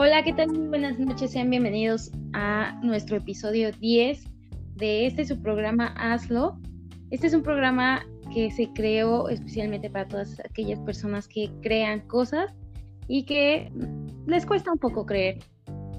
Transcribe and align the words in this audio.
Hola, 0.00 0.22
¿qué 0.22 0.32
tal? 0.32 0.46
Buenas 0.68 0.96
noches, 0.96 1.32
sean 1.32 1.50
bienvenidos 1.50 2.12
a 2.32 2.78
nuestro 2.84 3.16
episodio 3.16 3.72
10 3.72 4.22
de 4.76 5.06
este 5.06 5.24
su 5.24 5.42
programa 5.42 5.92
Hazlo. 5.98 6.56
Este 7.10 7.26
es 7.26 7.34
un 7.34 7.42
programa 7.42 8.06
que 8.32 8.48
se 8.52 8.72
creó 8.74 9.28
especialmente 9.28 9.90
para 9.90 10.06
todas 10.06 10.38
aquellas 10.48 10.78
personas 10.78 11.26
que 11.26 11.50
crean 11.62 11.98
cosas 12.06 12.54
y 13.08 13.24
que 13.24 13.72
les 14.28 14.46
cuesta 14.46 14.70
un 14.70 14.78
poco 14.78 15.04
creer 15.04 15.40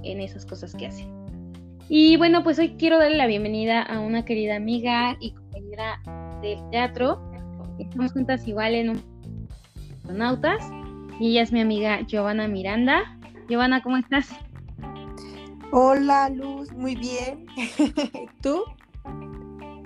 en 0.04 0.22
esas 0.22 0.45
cosas 0.45 0.73
que 0.73 0.88
hacen. 0.88 1.13
Y 1.90 2.16
bueno, 2.16 2.41
pues 2.41 2.58
hoy 2.58 2.76
quiero 2.77 3.00
darle 3.00 3.18
la 3.18 3.27
bienvenida 3.27 3.81
a 3.81 4.00
una 4.00 4.23
querida 4.23 4.55
amiga 4.55 5.18
y 5.20 5.31
compañera 5.31 6.02
del 6.41 6.58
teatro. 6.70 7.22
Estamos 7.80 8.13
juntas 8.13 8.48
igual 8.48 8.76
en 8.76 8.91
un 8.91 9.04
astronautas 9.98 10.63
y 11.20 11.31
ella 11.31 11.41
es 11.41 11.52
mi 11.52 11.59
amiga 11.59 12.00
Giovanna 12.08 12.48
Miranda. 12.48 13.19
Giovanna, 13.49 13.81
¿cómo 13.81 13.98
estás? 13.98 14.30
Hola 15.71 16.30
Luz, 16.30 16.71
muy 16.73 16.95
bien. 16.95 17.48
¿Tú? 18.44 18.63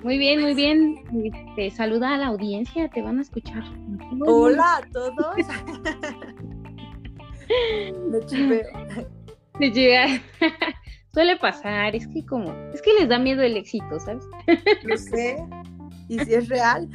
Muy 0.04 0.17
bien, 0.17 0.41
muy 0.41 0.54
bien. 0.54 1.02
Te 1.55 1.71
saluda 1.71 2.13
a 2.13 2.18
la 2.18 2.27
audiencia, 2.27 2.90
te 2.90 3.02
van 3.02 3.20
a 3.20 3.21
escuchar. 3.21 3.63
Hola 4.27 4.77
a 4.77 4.81
todos. 4.91 5.38
Me 8.09 8.20
chiveo. 8.26 8.68
Me 9.57 9.71
chiveo. 9.71 10.20
Suele 11.13 11.38
pasar, 11.38 11.95
es 11.95 12.05
que 12.07 12.26
como, 12.26 12.52
es 12.73 12.82
que 12.82 12.91
les 12.99 13.07
da 13.07 13.18
miedo 13.18 13.43
el 13.43 13.55
éxito, 13.55 13.98
¿sabes? 13.98 14.26
Lo 14.84 14.98
sé. 14.98 15.38
¿Y 16.09 16.20
si 16.20 16.34
es 16.34 16.49
real? 16.49 16.90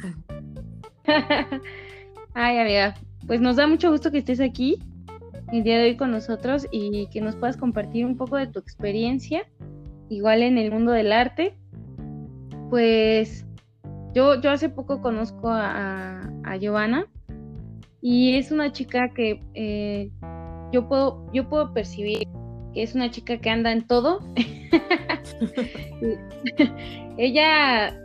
Ay, 2.35 2.59
amiga, 2.59 2.93
pues 3.25 3.41
nos 3.41 3.55
da 3.55 3.65
mucho 3.65 3.89
gusto 3.89 4.11
que 4.11 4.19
estés 4.19 4.39
aquí 4.39 4.77
el 5.51 5.63
día 5.63 5.77
de 5.77 5.85
hoy 5.85 5.97
con 5.97 6.11
nosotros 6.11 6.67
y 6.71 7.07
que 7.07 7.21
nos 7.21 7.35
puedas 7.35 7.57
compartir 7.57 8.05
un 8.05 8.17
poco 8.17 8.37
de 8.37 8.47
tu 8.47 8.59
experiencia, 8.59 9.47
igual 10.09 10.43
en 10.43 10.57
el 10.57 10.71
mundo 10.71 10.91
del 10.91 11.11
arte. 11.11 11.55
Pues 12.69 13.45
yo, 14.13 14.39
yo 14.41 14.51
hace 14.51 14.69
poco 14.69 15.01
conozco 15.01 15.49
a, 15.49 16.21
a 16.43 16.57
Giovanna 16.57 17.07
y 18.01 18.35
es 18.37 18.51
una 18.51 18.71
chica 18.71 19.09
que 19.09 19.41
eh, 19.53 20.11
yo, 20.71 20.87
puedo, 20.87 21.25
yo 21.33 21.49
puedo 21.49 21.73
percibir 21.73 22.27
que 22.73 22.83
es 22.83 22.95
una 22.95 23.09
chica 23.09 23.37
que 23.37 23.49
anda 23.49 23.71
en 23.71 23.85
todo. 23.85 24.19
Ella, 27.17 27.99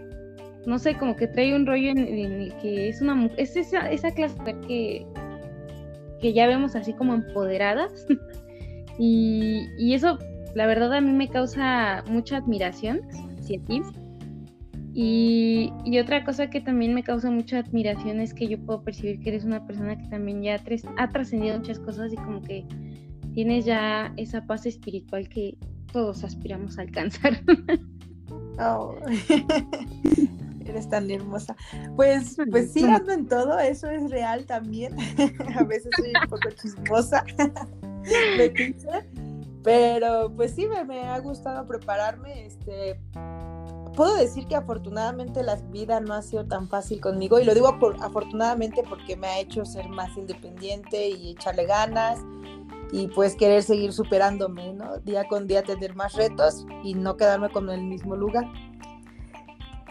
no 0.66 0.78
sé, 0.78 0.94
como 0.94 1.16
que 1.16 1.28
trae 1.28 1.54
un 1.54 1.66
rollo 1.66 1.90
en, 1.90 2.52
que 2.60 2.88
es 2.88 3.00
una 3.00 3.30
es 3.36 3.56
esa, 3.56 3.90
esa 3.90 4.10
clase 4.12 4.36
que, 4.66 5.06
que 6.24 6.32
ya 6.32 6.46
vemos 6.46 6.74
así 6.74 6.94
como 6.94 7.12
empoderadas. 7.12 8.06
y, 8.98 9.68
y, 9.76 9.92
eso, 9.92 10.18
la 10.54 10.66
verdad, 10.66 10.94
a 10.94 11.00
mí 11.02 11.12
me 11.12 11.28
causa 11.28 12.02
mucha 12.08 12.38
admiración 12.38 13.02
hacia 13.38 13.60
ti. 13.64 13.82
Y, 14.94 15.70
y, 15.84 15.98
otra 15.98 16.24
cosa 16.24 16.48
que 16.48 16.62
también 16.62 16.94
me 16.94 17.02
causa 17.02 17.30
mucha 17.30 17.58
admiración 17.58 18.20
es 18.20 18.32
que 18.32 18.48
yo 18.48 18.58
puedo 18.58 18.82
percibir 18.82 19.20
que 19.20 19.28
eres 19.28 19.44
una 19.44 19.66
persona 19.66 19.98
que 19.98 20.08
también 20.08 20.42
ya 20.42 20.58
ha 20.96 21.10
trascendido 21.10 21.58
muchas 21.58 21.78
cosas 21.78 22.10
y 22.10 22.16
como 22.16 22.40
que 22.40 22.64
tienes 23.34 23.66
ya 23.66 24.10
esa 24.16 24.46
paz 24.46 24.64
espiritual 24.64 25.28
que 25.28 25.58
todos 25.92 26.24
aspiramos 26.24 26.78
a 26.78 26.82
alcanzar. 26.82 27.38
Oh. 28.56 28.94
Eres 30.64 30.88
tan 30.88 31.10
hermosa. 31.10 31.56
Pues, 31.96 32.36
pues 32.50 32.72
sí, 32.72 32.84
ando 32.84 33.12
en 33.12 33.26
todo, 33.26 33.58
eso 33.58 33.88
es 33.88 34.10
real 34.10 34.46
también. 34.46 34.96
a 35.56 35.64
veces 35.64 35.90
soy 35.96 36.12
un 36.22 36.28
poco 36.28 36.50
chismosa, 36.50 37.24
pero 39.62 40.32
pues 40.34 40.54
sí, 40.54 40.66
me, 40.66 40.84
me, 40.84 41.04
ha 41.04 41.18
gustado 41.20 41.66
prepararme. 41.66 42.46
Este, 42.46 42.98
puedo 43.94 44.14
decir 44.16 44.46
que 44.46 44.56
afortunadamente 44.56 45.42
la 45.42 45.56
vida 45.56 46.00
no 46.00 46.14
ha 46.14 46.22
sido 46.22 46.46
tan 46.46 46.68
fácil 46.68 47.00
conmigo 47.00 47.38
y 47.38 47.44
lo 47.44 47.54
digo 47.54 47.78
por, 47.78 47.96
afortunadamente 48.02 48.82
porque 48.88 49.16
me 49.16 49.28
ha 49.28 49.40
hecho 49.40 49.64
ser 49.64 49.88
más 49.88 50.16
independiente 50.16 51.08
y 51.08 51.32
echarle 51.32 51.66
ganas 51.66 52.20
y 52.92 53.08
pues 53.08 53.34
querer 53.34 53.62
seguir 53.62 53.92
superándome, 53.92 54.72
¿no? 54.72 54.98
Día 54.98 55.26
con 55.26 55.46
día 55.46 55.62
tener 55.62 55.96
más 55.96 56.14
retos 56.14 56.66
y 56.82 56.94
no 56.94 57.16
quedarme 57.16 57.50
con 57.50 57.70
el 57.70 57.82
mismo 57.82 58.14
lugar. 58.14 58.44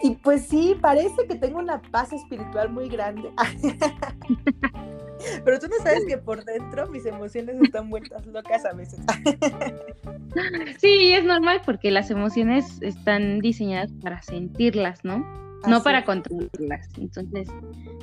Y 0.04 0.16
pues 0.16 0.48
sí, 0.48 0.76
parece 0.78 1.26
que 1.26 1.34
tengo 1.34 1.58
una 1.58 1.80
paz 1.80 2.12
espiritual 2.12 2.70
muy 2.70 2.90
grande. 2.90 3.30
Pero 5.46 5.58
tú 5.58 5.66
no 5.68 5.76
sabes 5.82 6.04
que 6.06 6.18
por 6.18 6.44
dentro 6.44 6.86
mis 6.88 7.06
emociones 7.06 7.56
están 7.62 7.88
vueltas 7.88 8.26
locas 8.26 8.66
a 8.66 8.74
veces. 8.74 9.00
Sí, 10.78 11.12
es 11.12 11.24
normal 11.24 11.60
porque 11.64 11.92
las 11.92 12.10
emociones 12.10 12.82
están 12.82 13.38
diseñadas 13.38 13.92
para 14.02 14.20
sentirlas, 14.20 15.04
¿no? 15.04 15.24
no 15.68 15.80
para 15.80 16.04
controlarlas. 16.04 16.88
Entonces, 16.98 17.48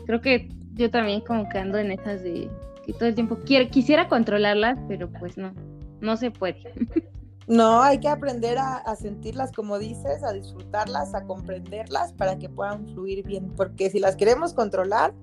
creo 0.06 0.22
que 0.22 0.48
yo 0.74 0.90
también 0.90 1.20
como 1.20 1.50
que 1.50 1.60
ando 1.60 1.78
en 1.78 1.92
esas 1.92 2.24
de 2.24 2.50
que 2.86 2.94
todo 2.94 3.10
el 3.10 3.16
tiempo 3.16 3.38
quiero, 3.46 3.70
quisiera 3.70 4.08
controlarlas, 4.08 4.80
pero 4.88 5.12
pues 5.12 5.38
no, 5.38 5.54
no 6.00 6.16
se 6.16 6.32
puede. 6.32 6.72
No, 7.48 7.82
hay 7.82 8.00
que 8.00 8.08
aprender 8.08 8.58
a, 8.58 8.96
sentirlas 8.96 9.52
como 9.52 9.80
dices, 9.80 10.24
a 10.24 10.32
disfrutarlas, 10.32 11.16
a 11.16 11.26
comprenderlas 11.26 12.14
para 12.14 12.38
que 12.38 12.50
puedan 12.50 12.88
fluir 12.90 13.26
bien, 13.26 13.52
porque 13.56 13.90
si 13.90 14.00
las 14.00 14.16
queremos 14.16 14.54
controlar, 14.54 15.14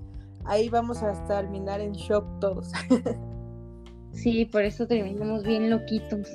ahí 0.45 0.69
vamos 0.69 1.03
a 1.03 1.13
terminar 1.27 1.81
en 1.81 1.93
shock 1.93 2.27
todos. 2.41 2.73
Sí, 4.13 4.47
por 4.47 4.63
eso 4.63 4.87
terminamos 4.87 5.45
bien 5.45 5.71
loquitos 5.71 6.29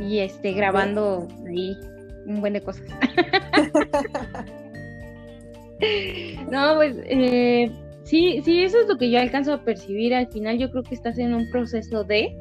y 0.00 0.18
este 0.18 0.54
grabando 0.54 1.28
ahí 1.46 1.76
un 2.26 2.40
buen 2.40 2.54
de 2.54 2.60
cosas. 2.60 2.82
no, 6.50 6.74
pues 6.74 6.96
eh, 7.04 7.70
sí, 8.02 8.42
sí, 8.44 8.64
eso 8.64 8.80
es 8.80 8.88
lo 8.88 8.98
que 8.98 9.08
yo 9.10 9.20
alcanzo 9.20 9.52
a 9.52 9.62
percibir. 9.62 10.14
Al 10.14 10.26
final 10.26 10.58
yo 10.58 10.68
creo 10.70 10.82
que 10.82 10.96
estás 10.96 11.16
en 11.18 11.32
un 11.32 11.48
proceso 11.50 12.02
de, 12.02 12.36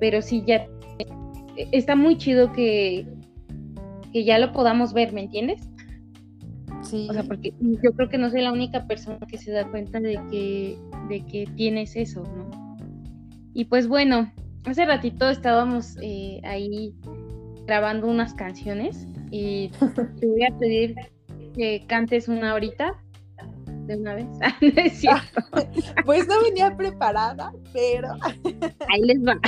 pero 0.00 0.22
sí 0.22 0.42
ya 0.46 0.66
está 1.72 1.96
muy 1.96 2.16
chido 2.16 2.52
que, 2.52 3.06
que 4.12 4.24
ya 4.24 4.38
lo 4.38 4.52
podamos 4.52 4.92
ver, 4.92 5.12
¿me 5.12 5.22
entiendes? 5.22 5.68
Sí. 6.82 7.06
O 7.10 7.12
sea, 7.12 7.24
porque 7.24 7.52
yo 7.60 7.92
creo 7.92 8.08
que 8.08 8.18
no 8.18 8.30
soy 8.30 8.42
la 8.42 8.52
única 8.52 8.86
persona 8.86 9.18
que 9.28 9.38
se 9.38 9.50
da 9.50 9.68
cuenta 9.70 10.00
de 10.00 10.20
que, 10.30 10.78
de 11.08 11.24
que 11.26 11.46
tienes 11.56 11.96
eso, 11.96 12.22
¿no? 12.22 12.48
Y 13.54 13.64
pues 13.64 13.88
bueno, 13.88 14.30
hace 14.64 14.84
ratito 14.84 15.28
estábamos 15.30 15.96
eh, 16.02 16.40
ahí 16.44 16.94
grabando 17.66 18.06
unas 18.06 18.34
canciones 18.34 19.06
y 19.30 19.70
te 20.20 20.26
voy 20.26 20.44
a 20.44 20.56
pedir 20.58 20.94
que 21.54 21.84
cantes 21.86 22.28
una 22.28 22.52
ahorita 22.52 22.94
de 23.86 23.96
una 23.96 24.14
vez. 24.14 24.26
pues 26.04 26.28
no 26.28 26.42
venía 26.42 26.76
preparada, 26.76 27.52
pero. 27.72 28.08
Ahí 28.88 29.02
les 29.02 29.18
va. 29.18 29.38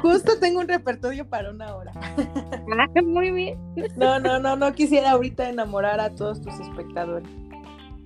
Justo 0.00 0.38
tengo 0.40 0.60
un 0.60 0.68
repertorio 0.68 1.28
para 1.28 1.50
una 1.50 1.74
hora. 1.74 1.92
Ah, 1.96 3.02
muy 3.02 3.30
bien. 3.30 3.58
No, 3.96 4.18
no, 4.18 4.38
no, 4.38 4.56
no 4.56 4.72
quisiera 4.72 5.12
ahorita 5.12 5.48
enamorar 5.48 6.00
a 6.00 6.10
todos 6.10 6.40
tus 6.40 6.54
espectadores. 6.60 7.28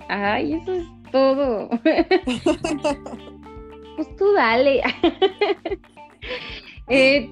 Ay, 0.09 0.55
eso 0.55 0.72
es 0.72 0.87
todo. 1.11 1.69
Pues 3.97 4.16
tú 4.16 4.33
dale. 4.34 4.83
Eh, 6.89 7.31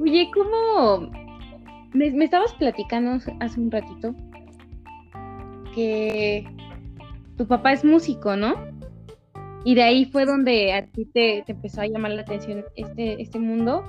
oye, 0.00 0.30
¿cómo? 0.32 1.10
Me, 1.92 2.10
me 2.12 2.24
estabas 2.24 2.54
platicando 2.54 3.18
hace 3.40 3.60
un 3.60 3.70
ratito 3.70 4.14
que 5.74 6.46
tu 7.36 7.46
papá 7.46 7.72
es 7.72 7.84
músico, 7.84 8.36
¿no? 8.36 8.54
Y 9.64 9.74
de 9.74 9.82
ahí 9.82 10.04
fue 10.04 10.26
donde 10.26 10.72
a 10.72 10.86
ti 10.86 11.06
te, 11.06 11.44
empezó 11.46 11.80
a 11.80 11.86
llamar 11.86 12.12
la 12.12 12.22
atención 12.22 12.64
este, 12.76 13.20
este 13.20 13.38
mundo, 13.38 13.84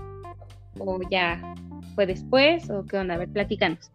o 0.79 0.99
ya 1.09 1.55
fue 1.95 2.05
después, 2.05 2.69
o 2.69 2.83
qué 2.85 2.97
onda, 2.97 3.13
a 3.13 3.17
ver, 3.17 3.31
platícanos. 3.31 3.91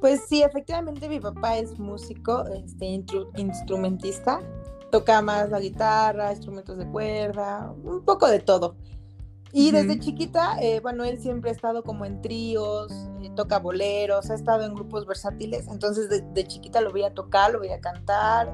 Pues 0.00 0.24
sí, 0.28 0.42
efectivamente 0.42 1.08
mi 1.08 1.20
papá 1.20 1.56
es 1.58 1.78
músico, 1.78 2.44
este, 2.48 3.02
instrumentista, 3.36 4.40
toca 4.90 5.22
más 5.22 5.48
la 5.48 5.60
guitarra, 5.60 6.32
instrumentos 6.32 6.76
de 6.76 6.86
cuerda, 6.86 7.72
un 7.84 8.04
poco 8.04 8.28
de 8.28 8.40
todo. 8.40 8.76
Y 9.54 9.70
desde 9.70 9.98
chiquita, 9.98 10.56
eh, 10.62 10.80
bueno, 10.80 11.04
él 11.04 11.18
siempre 11.18 11.50
ha 11.50 11.52
estado 11.52 11.82
como 11.82 12.06
en 12.06 12.22
tríos, 12.22 12.90
eh, 13.20 13.30
toca 13.36 13.58
boleros, 13.58 14.30
ha 14.30 14.34
estado 14.34 14.64
en 14.64 14.74
grupos 14.74 15.06
versátiles, 15.06 15.68
entonces 15.68 16.08
de, 16.08 16.46
chiquita 16.46 16.80
lo 16.80 16.90
veía 16.90 17.12
tocar, 17.12 17.52
lo 17.52 17.60
veía 17.60 17.78
cantar 17.78 18.50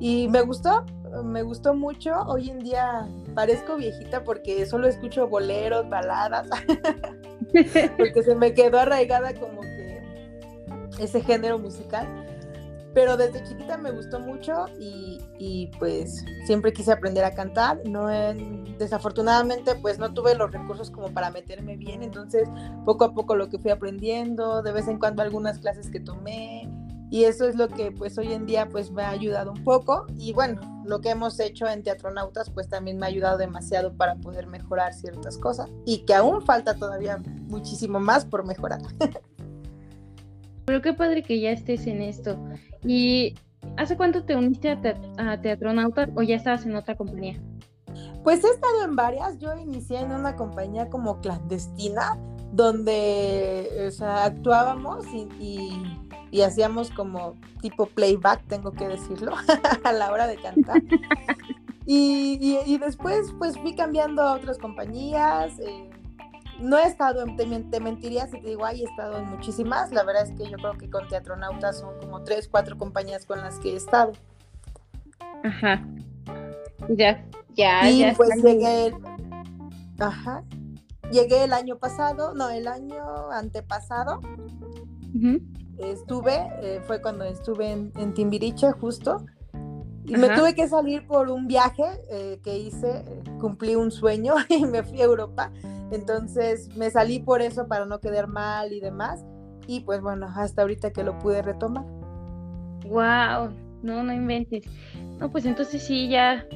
y 0.00 0.28
me 0.28 0.40
gustó, 0.40 0.86
me 1.22 1.42
gustó 1.42 1.74
mucho. 1.74 2.18
Hoy 2.26 2.48
en 2.48 2.60
día 2.60 3.06
parezco 3.34 3.76
viejita 3.76 4.24
porque 4.24 4.64
solo 4.64 4.88
escucho 4.88 5.28
boleros, 5.28 5.86
baladas, 5.90 6.48
porque 7.98 8.22
se 8.22 8.34
me 8.34 8.54
quedó 8.54 8.80
arraigada 8.80 9.34
como 9.34 9.60
que 9.60 10.02
ese 10.98 11.20
género 11.20 11.58
musical. 11.58 12.31
Pero 12.94 13.16
desde 13.16 13.42
chiquita 13.44 13.76
me 13.76 13.90
gustó 13.90 14.20
mucho 14.20 14.66
y, 14.78 15.70
pues 15.78 16.24
siempre 16.46 16.72
quise 16.72 16.92
aprender 16.92 17.24
a 17.24 17.34
cantar. 17.34 17.80
No 17.84 18.08
desafortunadamente 18.78 19.74
pues 19.76 19.98
no 19.98 20.12
tuve 20.12 20.34
los 20.34 20.50
recursos 20.50 20.90
como 20.90 21.12
para 21.12 21.30
meterme 21.30 21.76
bien, 21.76 22.02
entonces 22.02 22.48
poco 22.84 23.04
a 23.04 23.14
poco 23.14 23.36
lo 23.36 23.48
que 23.48 23.58
fui 23.58 23.70
aprendiendo, 23.70 24.62
de 24.62 24.72
vez 24.72 24.88
en 24.88 24.98
cuando 24.98 25.22
algunas 25.22 25.58
clases 25.58 25.90
que 25.90 26.00
tomé 26.00 26.68
y 27.12 27.24
eso 27.24 27.46
es 27.46 27.56
lo 27.56 27.68
que 27.68 27.92
pues 27.92 28.16
hoy 28.16 28.32
en 28.32 28.46
día 28.46 28.68
pues 28.70 28.90
me 28.90 29.02
ha 29.02 29.10
ayudado 29.10 29.52
un 29.52 29.62
poco 29.62 30.06
y 30.16 30.32
bueno, 30.32 30.60
lo 30.86 31.00
que 31.00 31.10
hemos 31.10 31.38
hecho 31.40 31.66
en 31.66 31.82
Teatronautas 31.82 32.48
pues 32.48 32.68
también 32.68 32.98
me 32.98 33.04
ha 33.04 33.10
ayudado 33.10 33.36
demasiado 33.36 33.92
para 33.94 34.14
poder 34.16 34.46
mejorar 34.46 34.94
ciertas 34.94 35.36
cosas 35.36 35.68
y 35.84 36.06
que 36.06 36.14
aún 36.14 36.40
falta 36.42 36.74
todavía 36.74 37.18
muchísimo 37.48 38.00
más 38.00 38.24
por 38.24 38.46
mejorar. 38.46 38.80
Pero 40.72 40.80
qué 40.80 40.94
padre 40.94 41.22
que 41.22 41.38
ya 41.38 41.50
estés 41.50 41.86
en 41.86 42.00
esto. 42.00 42.38
¿Y 42.82 43.34
hace 43.76 43.94
cuánto 43.94 44.24
te 44.24 44.34
uniste 44.34 44.70
a, 44.70 45.38
Teatronautas 45.38 46.08
o 46.14 46.22
ya 46.22 46.36
estabas 46.36 46.64
en 46.64 46.74
otra 46.74 46.96
compañía? 46.96 47.38
Pues 48.24 48.42
he 48.42 48.48
estado 48.48 48.82
en 48.82 48.96
varias. 48.96 49.38
Yo 49.38 49.54
inicié 49.54 50.00
en 50.00 50.12
una 50.12 50.34
compañía 50.34 50.88
como 50.88 51.20
clandestina, 51.20 52.16
donde 52.52 53.92
actuábamos 54.00 55.04
y, 55.38 56.40
hacíamos 56.42 56.90
como 56.90 57.34
tipo 57.60 57.84
playback, 57.84 58.42
tengo 58.46 58.72
que 58.72 58.88
decirlo, 58.88 59.34
a 59.84 59.92
la 59.92 60.10
hora 60.10 60.26
de 60.26 60.36
cantar. 60.36 60.80
Y, 61.84 62.78
después 62.78 63.34
pues 63.38 63.58
fui 63.58 63.74
cambiando 63.74 64.22
a 64.22 64.34
otras 64.34 64.56
compañías. 64.56 65.58
Eh, 65.58 65.90
no 66.60 66.78
he 66.78 66.86
estado, 66.86 67.22
en, 67.22 67.70
te, 67.70 67.80
mentiría 67.80 68.26
si 68.26 68.40
te 68.40 68.48
digo, 68.48 68.64
ay, 68.64 68.82
he 68.82 68.84
estado 68.84 69.18
en 69.18 69.26
muchísimas. 69.26 69.92
La 69.92 70.04
verdad 70.04 70.24
es 70.24 70.32
que 70.32 70.48
yo 70.50 70.56
creo 70.58 70.78
que 70.78 70.90
con 70.90 71.08
Teatronautas 71.08 71.80
son 71.80 71.98
como 72.00 72.22
tres, 72.22 72.48
cuatro 72.48 72.78
compañías 72.78 73.26
con 73.26 73.40
las 73.40 73.58
que 73.58 73.72
he 73.72 73.76
estado. 73.76 74.12
Ajá. 75.44 75.84
Ya, 76.88 77.24
ya, 77.54 77.90
y 77.90 78.00
ya. 78.00 78.14
pues 78.16 78.30
llegué, 78.42 78.86
el, 78.86 78.94
ajá, 79.98 80.42
llegué 81.10 81.44
el 81.44 81.52
año 81.52 81.78
pasado, 81.78 82.34
no, 82.34 82.48
el 82.50 82.66
año 82.66 83.30
antepasado. 83.30 84.20
Estuve, 85.78 86.48
eh, 86.62 86.80
fue 86.86 87.00
cuando 87.00 87.24
estuve 87.24 87.70
en, 87.70 88.14
Timbiriche 88.14 88.72
justo. 88.72 89.24
Y 90.04 90.16
me 90.16 90.30
tuve 90.30 90.54
que 90.54 90.66
salir 90.68 91.06
por 91.06 91.30
un 91.30 91.46
viaje 91.46 91.84
eh, 92.10 92.40
que 92.42 92.58
hice, 92.58 93.04
eh, 93.06 93.22
cumplí 93.42 93.74
un 93.74 93.90
sueño 93.90 94.34
y 94.48 94.64
me 94.64 94.84
fui 94.84 95.02
a 95.02 95.04
Europa. 95.04 95.50
Entonces 95.90 96.74
me 96.76 96.88
salí 96.90 97.18
por 97.18 97.42
eso 97.42 97.66
para 97.66 97.84
no 97.84 98.00
quedar 98.00 98.28
mal 98.28 98.72
y 98.72 98.80
demás. 98.80 99.24
Y 99.66 99.80
pues 99.80 100.00
bueno, 100.00 100.28
hasta 100.34 100.62
ahorita 100.62 100.92
que 100.92 101.02
lo 101.02 101.18
pude 101.18 101.42
retomar. 101.42 101.84
Wow, 102.86 103.52
no, 103.82 104.02
no 104.02 104.12
inventes. 104.12 104.64
No, 105.18 105.30
pues 105.30 105.44
entonces 105.44 105.82
sí 105.82 106.08
ya 106.08 106.46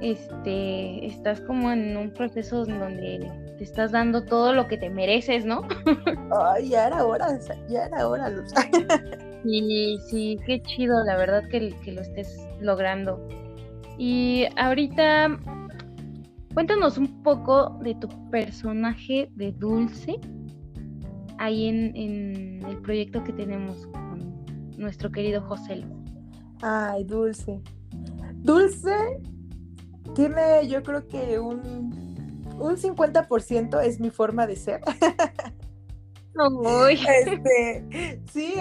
este 0.00 1.06
estás 1.06 1.42
como 1.42 1.70
en 1.70 1.96
un 1.96 2.10
proceso 2.10 2.64
donde 2.64 3.30
te 3.58 3.64
estás 3.64 3.92
dando 3.92 4.24
todo 4.24 4.54
lo 4.54 4.66
que 4.66 4.78
te 4.78 4.88
mereces, 4.88 5.44
¿no? 5.44 5.62
Ay, 6.54 6.70
ya 6.70 6.86
era 6.86 7.04
hora, 7.04 7.38
ya 7.68 7.84
era 7.84 8.08
hora, 8.08 8.30
Luz. 8.30 8.50
sí, 9.44 9.98
sí, 10.08 10.38
qué 10.46 10.62
chido, 10.62 11.04
la 11.04 11.16
verdad 11.16 11.44
que, 11.50 11.74
que 11.84 11.92
lo 11.92 12.00
estés 12.00 12.38
logrando. 12.60 13.20
Y 13.98 14.46
ahorita 14.56 15.38
Cuéntanos 16.54 16.98
un 16.98 17.22
poco 17.22 17.78
de 17.82 17.94
tu 17.94 18.08
personaje 18.30 19.30
de 19.34 19.52
Dulce 19.52 20.20
ahí 21.38 21.68
en, 21.68 22.64
el 22.66 22.76
proyecto 22.82 23.22
que 23.24 23.32
tenemos 23.32 23.86
con 23.86 24.44
nuestro 24.76 25.10
querido 25.10 25.40
José. 25.42 25.84
Ay, 26.60 27.04
Dulce. 27.04 27.60
Dulce 28.34 28.94
tiene, 30.14 30.68
yo 30.68 30.82
creo 30.82 31.06
que 31.06 31.38
un, 31.38 32.44
un 32.58 32.76
50% 32.76 33.82
es 33.82 34.00
mi 34.00 34.10
forma 34.10 34.46
de 34.46 34.56
ser. 34.56 34.80
este, 36.90 38.22
sí, 38.32 38.54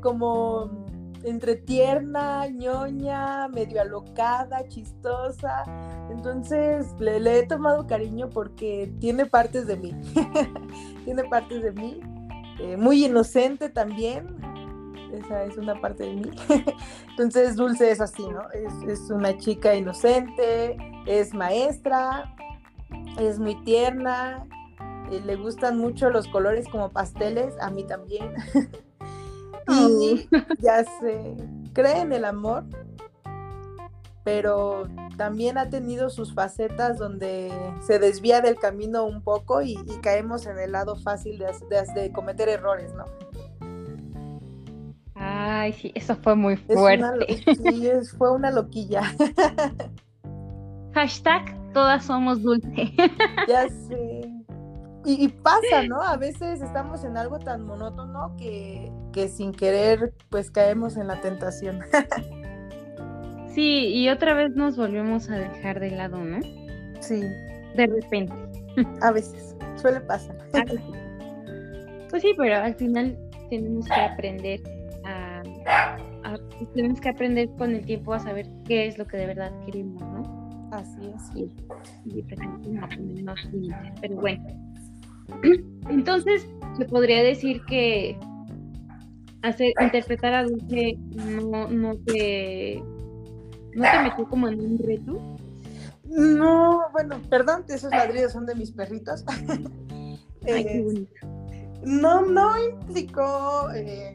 como 0.00 0.83
entre 1.24 1.56
tierna, 1.56 2.46
ñoña, 2.48 3.48
medio 3.48 3.80
alocada, 3.80 4.68
chistosa. 4.68 5.64
Entonces 6.10 6.86
le, 6.98 7.38
he 7.38 7.46
tomado 7.46 7.86
cariño 7.86 8.28
porque 8.30 8.92
tiene 9.00 9.26
partes 9.26 9.66
de 9.66 9.76
mí. 9.76 9.94
tiene 11.04 11.24
partes 11.24 11.62
de 11.62 11.72
mí. 11.72 12.00
Eh, 12.60 12.76
muy 12.76 13.04
inocente 13.04 13.68
también. 13.70 14.36
Esa 15.12 15.44
es 15.44 15.56
una 15.56 15.80
parte 15.80 16.04
de 16.04 16.14
mí. 16.14 16.30
Entonces 17.10 17.56
Dulce 17.56 17.90
es 17.90 18.00
así, 18.00 18.26
¿no? 18.28 18.42
Es, 18.88 19.10
una 19.10 19.36
chica 19.38 19.74
inocente, 19.74 20.76
es 21.06 21.32
maestra, 21.32 22.34
es 23.18 23.38
muy 23.38 23.54
tierna, 23.64 24.46
eh, 25.10 25.22
le 25.24 25.36
gustan 25.36 25.78
mucho 25.78 26.10
los 26.10 26.26
colores 26.28 26.68
como 26.68 26.90
pasteles, 26.90 27.54
a 27.60 27.70
mí 27.70 27.84
también. 27.84 28.34
Y 29.68 30.28
ya 30.60 30.84
sé, 31.00 31.36
cree 31.72 32.00
en 32.00 32.12
el 32.12 32.24
amor, 32.24 32.64
pero 34.24 34.88
también 35.16 35.58
ha 35.58 35.68
tenido 35.68 36.10
sus 36.10 36.34
facetas 36.34 36.98
donde 36.98 37.52
se 37.80 37.98
desvía 37.98 38.40
del 38.40 38.56
camino 38.56 39.04
un 39.04 39.22
poco 39.22 39.62
y, 39.62 39.76
caemos 40.02 40.46
en 40.46 40.58
el 40.58 40.72
lado 40.72 40.96
fácil 40.96 41.38
de, 41.38 42.12
cometer 42.12 42.48
errores, 42.48 42.92
¿no? 42.94 43.04
Ay, 45.14 45.72
sí, 45.72 45.92
eso 45.94 46.16
fue 46.16 46.34
muy 46.34 46.56
fuerte. 46.56 47.42
sí, 47.54 47.90
fue 48.18 48.32
una 48.32 48.50
loquilla. 48.50 49.02
Hashtag 50.94 51.72
todas 51.72 52.04
somos 52.04 52.42
dulce. 52.42 52.92
Ya 53.48 53.68
sé. 53.68 54.30
Y, 55.06 55.28
pasa, 55.28 55.82
¿no? 55.86 56.00
A 56.00 56.16
veces 56.16 56.62
estamos 56.62 57.04
en 57.04 57.18
algo 57.18 57.38
tan 57.38 57.66
monótono 57.66 58.34
que, 58.38 58.90
que 59.14 59.28
sin 59.28 59.52
querer 59.52 60.12
pues 60.28 60.50
caemos 60.50 60.96
en 60.96 61.06
la 61.06 61.20
tentación. 61.20 61.78
sí, 63.54 63.86
y 63.94 64.08
otra 64.08 64.34
vez 64.34 64.54
nos 64.56 64.76
volvemos 64.76 65.30
a 65.30 65.36
dejar 65.36 65.78
de 65.78 65.92
lado, 65.92 66.18
¿no? 66.18 66.40
Sí. 67.00 67.20
De 67.76 67.86
repente. 67.86 68.34
A 69.00 69.12
veces, 69.12 69.56
suele 69.76 70.00
pasar. 70.00 70.36
Pues 72.10 72.22
sí, 72.22 72.32
pero 72.36 72.54
al 72.54 72.76
final 72.76 73.18
tenemos 73.50 73.86
que 73.86 74.00
aprender 74.00 74.60
a, 75.04 75.42
tenemos 76.72 77.00
que 77.00 77.08
aprender 77.08 77.48
con 77.58 77.74
el 77.74 77.84
tiempo 77.84 78.12
a 78.12 78.20
saber 78.20 78.46
qué 78.66 78.86
es 78.86 78.98
lo 78.98 79.04
que 79.04 79.16
de 79.16 79.26
verdad 79.26 79.50
queremos, 79.66 80.00
¿no? 80.00 80.70
Así 80.70 81.00
es. 81.12 81.34
Y, 81.34 82.16
y 82.16 82.22
Pero 84.00 84.14
bueno, 84.14 84.46
entonces, 85.90 86.48
se 86.78 86.84
podría 86.84 87.20
decir 87.24 87.60
que 87.64 88.16
hacer, 89.44 89.72
interpretar 89.80 90.34
a 90.34 90.44
Dulce 90.44 90.96
no, 91.14 91.68
no 91.68 91.96
te 91.98 92.82
no 93.74 93.82
te 93.82 94.02
metió 94.02 94.28
como 94.28 94.48
en 94.48 94.60
un 94.60 94.78
reto. 94.78 95.36
No, 96.04 96.82
bueno, 96.92 97.20
perdón, 97.28 97.64
esos 97.68 97.90
ladrillos 97.90 98.32
son 98.32 98.46
de 98.46 98.54
mis 98.54 98.72
perritos. 98.72 99.24
Eh, 100.46 101.06
no, 101.86 102.20
no 102.20 102.52
implicó 102.62 103.70
eh, 103.74 104.12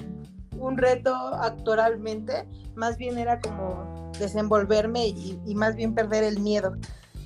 un 0.59 0.77
reto 0.77 1.11
actoralmente, 1.11 2.47
más 2.75 2.97
bien 2.97 3.17
era 3.17 3.39
como 3.39 4.11
desenvolverme 4.19 5.07
y, 5.07 5.41
y, 5.47 5.55
más 5.55 5.75
bien 5.75 5.95
perder 5.95 6.23
el 6.23 6.39
miedo, 6.39 6.77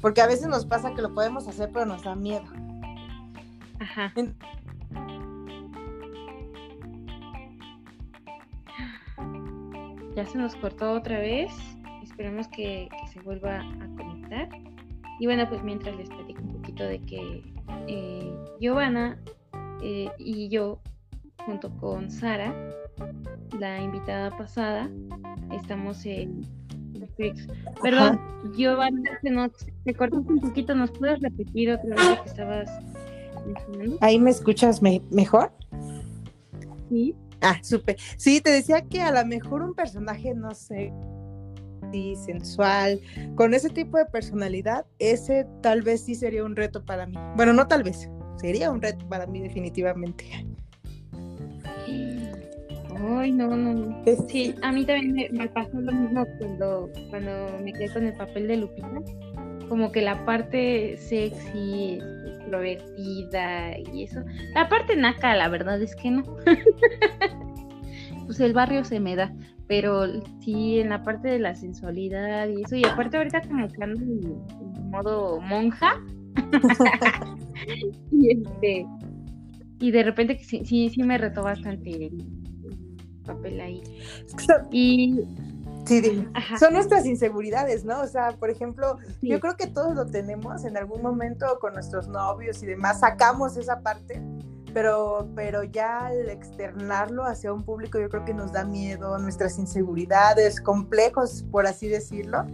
porque 0.01 0.21
a 0.21 0.27
veces 0.27 0.47
nos 0.47 0.65
pasa 0.65 0.93
que 0.95 1.01
lo 1.01 1.13
podemos 1.13 1.49
hacer 1.49 1.69
pero 1.73 1.85
nos 1.85 2.03
da 2.03 2.15
miedo. 2.15 2.45
Ya 10.15 10.25
se 10.25 10.37
nos 10.37 10.55
cortó 10.55 10.93
otra 10.93 11.19
vez. 11.19 11.51
Esperemos 12.03 12.47
que, 12.49 12.89
se 13.11 13.19
vuelva 13.21 13.59
a 13.59 13.87
conectar. 13.97 14.49
Y 15.19 15.25
bueno, 15.25 15.47
pues 15.47 15.63
mientras 15.63 15.95
les 15.95 16.09
platico 16.09 16.41
un 16.41 16.53
poquito 16.53 16.83
de 16.83 16.99
que 17.01 17.43
eh, 17.87 18.35
Giovanna 18.59 19.17
eh, 19.81 20.09
y 20.17 20.49
yo, 20.49 20.79
junto 21.45 21.75
con 21.77 22.09
Sara, 22.09 22.53
la 23.59 23.81
invitada 23.81 24.35
pasada, 24.37 24.89
estamos 25.51 26.05
en 26.05 26.41
Perdón, 27.81 28.19
Giovanna, 28.55 29.19
se 29.21 29.29
nos 29.29 29.51
se 29.83 29.93
cortó 29.93 30.17
un 30.17 30.39
poquito. 30.39 30.73
¿Nos 30.73 30.91
puedes 30.91 31.19
repetir 31.21 31.71
otra 31.71 31.95
vez 31.95 32.09
lo 32.09 32.23
que 32.23 32.29
estabas 32.29 32.69
¿Ahí 34.01 34.19
me 34.19 34.29
escuchas 34.29 34.81
mejor? 34.81 35.51
Sí. 36.89 37.15
Ah, 37.43 37.59
supe. 37.61 37.97
Sí, 38.17 38.41
te 38.41 38.51
decía 38.51 38.81
que 38.81 39.01
a 39.01 39.11
lo 39.11 39.25
mejor 39.25 39.61
un 39.61 39.73
personaje, 39.73 40.33
no 40.33 40.55
sé, 40.55 40.91
sensual, 42.25 42.99
con 43.35 43.53
ese 43.53 43.69
tipo 43.69 43.97
de 43.97 44.05
personalidad, 44.05 44.85
ese 44.99 45.45
tal 45.61 45.81
vez 45.81 46.03
sí 46.03 46.15
sería 46.15 46.43
un 46.43 46.55
reto 46.55 46.83
para 46.83 47.05
mí. 47.05 47.15
Bueno, 47.35 47.53
no 47.53 47.67
tal 47.67 47.83
vez, 47.83 48.09
sería 48.37 48.71
un 48.71 48.81
reto 48.81 49.07
para 49.07 49.27
mí 49.27 49.41
definitivamente. 49.41 50.25
Ay, 53.05 53.31
no, 53.31 53.55
no. 53.55 54.03
Sí, 54.27 54.55
a 54.61 54.71
mí 54.71 54.85
también 54.85 55.29
me, 55.31 55.47
pasó 55.49 55.79
lo 55.79 55.91
mismo 55.91 56.25
cuando, 56.39 56.89
cuando 57.09 57.31
me 57.63 57.73
quedé 57.73 57.91
con 57.93 58.05
el 58.05 58.13
papel 58.13 58.47
de 58.47 58.57
Lupita. 58.57 59.01
Como 59.67 59.91
que 59.91 60.01
la 60.01 60.23
parte 60.25 60.97
sexy, 60.97 61.99
extrovertida 62.61 63.77
y 63.79 64.03
eso. 64.03 64.23
La 64.53 64.69
parte 64.69 64.95
naca, 64.95 65.35
la 65.35 65.49
verdad 65.49 65.81
es 65.81 65.95
que 65.95 66.11
no. 66.11 66.23
pues 68.25 68.39
el 68.39 68.53
barrio 68.53 68.83
se 68.83 68.99
me 68.99 69.15
da. 69.15 69.33
Pero 69.67 70.05
sí, 70.41 70.79
en 70.79 70.89
la 70.89 71.03
parte 71.03 71.29
de 71.29 71.39
la 71.39 71.55
sensualidad 71.55 72.47
y 72.47 72.61
eso. 72.61 72.75
Y 72.75 72.85
aparte 72.85 73.17
ahorita 73.17 73.41
como 73.41 73.67
que 73.67 73.83
ando 73.83 74.01
en 74.01 74.89
modo 74.89 75.39
monja. 75.41 75.99
y 78.11 78.31
este 78.31 78.85
y 79.79 79.91
de 79.91 80.03
repente 80.03 80.39
sí, 80.39 80.61
sí, 80.63 80.89
sí 80.89 81.03
me 81.03 81.17
retó 81.17 81.43
bastante 81.43 81.89
el, 82.05 82.25
papel 83.25 83.59
ahí. 83.59 83.81
y 84.71 85.19
Sí, 85.85 86.27
son 86.59 86.73
nuestras 86.73 87.05
inseguridades, 87.05 87.83
¿no? 87.83 88.01
O 88.01 88.07
sea, 88.07 88.31
por 88.37 88.49
ejemplo, 88.49 88.97
yo 89.21 89.39
creo 89.39 89.57
que 89.57 89.67
todos 89.67 89.95
lo 89.95 90.05
tenemos 90.05 90.63
en 90.63 90.77
algún 90.77 91.01
momento 91.01 91.59
con 91.59 91.73
nuestros 91.73 92.07
novios 92.07 92.63
y 92.63 92.65
demás, 92.65 93.01
sacamos 93.01 93.57
esa 93.57 93.81
parte, 93.81 94.21
pero, 94.73 95.27
pero 95.35 95.63
ya 95.63 96.07
al 96.07 96.29
externarlo 96.29 97.25
hacia 97.25 97.51
un 97.51 97.63
público 97.63 97.99
yo 97.99 98.09
creo 98.09 98.23
que 98.23 98.33
nos 98.33 98.51
da 98.53 98.63
miedo, 98.63 99.17
nuestras 99.19 99.59
inseguridades, 99.59 100.61
complejos, 100.61 101.45
por 101.51 101.67
así 101.67 101.87
decirlo. 101.87 102.45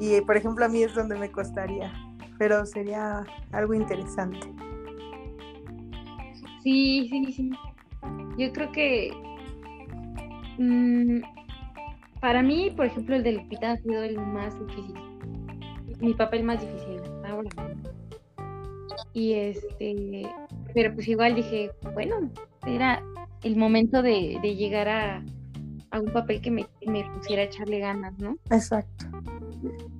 Y, 0.00 0.20
por 0.22 0.36
ejemplo, 0.36 0.64
a 0.64 0.68
mí 0.68 0.82
es 0.82 0.94
donde 0.94 1.16
me 1.16 1.30
costaría, 1.30 1.92
pero 2.38 2.66
sería 2.66 3.24
algo 3.52 3.74
interesante. 3.74 4.52
Sí, 6.62 7.08
sí, 7.08 7.32
sí. 7.32 7.50
Yo 8.36 8.52
creo 8.52 8.72
que 8.72 9.12
mm, 10.58 11.33
para 12.24 12.42
mí, 12.42 12.72
por 12.74 12.86
ejemplo, 12.86 13.14
el 13.16 13.22
de 13.22 13.32
Lupita 13.32 13.72
ha 13.72 13.76
sido 13.76 14.02
el 14.02 14.18
más 14.18 14.58
difícil. 14.58 14.94
Mi 16.00 16.14
papel 16.14 16.42
más 16.42 16.58
difícil 16.58 17.02
ahora. 17.22 17.50
Y 19.12 19.34
este, 19.34 20.26
pero 20.72 20.94
pues 20.94 21.06
igual 21.06 21.34
dije, 21.34 21.70
bueno, 21.92 22.30
era 22.66 23.02
el 23.42 23.56
momento 23.56 24.00
de, 24.00 24.38
llegar 24.40 24.88
a, 24.88 25.22
un 26.00 26.10
papel 26.14 26.40
que 26.40 26.50
me, 26.50 26.66
me, 26.86 27.04
pusiera 27.10 27.42
a 27.42 27.44
echarle 27.44 27.80
ganas, 27.80 28.18
¿no? 28.18 28.38
Exacto. 28.50 29.04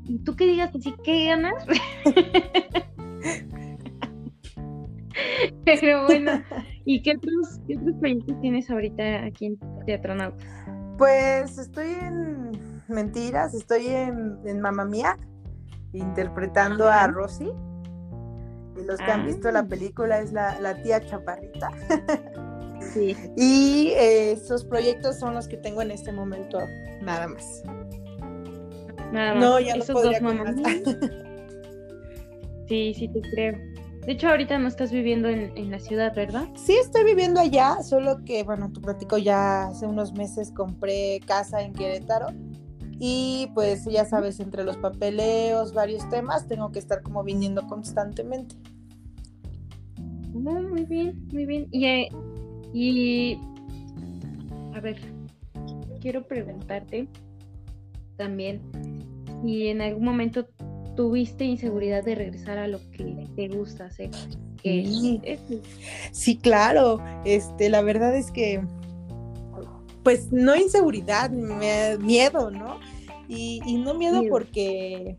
Y 0.06 0.16
tú 0.20 0.34
que 0.34 0.46
digas 0.46 0.74
así, 0.74 0.94
¿qué 1.04 1.26
ganas? 1.26 1.66
Pero 5.66 6.06
bueno, 6.06 6.42
¿y 6.86 7.02
qué 7.02 7.16
otros, 7.16 7.60
qué 7.66 7.76
otros 7.76 7.96
proyectos 8.00 8.40
tienes 8.40 8.70
ahorita 8.70 9.26
aquí 9.26 9.44
en 9.44 9.58
Teatronauta? 9.84 10.64
Pues 10.98 11.58
estoy 11.58 11.88
en 11.88 12.82
Mentiras, 12.88 13.54
estoy 13.54 13.88
en, 13.88 14.38
en 14.44 14.60
Mamma 14.60 14.84
Mía, 14.84 15.18
interpretando 15.92 16.88
a 16.88 17.06
Rosy. 17.06 17.50
Y 18.76 18.84
los 18.84 18.98
que 18.98 19.10
han 19.10 19.22
ah. 19.22 19.26
visto 19.26 19.50
la 19.50 19.64
película 19.64 20.20
es 20.20 20.32
la, 20.32 20.82
tía 20.82 21.04
Chaparrita. 21.04 21.70
Sí. 22.92 23.16
Y 23.34 23.92
eh, 23.96 24.32
esos 24.32 24.62
proyectos 24.64 25.18
son 25.18 25.32
los 25.34 25.48
que 25.48 25.56
tengo 25.56 25.80
en 25.80 25.90
este 25.90 26.12
momento, 26.12 26.58
nada 27.00 27.28
más. 27.28 27.62
Nada 29.10 29.34
más. 29.34 29.42
No, 29.42 29.58
ya 29.58 29.76
no 29.76 29.84
podría 29.86 30.20
dos 30.20 30.36
Sí, 32.68 32.92
sí 32.94 33.08
te 33.08 33.20
creo. 33.22 33.54
De 34.06 34.12
hecho, 34.12 34.28
ahorita 34.28 34.58
no 34.58 34.68
estás 34.68 34.92
viviendo 34.92 35.30
en, 35.30 35.70
la 35.70 35.78
ciudad, 35.78 36.14
¿verdad? 36.14 36.46
Sí, 36.56 36.74
estoy 36.74 37.04
viviendo 37.04 37.40
allá, 37.40 37.82
solo 37.82 38.22
que, 38.24 38.42
bueno, 38.42 38.70
tu 38.70 38.82
platico 38.82 39.16
ya 39.16 39.68
hace 39.68 39.86
unos 39.86 40.12
meses 40.12 40.50
compré 40.50 41.20
casa 41.26 41.62
en 41.62 41.72
Querétaro 41.72 42.26
y 42.98 43.50
pues 43.54 43.86
ya 43.86 44.04
sabes, 44.04 44.40
entre 44.40 44.62
los 44.62 44.76
papeleos, 44.76 45.72
varios 45.72 46.06
temas, 46.10 46.46
tengo 46.46 46.70
que 46.70 46.80
estar 46.80 47.02
como 47.02 47.24
viniendo 47.24 47.66
constantemente. 47.66 48.54
muy 50.32 50.84
bien, 50.84 51.26
muy 51.32 51.46
bien. 51.46 51.66
Y, 51.70 51.86
eh, 51.86 52.08
y, 52.74 53.38
a 54.74 54.80
ver, 54.80 54.98
quiero 56.00 56.26
preguntarte 56.26 57.08
también 58.16 58.60
si 59.42 59.68
en 59.68 59.80
algún 59.80 60.04
momento 60.04 60.46
tuviste 60.94 61.44
inseguridad 61.44 62.04
de 62.04 62.14
regresar 62.14 62.58
a 62.58 62.68
lo 62.68 62.78
que 62.90 63.28
te 63.36 63.48
gusta 63.48 63.86
hacer. 63.86 64.10
sí. 66.12 66.36
claro. 66.38 67.00
Este, 67.24 67.68
la 67.68 67.82
verdad 67.82 68.16
es 68.16 68.30
que, 68.30 68.62
pues 70.02 70.32
no 70.32 70.54
inseguridad, 70.56 71.30
miedo, 71.30 72.50
¿no? 72.50 72.78
Y, 73.28 73.60
no 73.78 73.94
miedo, 73.94 74.22
porque 74.30 75.16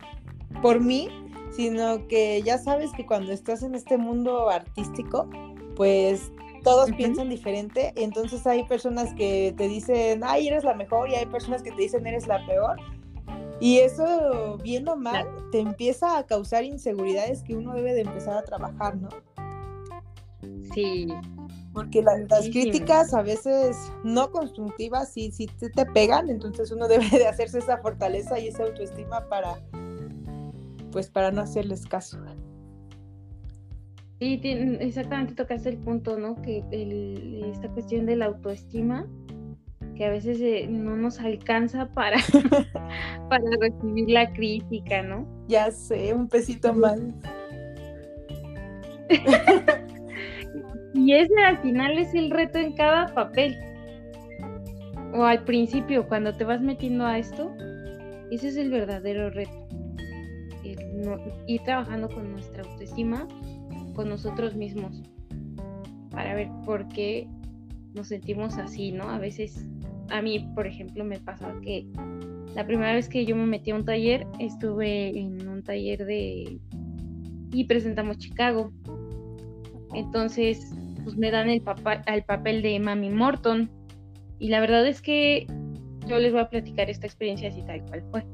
por 0.62 0.79
mí, 0.79 1.10
sino 1.55 2.08
que 2.08 2.41
ya 2.44 2.58
sabes 2.58 2.91
que 2.96 3.05
cuando 3.05 3.32
estás 3.32 3.63
en 3.63 3.75
este 3.75 3.98
mundo 3.98 4.50
artístico, 4.50 5.29
pues 5.75 6.32
todos 6.63 6.91
piensan 6.94 7.29
diferente, 7.29 7.94
entonces 7.96 8.46
hay 8.48 8.63
personas 8.63 9.13
que 9.13 9.53
te 9.55 9.67
dicen, 9.67 10.22
ay, 10.24 10.48
eres 10.48 10.63
la 10.63 10.74
mejor, 10.74 11.10
y 11.10 11.15
hay 11.15 11.25
personas 11.27 11.62
que 11.62 11.72
te 11.72 11.82
dicen, 11.82 12.08
eres 12.08 12.27
la 12.27 12.44
peor, 12.46 12.77
y 13.59 13.77
eso, 13.77 14.57
viendo 14.62 14.97
mal, 14.97 15.27
te 15.51 15.59
empieza 15.59 16.17
a 16.17 16.25
causar 16.25 16.63
inseguridades 16.63 17.41
que 17.43 17.55
uno 17.55 17.74
debe 17.74 17.93
de 17.93 18.01
empezar 18.01 18.38
a 18.38 18.43
trabajar, 18.43 18.97
¿no? 18.97 19.09
Sí. 20.74 21.07
Porque 21.74 22.01
las 22.01 22.50
críticas 22.50 23.13
a 23.13 23.21
veces 23.21 23.77
no 24.03 24.31
constructivas 24.31 25.12
sí, 25.12 25.31
sí 25.31 25.47
te, 25.47 25.69
te, 25.69 25.85
pegan, 25.85 26.29
entonces 26.29 26.71
uno 26.71 26.88
debe 26.89 27.09
de 27.09 27.27
hacerse 27.27 27.59
esa 27.59 27.77
fortaleza 27.77 28.39
y 28.39 28.47
esa 28.47 28.63
autoestima 28.63 29.27
para, 29.27 29.59
pues 30.91 31.09
para 31.09 31.31
no 31.31 31.41
hacerles 31.41 31.85
caso. 31.85 32.17
Sí, 34.19 34.39
exactamente 34.79 35.35
tocaste 35.35 35.69
el 35.69 35.77
punto, 35.77 36.17
¿no? 36.17 36.41
Que 36.41 36.63
esta 37.51 37.69
cuestión 37.69 38.05
de 38.05 38.15
la 38.15 38.27
autoestima 38.27 39.05
que 39.96 40.06
a 40.06 40.10
veces 40.10 40.40
eh, 40.42 40.68
no 40.70 40.96
nos 40.96 41.20
alcanza 41.20 41.88
para, 41.88 42.18
para 43.30 43.44
recibir 43.60 44.10
la 44.10 44.32
crítica, 44.34 45.02
¿no? 45.02 45.25
Ya 45.48 45.72
sé, 45.72 46.14
un 46.14 46.28
pesito 46.28 46.74
más. 46.74 47.00
y 50.94 51.14
ese 51.14 51.34
al 51.44 51.58
final 51.60 51.98
es 51.98 52.14
el 52.14 52.30
reto 52.30 52.60
en 52.60 52.74
cada 52.74 53.14
papel. 53.14 53.58
O 55.14 55.24
al 55.24 55.44
principio, 55.46 56.08
cuando 56.08 56.34
te 56.36 56.44
vas 56.44 56.62
metiendo 56.62 57.06
a 57.06 57.18
esto, 57.18 57.56
ese 58.32 58.50
es 58.50 58.58
el 58.58 58.70
verdadero 58.70 59.30
reto. 59.30 59.68
ir 61.48 61.62
trabajando 61.64 62.10
con 62.10 62.32
nuestra 62.32 62.64
autoestima, 62.64 63.28
con 63.96 64.10
nosotros 64.10 64.56
mismos, 64.56 65.02
para 66.12 66.36
ver 66.36 66.50
por 66.66 66.86
qué 66.90 67.30
nos 67.94 68.10
sentimos 68.10 68.58
así, 68.58 68.92
¿no? 68.92 69.10
A 69.10 69.20
veces 69.20 69.66
a 70.09 70.21
mí, 70.21 70.47
por 70.55 70.67
ejemplo, 70.67 71.03
me 71.03 71.19
pasaba 71.19 71.59
que 71.62 71.88
la 72.55 72.65
primera 72.65 72.93
vez 72.93 73.09
que 73.09 73.25
yo 73.25 73.35
me 73.35 73.45
metí 73.45 73.71
a 73.71 73.75
un 73.75 73.85
taller, 73.85 74.25
estuve 74.39 75.17
en 75.19 75.47
un 75.47 75.62
taller 75.62 76.05
de... 76.05 76.59
y 77.51 77.63
presentamos 77.65 78.17
Chicago. 78.17 78.71
Entonces, 79.93 80.74
pues 81.03 81.17
me 81.17 81.31
dan 81.31 81.50
el, 81.50 81.62
papel 81.62 82.62
de 82.62 82.79
Mami 82.79 83.09
Morton. 83.09 83.69
Y 84.39 84.50
la 84.50 84.59
verdad 84.59 84.88
es 84.88 85.01
que 85.01 85.47
yo 86.07 86.19
les 86.19 86.31
voy 86.31 86.41
a 86.41 86.50
platicar 86.50 86.89
esta 86.89 87.07
experiencia 87.07 87.50
así 87.50 87.62
tal 87.63 87.83
cual 87.85 88.03
fue. 88.12 88.25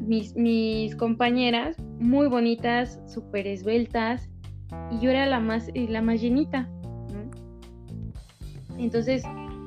Mis, 0.00 0.96
compañeras, 0.96 1.76
muy 1.98 2.28
bonitas, 2.28 3.00
súper 3.06 3.46
esbeltas, 3.46 4.28
y 4.90 5.00
yo 5.00 5.10
era 5.10 5.26
la 5.26 5.40
más, 5.40 5.70
la 5.74 6.02
más 6.02 6.20
llenita. 6.20 6.68
Entonces, 8.78 9.22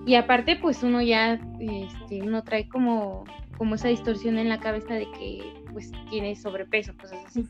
y 0.07 0.15
aparte, 0.15 0.55
pues 0.55 0.83
uno 0.83 1.01
ya, 1.01 1.37
este, 1.59 2.21
uno 2.21 2.41
trae 2.41 2.69
como, 2.69 3.25
como 3.57 3.75
esa 3.75 3.89
distorsión 3.89 4.37
en 4.37 4.47
la 4.47 4.57
cabeza 4.57 4.93
de 4.93 5.05
que 5.11 5.43
pues 5.73 5.91
tiene 6.09 6.33
sobrepeso, 6.37 6.95
cosas 6.95 7.19
así. 7.25 7.45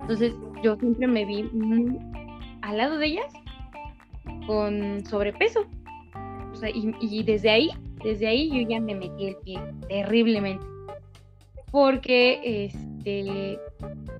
Entonces 0.00 0.34
yo 0.62 0.76
siempre 0.76 1.06
me 1.06 1.24
vi 1.24 1.44
muy 1.44 1.98
al 2.60 2.76
lado 2.76 2.98
de 2.98 3.06
ellas 3.06 3.32
con 4.46 5.02
sobrepeso. 5.06 5.64
O 6.52 6.54
sea, 6.54 6.68
y, 6.68 6.94
y 7.00 7.22
desde 7.22 7.48
ahí, 7.48 7.70
desde 8.04 8.26
ahí 8.26 8.50
yo 8.50 8.68
ya 8.68 8.80
me 8.80 8.94
metí 8.94 9.28
el 9.28 9.36
pie 9.36 9.58
terriblemente. 9.88 10.66
Porque 11.70 12.66
este 12.66 13.58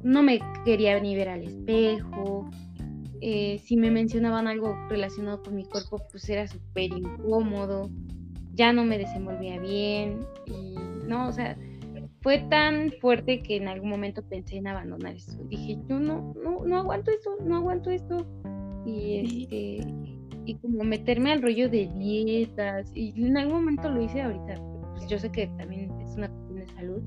no 0.02 0.22
me 0.22 0.40
quería 0.64 0.98
ni 1.00 1.14
ver 1.14 1.28
al 1.28 1.42
espejo, 1.42 2.48
eh, 3.26 3.58
si 3.64 3.78
me 3.78 3.90
mencionaban 3.90 4.46
algo 4.46 4.76
relacionado 4.90 5.42
con 5.42 5.54
mi 5.54 5.64
cuerpo, 5.64 5.96
pues 6.10 6.28
era 6.28 6.46
súper 6.46 6.92
incómodo, 6.92 7.88
ya 8.52 8.74
no 8.74 8.84
me 8.84 8.98
desenvolvía 8.98 9.58
bien 9.58 10.26
y 10.44 10.74
no, 11.08 11.28
o 11.28 11.32
sea, 11.32 11.56
fue 12.20 12.40
tan 12.50 12.92
fuerte 13.00 13.42
que 13.42 13.56
en 13.56 13.68
algún 13.68 13.88
momento 13.88 14.22
pensé 14.28 14.58
en 14.58 14.66
abandonar 14.66 15.14
eso. 15.14 15.42
Dije, 15.44 15.78
yo 15.88 15.98
no, 15.98 16.34
no, 16.42 16.66
no 16.66 16.76
aguanto 16.76 17.12
esto, 17.12 17.30
no 17.42 17.56
aguanto 17.56 17.88
esto. 17.88 18.26
Y 18.84 19.16
este, 19.16 19.94
y 20.44 20.56
como 20.56 20.84
meterme 20.84 21.32
al 21.32 21.40
rollo 21.40 21.70
de 21.70 21.88
dietas 21.96 22.92
y 22.94 23.24
en 23.24 23.38
algún 23.38 23.60
momento 23.60 23.88
lo 23.88 24.02
hice 24.02 24.20
ahorita, 24.20 24.60
pues 24.96 25.08
yo 25.08 25.18
sé 25.18 25.32
que 25.32 25.46
también 25.56 25.90
es 26.02 26.14
una 26.14 26.28
cuestión 26.28 26.56
de 26.56 26.66
salud, 26.74 27.02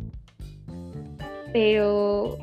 pero 1.53 2.39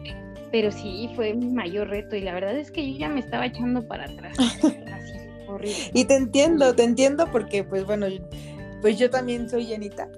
pero 0.55 0.71
sí 0.71 1.11
fue 1.17 1.35
mi 1.35 1.51
mayor 1.51 1.89
reto 1.89 2.15
y 2.15 2.21
la 2.21 2.33
verdad 2.33 2.57
es 2.57 2.71
que 2.71 2.93
yo 2.93 2.97
ya 2.97 3.09
me 3.09 3.19
estaba 3.19 3.47
echando 3.47 3.89
para 3.89 4.05
atrás, 4.05 4.39
así 4.63 5.19
horrible. 5.49 5.91
Y 5.93 6.05
te 6.05 6.15
entiendo, 6.15 6.73
te 6.77 6.85
entiendo 6.85 7.29
porque 7.33 7.65
pues 7.65 7.85
bueno, 7.85 8.07
pues 8.81 8.97
yo 8.97 9.11
también 9.11 9.51
soy 9.51 9.67
llenita. 9.67 10.09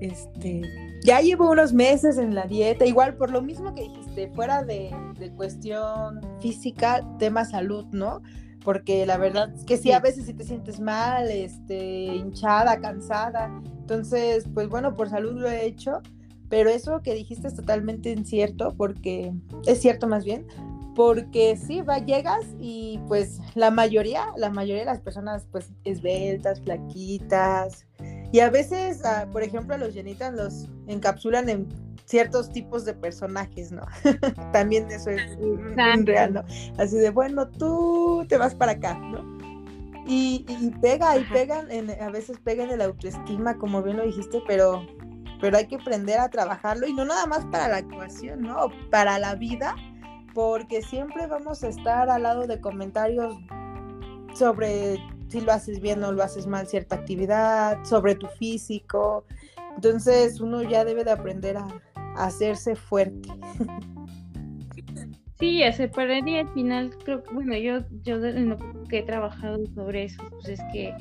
Este, 0.00 0.62
ya 1.02 1.20
llevo 1.20 1.50
unos 1.50 1.72
meses 1.72 2.16
en 2.16 2.36
la 2.36 2.46
dieta, 2.46 2.86
igual 2.86 3.16
por 3.16 3.32
lo 3.32 3.42
mismo 3.42 3.74
que 3.74 3.82
dijiste, 3.82 4.30
fuera 4.36 4.62
de, 4.62 4.94
de 5.18 5.32
cuestión 5.32 6.20
física, 6.40 7.04
tema 7.18 7.44
salud, 7.44 7.86
¿no? 7.90 8.22
porque 8.62 9.04
la 9.04 9.16
verdad 9.16 9.52
es 9.52 9.64
que 9.64 9.76
sí, 9.76 9.90
a 9.90 10.00
veces 10.00 10.26
si 10.26 10.34
te 10.34 10.42
sientes 10.42 10.80
mal, 10.80 11.28
este, 11.28 12.04
hinchada, 12.06 12.80
cansada. 12.80 13.48
Entonces, 13.80 14.44
pues 14.52 14.68
bueno, 14.68 14.96
por 14.96 15.08
salud 15.08 15.40
lo 15.40 15.48
he 15.48 15.64
hecho, 15.66 16.02
pero 16.48 16.70
eso 16.70 17.02
que 17.02 17.14
dijiste 17.14 17.48
es 17.48 17.54
totalmente 17.54 18.10
incierto, 18.10 18.74
porque 18.76 19.32
es 19.66 19.80
cierto 19.80 20.06
más 20.06 20.24
bien, 20.24 20.46
porque 20.94 21.56
sí, 21.56 21.82
va, 21.82 21.98
llegas 21.98 22.46
y 22.58 23.00
pues 23.06 23.40
la 23.54 23.70
mayoría, 23.70 24.26
la 24.36 24.50
mayoría 24.50 24.80
de 24.80 24.86
las 24.86 25.00
personas 25.00 25.46
pues 25.50 25.70
esbeltas, 25.84 26.60
flaquitas, 26.62 27.86
y 28.32 28.40
a 28.40 28.50
veces, 28.50 29.04
ah, 29.04 29.28
por 29.30 29.42
ejemplo, 29.42 29.74
a 29.74 29.78
los 29.78 29.94
llenitas 29.94 30.34
los 30.34 30.68
encapsulan 30.88 31.48
en 31.48 31.66
ciertos 32.04 32.50
tipos 32.52 32.84
de 32.84 32.94
personajes, 32.94 33.72
¿no? 33.72 33.82
También 34.52 34.90
eso 34.90 35.10
es 35.10 35.22
real, 36.04 36.34
¿no? 36.34 36.44
Así 36.78 36.96
de, 36.96 37.10
bueno, 37.10 37.48
tú 37.48 38.24
te 38.28 38.36
vas 38.36 38.54
para 38.54 38.72
acá, 38.72 38.98
¿no? 38.98 39.36
Y, 40.08 40.44
pega, 40.80 41.16
y 41.18 41.24
pegan, 41.24 41.70
en, 41.70 41.90
a 41.90 42.10
veces 42.10 42.38
pegan 42.38 42.70
en 42.70 42.78
la 42.78 42.84
autoestima, 42.84 43.58
como 43.58 43.82
bien 43.82 43.96
lo 43.96 44.04
dijiste, 44.04 44.40
pero, 44.46 44.86
pero 45.40 45.56
hay 45.56 45.66
que 45.66 45.76
aprender 45.76 46.18
a 46.18 46.28
trabajarlo 46.28 46.86
y 46.86 46.92
no 46.92 47.04
nada 47.04 47.26
más 47.26 47.44
para 47.46 47.68
la 47.68 47.76
actuación, 47.78 48.42
¿no? 48.42 48.68
Para 48.90 49.18
la 49.18 49.34
vida, 49.34 49.74
porque 50.34 50.82
siempre 50.82 51.26
vamos 51.26 51.62
a 51.62 51.68
estar 51.68 52.10
al 52.10 52.22
lado 52.22 52.46
de 52.46 52.60
comentarios 52.60 53.36
sobre 54.34 54.98
si 55.28 55.40
lo 55.40 55.52
haces 55.52 55.80
bien 55.80 56.02
o 56.04 56.12
lo 56.12 56.22
haces 56.22 56.46
mal 56.46 56.66
cierta 56.66 56.96
actividad, 56.96 57.82
sobre 57.84 58.14
tu 58.14 58.26
físico. 58.26 59.24
Entonces 59.74 60.40
uno 60.40 60.62
ya 60.62 60.84
debe 60.84 61.04
de 61.04 61.12
aprender 61.12 61.56
a, 61.56 61.66
hacerse 62.16 62.76
fuerte. 62.76 63.28
Sí, 65.38 65.62
a 65.62 65.70
separar 65.70 66.26
y 66.26 66.38
al 66.38 66.48
final 66.54 66.96
creo 67.04 67.22
que, 67.22 67.34
bueno, 67.34 67.54
yo, 67.56 67.80
yo 68.02 68.16
lo 68.16 68.56
que 68.88 69.00
he 69.00 69.02
trabajado 69.02 69.66
sobre 69.74 70.04
eso, 70.04 70.22
pues 70.30 70.48
es 70.48 70.60
que 70.72 70.94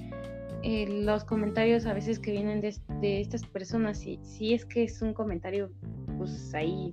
eh, 0.68 0.88
los 0.88 1.24
comentarios 1.24 1.86
a 1.86 1.94
veces 1.94 2.18
que 2.18 2.32
vienen 2.32 2.60
de, 2.60 3.22
estas 3.22 3.46
personas, 3.46 4.00
si, 4.00 4.20
si 4.24 4.56
es 4.56 4.66
que 4.66 4.84
es 4.84 5.00
un 5.04 5.14
comentario, 5.14 5.70
pues 6.18 6.52
ahí 6.56 6.92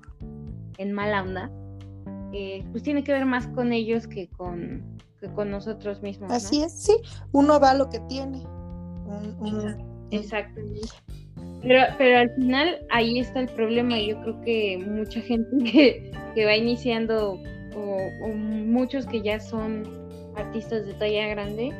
en 0.76 0.92
mala 0.92 1.22
onda, 1.22 1.50
eh, 2.34 2.62
pues 2.70 2.82
tiene 2.82 3.02
que 3.02 3.12
ver 3.12 3.24
más 3.24 3.46
con 3.48 3.72
ellos 3.72 4.06
que 4.06 4.28
con, 4.28 4.82
con 5.34 5.50
nosotros 5.50 6.02
mismos. 6.02 6.30
Así 6.30 6.62
es, 6.62 6.70
sí, 6.70 6.92
uno 7.32 7.58
da 7.58 7.72
lo 7.72 7.88
que 7.88 8.00
tiene. 8.10 8.42
Exacto. 10.10 10.60
Pero, 11.62 11.80
pero 11.96 12.18
al 12.18 12.30
final 12.34 12.78
ahí 12.90 13.20
está 13.20 13.40
el 13.40 13.48
problema. 13.48 13.98
Yo 13.98 14.20
creo 14.20 14.40
que 14.42 14.84
mucha 14.86 15.22
gente 15.22 16.12
que, 16.34 16.44
va 16.44 16.54
iniciando 16.54 17.40
o, 17.74 18.28
muchos 18.34 19.06
que 19.06 19.22
ya 19.22 19.40
son 19.40 19.84
artistas 20.36 20.84
de 20.84 20.92
talla 20.92 21.28
grande, 21.28 21.72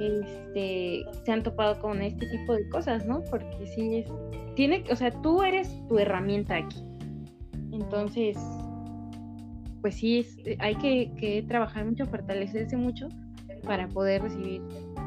este, 0.00 1.04
se 1.24 1.32
han 1.32 1.42
topado 1.42 1.80
con 1.80 2.02
este 2.02 2.26
tipo 2.26 2.54
de 2.54 2.68
cosas, 2.68 3.06
¿no? 3.06 3.22
Porque 3.30 3.66
sí 3.66 3.96
es, 3.96 4.06
tiene, 4.54 4.84
o 4.90 4.96
sea, 4.96 5.10
tú 5.22 5.42
eres 5.42 5.68
tu 5.88 5.98
herramienta 5.98 6.56
aquí. 6.56 6.84
Entonces, 7.72 8.36
pues 9.80 9.96
sí, 9.96 10.26
hay 10.58 10.74
que, 10.76 11.12
que 11.16 11.42
trabajar 11.42 11.84
mucho, 11.84 12.06
fortalecerse 12.06 12.76
mucho 12.76 13.08
para 13.64 13.88
poder 13.88 14.22
recibir 14.22 14.62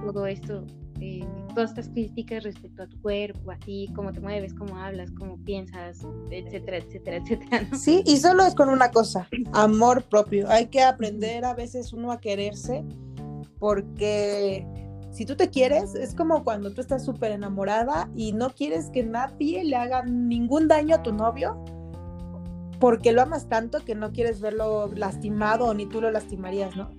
todo 0.05 0.25
esto 0.27 0.65
eh, 1.01 1.25
todas 1.53 1.71
estas 1.71 1.89
críticas 1.89 2.43
respecto 2.43 2.83
a 2.83 2.87
tu 2.87 2.99
cuerpo, 3.01 3.51
a 3.51 3.57
ti, 3.57 3.89
cómo 3.93 4.13
te 4.13 4.21
mueves, 4.21 4.53
cómo 4.53 4.77
hablas, 4.77 5.11
cómo 5.11 5.37
piensas, 5.43 5.99
etcétera, 6.31 6.77
etcétera, 6.77 7.17
etcétera. 7.23 7.67
Sí, 7.77 8.03
y 8.05 8.17
solo 8.17 8.45
es 8.45 8.55
con 8.55 8.69
una 8.69 8.89
cosa, 8.89 9.27
amor 9.51 10.03
propio. 10.03 10.49
Hay 10.49 10.67
que 10.67 10.81
aprender 10.81 11.45
a 11.45 11.53
veces 11.53 11.93
uno 11.93 12.11
a 12.11 12.21
quererse 12.21 12.85
porque 13.59 14.65
si 15.13 15.25
tú 15.25 15.35
te 15.35 15.49
quieres, 15.49 15.95
es 15.95 16.13
como 16.15 16.43
cuando 16.43 16.73
tú 16.73 16.81
estás 16.81 17.05
súper 17.05 17.31
enamorada 17.31 18.09
y 18.15 18.33
no 18.33 18.49
quieres 18.49 18.89
que 18.89 19.03
nadie 19.03 19.63
le 19.63 19.75
haga 19.75 20.03
ningún 20.03 20.67
daño 20.67 20.95
a 20.95 21.03
tu 21.03 21.13
novio 21.13 21.63
porque 22.79 23.13
lo 23.13 23.21
amas 23.21 23.47
tanto 23.47 23.85
que 23.85 23.95
no 23.95 24.11
quieres 24.11 24.41
verlo 24.41 24.89
lastimado 24.93 25.73
ni 25.73 25.85
tú 25.85 26.01
lo 26.01 26.11
lastimarías, 26.11 26.75
¿no? 26.75 26.89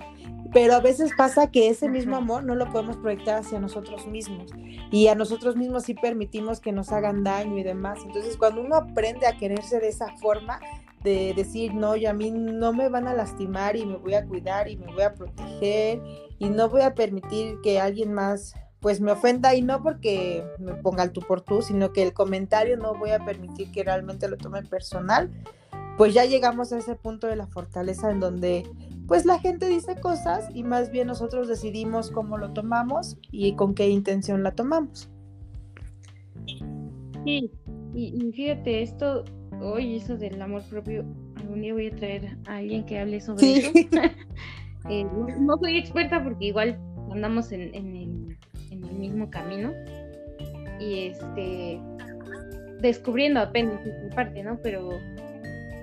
pero 0.55 0.75
a 0.75 0.81
veces 0.81 1.11
pasa 1.17 1.51
que 1.51 1.69
ese 1.69 1.89
mismo 1.89 2.17
amor 2.17 2.45
no 2.45 2.55
lo 2.55 2.71
podemos 2.71 2.97
proyectar 2.97 3.41
hacia 3.41 3.59
nosotros 3.59 4.07
mismos 4.07 4.53
y 4.93 5.09
a 5.09 5.17
nosotros 5.17 5.57
mismos 5.57 5.83
sí 5.83 5.95
permitimos 5.95 6.61
que 6.61 6.71
nos 6.71 6.93
hagan 6.93 7.25
daño 7.25 7.59
y 7.59 7.65
demás. 7.65 7.99
Entonces, 8.07 8.37
cuando 8.37 8.61
uno 8.61 8.77
aprende 8.77 9.27
a 9.27 9.37
quererse 9.37 9.81
de 9.81 9.89
esa 9.89 10.17
forma, 10.19 10.61
de 11.03 11.35
decir, 11.35 11.75
no, 11.75 11.97
yo 11.97 12.09
a 12.09 12.13
mí 12.13 12.31
no 12.31 12.73
me 12.73 12.89
van 12.89 13.09
a 13.09 13.15
lastimar 13.15 13.77
y 13.77 13.85
me 13.85 13.97
voy 13.97 14.15
a 14.15 14.25
cuidar 14.25 14.71
y 14.71 14.77
me 14.77 14.87
voy 14.87 15.03
a 15.03 15.13
proteger 15.13 16.01
y 16.45 16.51
no 16.51 16.69
voy 16.69 16.83
a 16.83 16.95
permitir 16.95 17.59
que 17.63 17.81
alguien 17.81 18.13
más 18.13 18.55
pues 18.81 19.01
me 19.01 19.13
ofenda 19.13 19.55
y 19.55 19.63
no 19.63 19.83
porque 19.83 20.45
me 20.59 20.75
ponga 20.75 21.05
el 21.05 21.13
tú 21.13 21.23
por 21.23 21.41
tú, 21.41 21.63
sino 21.63 21.95
que 21.95 22.03
el 22.03 22.13
comentario 22.13 22.77
no 22.77 22.95
voy 22.95 23.11
a 23.11 23.25
permitir 23.25 23.73
que 23.73 23.83
realmente 23.83 24.29
lo 24.29 24.37
tome 24.37 24.63
personal, 24.63 25.31
pues 25.97 26.13
ya 26.13 26.27
llegamos 26.27 26.71
a 26.71 26.79
ese 26.79 26.95
punto 26.95 27.27
de 27.27 27.37
la 27.37 27.47
fortaleza 27.47 28.11
en 28.11 28.21
donde 28.21 28.69
pues 29.09 29.25
la 29.25 29.39
gente 29.39 29.69
dice 29.69 29.99
cosas 29.99 30.51
y 30.53 30.65
más 30.65 30.91
bien 30.91 31.07
nosotros 31.07 31.49
decidimos 31.49 32.11
cómo 32.11 32.37
lo 32.37 32.53
tomamos 32.53 33.17
y 33.31 33.55
con 33.55 33.75
qué 33.75 33.89
intención 33.89 34.43
la 34.43 34.51
tomamos. 34.51 35.09
Sí, 37.25 37.51
y, 37.95 38.33
fíjate, 38.33 38.83
esto, 38.83 39.25
hoy 39.63 39.97
eso 39.97 40.19
del 40.19 40.43
amor 40.43 40.63
propio, 40.69 41.07
algún 41.37 41.63
día 41.63 41.73
voy 41.73 41.87
a 41.87 41.97
traer 41.97 42.37
a 42.47 42.57
alguien 42.57 42.85
que 42.85 42.99
hable 42.99 43.23
sobre 43.23 43.57
eso. 43.57 43.71
Eh, 44.89 45.07
no, 45.41 45.57
soy 45.59 45.79
experta 45.79 46.23
porque 46.23 46.47
igual 46.47 46.79
andamos 47.11 47.53
en, 47.53 47.63
el, 47.75 48.37
en 48.71 48.85
el 48.85 48.95
mismo 48.95 49.31
camino 49.31 49.73
y 50.81 51.07
este 51.07 51.81
descubriendo 52.81 53.41
apenas 53.41 53.85
esta 53.87 54.15
parte, 54.15 54.43
¿no? 54.43 54.59
Pero 54.63 54.91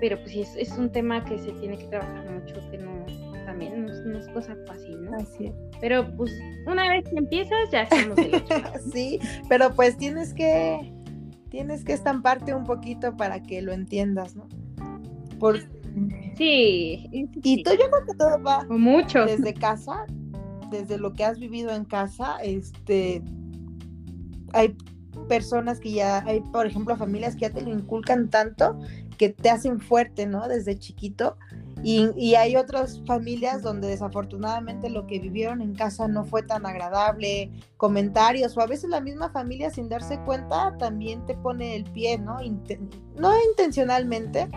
pero 0.02 0.18
pues 0.20 0.34
es, 0.34 0.56
es 0.56 0.76
un 0.76 0.90
tema 0.90 1.24
que 1.24 1.38
se 1.38 1.52
tiene 1.52 1.78
que 1.78 1.84
trabajar 1.84 2.28
mucho, 2.28 2.54
que 2.72 2.78
no, 2.78 3.06
también 3.44 3.86
no, 3.86 4.18
es 4.18 4.28
cosa 4.30 4.56
fácil, 4.66 5.04
¿no? 5.04 5.16
Así 5.16 5.46
es. 5.46 5.52
Pero 5.80 6.04
pues 6.16 6.32
una 6.66 6.88
vez 6.88 7.04
que 7.08 7.18
empiezas 7.18 7.70
ya 7.70 7.82
estamos 7.82 8.18
otro 8.18 8.80
sí, 8.92 9.20
pero 9.48 9.72
pues 9.74 9.96
tienes 9.96 10.34
que, 10.34 10.92
tienes 11.50 11.84
que 11.84 11.92
estamparte 11.92 12.52
un 12.52 12.64
poquito 12.64 13.16
para 13.16 13.44
que 13.44 13.62
lo 13.62 13.72
entiendas, 13.72 14.34
¿no? 14.34 14.48
Por... 15.38 15.60
Sí. 16.36 17.08
Y 17.12 17.62
tú 17.62 17.70
yo 17.70 17.90
creo 17.90 18.06
que 18.06 18.14
todo 18.14 18.42
va 18.42 18.64
mucho. 18.68 19.24
desde 19.24 19.54
casa, 19.54 20.06
desde 20.70 20.98
lo 20.98 21.12
que 21.12 21.24
has 21.24 21.38
vivido 21.38 21.70
en 21.72 21.84
casa, 21.84 22.36
este, 22.42 23.22
hay 24.52 24.76
personas 25.28 25.78
que 25.78 25.92
ya, 25.92 26.24
hay 26.24 26.40
por 26.40 26.66
ejemplo 26.66 26.96
familias 26.96 27.34
que 27.34 27.42
ya 27.42 27.50
te 27.50 27.62
lo 27.62 27.70
inculcan 27.70 28.28
tanto 28.28 28.78
que 29.22 29.28
te 29.28 29.50
hacen 29.50 29.80
fuerte, 29.80 30.26
¿no? 30.26 30.48
Desde 30.48 30.76
chiquito. 30.76 31.36
Y, 31.84 32.34
hay 32.34 32.56
otras 32.56 33.00
familias 33.06 33.62
donde 33.62 33.88
desafortunadamente 33.88 34.88
lo 34.88 35.06
que 35.06 35.18
vivieron 35.18 35.60
en 35.60 35.74
casa 35.74 36.06
no 36.06 36.24
fue 36.24 36.42
tan 36.42 36.64
agradable, 36.64 37.50
comentarios, 37.76 38.56
o 38.56 38.60
a 38.60 38.66
veces 38.66 38.90
la 38.90 39.00
misma 39.00 39.30
familia 39.30 39.70
sin 39.70 39.88
darse 39.88 40.18
cuenta 40.24 40.76
también 40.78 41.24
te 41.26 41.34
pone 41.34 41.74
el 41.74 41.84
pie, 41.84 42.18
¿no? 42.18 42.38
no 43.16 43.32
intencionalmente, 43.48 44.48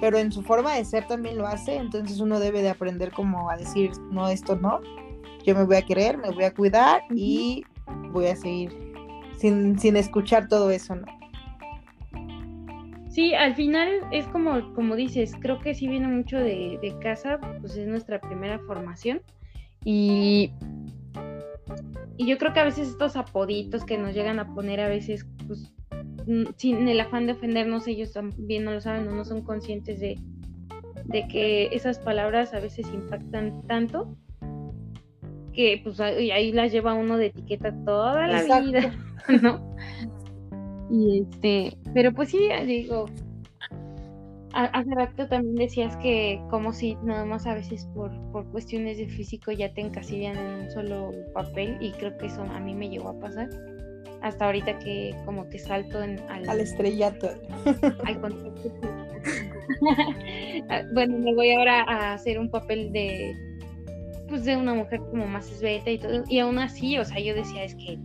pero 0.00 0.18
en 0.18 0.32
su 0.32 0.42
forma 0.42 0.74
de 0.74 0.84
ser 0.84 1.06
también 1.06 1.38
lo 1.38 1.46
hace, 1.46 1.76
entonces 1.76 2.20
uno 2.20 2.40
debe 2.40 2.62
de 2.62 2.70
aprender 2.70 3.12
como 3.12 3.50
a 3.50 3.56
decir, 3.56 3.90
no, 4.10 4.28
esto 4.28 4.56
no, 4.56 4.80
yo 5.44 5.54
me 5.54 5.64
voy 5.64 5.76
a 5.76 5.82
querer, 5.82 6.18
me 6.18 6.30
voy 6.30 6.44
a 6.44 6.54
cuidar 6.54 7.02
y 7.10 7.64
voy 8.12 8.26
a 8.26 8.36
seguir 8.36 8.70
sin, 9.38 9.78
sin 9.78 9.96
escuchar 9.96 10.48
todo 10.48 10.70
eso, 10.70 10.96
¿no? 10.96 11.06
Sí, 13.10 13.34
al 13.34 13.56
final 13.56 13.90
es 14.12 14.26
como, 14.28 14.72
como 14.74 14.94
dices, 14.94 15.32
creo 15.40 15.58
que 15.58 15.74
sí 15.74 15.88
viene 15.88 16.06
mucho 16.06 16.38
de, 16.38 16.78
casa, 17.02 17.40
pues 17.60 17.76
es 17.76 17.88
nuestra 17.88 18.20
primera 18.20 18.60
formación. 18.60 19.20
Y, 19.84 20.52
y 22.16 22.26
yo 22.26 22.38
creo 22.38 22.52
que 22.52 22.60
a 22.60 22.64
veces 22.64 22.88
estos 22.88 23.16
apoditos 23.16 23.84
que 23.84 23.98
nos 23.98 24.14
llegan 24.14 24.38
a 24.38 24.54
poner 24.54 24.80
a 24.80 24.88
veces, 24.88 25.26
pues 25.48 25.72
sin 26.56 26.88
el 26.88 27.00
afán 27.00 27.26
de 27.26 27.32
ofendernos, 27.32 27.86
ellos 27.86 28.12
también 28.12 28.64
no 28.64 28.72
lo 28.72 28.80
saben 28.80 29.08
o 29.08 29.12
no 29.12 29.24
son 29.24 29.42
conscientes 29.42 30.00
de, 30.00 30.18
de 31.06 31.28
que 31.28 31.68
esas 31.72 31.98
palabras 31.98 32.54
a 32.54 32.60
veces 32.60 32.86
impactan 32.92 33.62
tanto 33.66 34.16
que 35.52 35.80
pues 35.82 36.00
ahí 36.00 36.52
las 36.52 36.72
lleva 36.72 36.94
uno 36.94 37.16
de 37.16 37.26
etiqueta 37.26 37.74
toda 37.84 38.26
la 38.28 38.60
vida, 38.60 38.94
¿no? 39.42 39.74
Y 40.90 41.20
este, 41.20 41.76
pero 41.94 42.12
pues 42.12 42.30
sí, 42.30 42.48
digo, 42.66 43.06
hace 44.52 44.94
rato 44.94 45.28
también 45.28 45.54
decías 45.54 45.96
que 45.98 46.40
como 46.50 46.72
si 46.72 46.96
nada 47.02 47.24
más 47.24 47.46
a 47.46 47.54
veces 47.54 47.86
por, 47.94 48.10
por 48.32 48.50
cuestiones 48.50 48.98
de 48.98 49.08
físico 49.08 49.52
ya 49.52 49.72
te 49.72 49.80
encasillan 49.80 50.36
en 50.36 50.64
un 50.64 50.70
solo 50.70 51.12
papel 51.32 51.76
y 51.80 51.92
creo 51.92 52.16
que 52.16 52.26
eso 52.26 52.42
a 52.42 52.60
mí 52.60 52.74
me 52.74 52.88
llegó 52.88 53.10
a 53.10 53.20
pasar 53.20 53.48
hasta 54.22 54.46
ahorita 54.46 54.78
que 54.78 55.14
como 55.24 55.48
que 55.48 55.58
salto 55.58 56.00
en, 56.02 56.20
al, 56.28 56.48
al 56.48 56.60
estrellato. 56.60 57.30
Al 58.04 58.20
bueno, 60.94 61.18
me 61.18 61.34
voy 61.34 61.52
ahora 61.52 61.82
a 61.82 62.14
hacer 62.14 62.38
un 62.38 62.50
papel 62.50 62.92
de 62.92 63.34
pues 64.28 64.44
de 64.44 64.56
una 64.56 64.74
mujer 64.74 65.00
como 65.10 65.26
más 65.26 65.50
esbelta 65.50 65.90
y 65.90 65.98
todo 65.98 66.22
y 66.28 66.38
aún 66.38 66.58
así, 66.58 66.96
o 66.98 67.04
sea, 67.04 67.20
yo 67.20 67.34
decía 67.34 67.64
es 67.64 67.74
que 67.74 67.98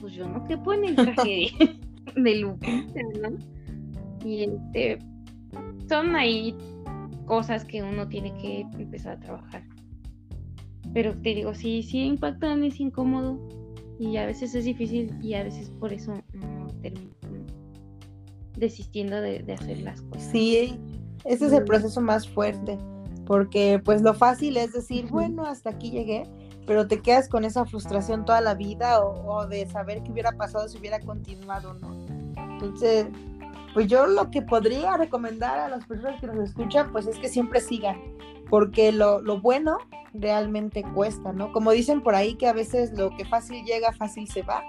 pues 0.00 0.12
yo 0.14 0.28
no 0.28 0.44
que 0.44 0.54
en 0.54 0.84
el 0.84 0.96
traje 0.96 1.50
de, 2.14 2.14
de 2.20 2.36
Lupita, 2.36 3.00
¿no? 3.20 3.36
Y 4.24 4.44
este 4.44 4.98
son 5.88 6.14
ahí 6.16 6.54
cosas 7.26 7.64
que 7.64 7.82
uno 7.82 8.08
tiene 8.08 8.32
que 8.34 8.60
empezar 8.78 9.16
a 9.16 9.20
trabajar. 9.20 9.62
Pero 10.92 11.14
te 11.14 11.34
digo, 11.34 11.54
sí, 11.54 11.82
sí 11.82 12.00
impactan, 12.00 12.64
es 12.64 12.78
incómodo 12.80 13.38
y 13.98 14.16
a 14.16 14.26
veces 14.26 14.54
es 14.54 14.64
difícil 14.64 15.16
y 15.22 15.34
a 15.34 15.44
veces 15.44 15.70
por 15.70 15.92
eso 15.92 16.14
no 16.32 16.68
termino 16.82 17.12
desistiendo 18.56 19.20
de, 19.20 19.44
hacer 19.52 19.78
las 19.78 20.02
cosas. 20.02 20.28
Sí, 20.30 20.78
ese 21.24 21.46
es 21.46 21.52
el 21.52 21.64
proceso 21.64 22.00
más 22.00 22.28
fuerte, 22.28 22.78
porque 23.26 23.80
pues 23.84 24.02
lo 24.02 24.14
fácil 24.14 24.56
es 24.56 24.72
decir, 24.72 25.06
bueno, 25.08 25.44
hasta 25.44 25.70
aquí 25.70 25.90
llegué, 25.90 26.24
pero 26.66 26.86
te 26.86 27.00
quedas 27.00 27.28
con 27.28 27.44
esa 27.44 27.64
frustración 27.64 28.24
toda 28.24 28.40
la 28.40 28.54
vida 28.54 29.00
o, 29.00 29.26
o 29.26 29.46
de 29.46 29.66
saber 29.66 30.02
qué 30.02 30.12
hubiera 30.12 30.32
pasado 30.32 30.68
si 30.68 30.78
hubiera 30.78 31.00
continuado, 31.00 31.74
¿no? 31.74 32.06
Entonces, 32.36 33.06
pues 33.74 33.86
yo 33.86 34.06
lo 34.06 34.30
que 34.30 34.42
podría 34.42 34.96
recomendar 34.96 35.58
a 35.58 35.68
las 35.68 35.84
personas 35.86 36.20
que 36.20 36.26
nos 36.26 36.38
escuchan, 36.38 36.92
pues 36.92 37.06
es 37.06 37.18
que 37.18 37.28
siempre 37.28 37.60
sigan, 37.60 37.96
porque 38.52 38.92
lo, 38.92 39.22
bueno 39.40 39.78
realmente 40.12 40.82
cuesta, 40.82 41.32
¿no? 41.32 41.52
Como 41.52 41.70
dicen 41.70 42.02
por 42.02 42.14
ahí 42.14 42.34
que 42.34 42.46
a 42.46 42.52
veces 42.52 42.92
lo 42.92 43.08
que 43.16 43.24
fácil 43.24 43.64
llega, 43.64 43.94
fácil 43.94 44.28
se 44.28 44.42
va. 44.42 44.62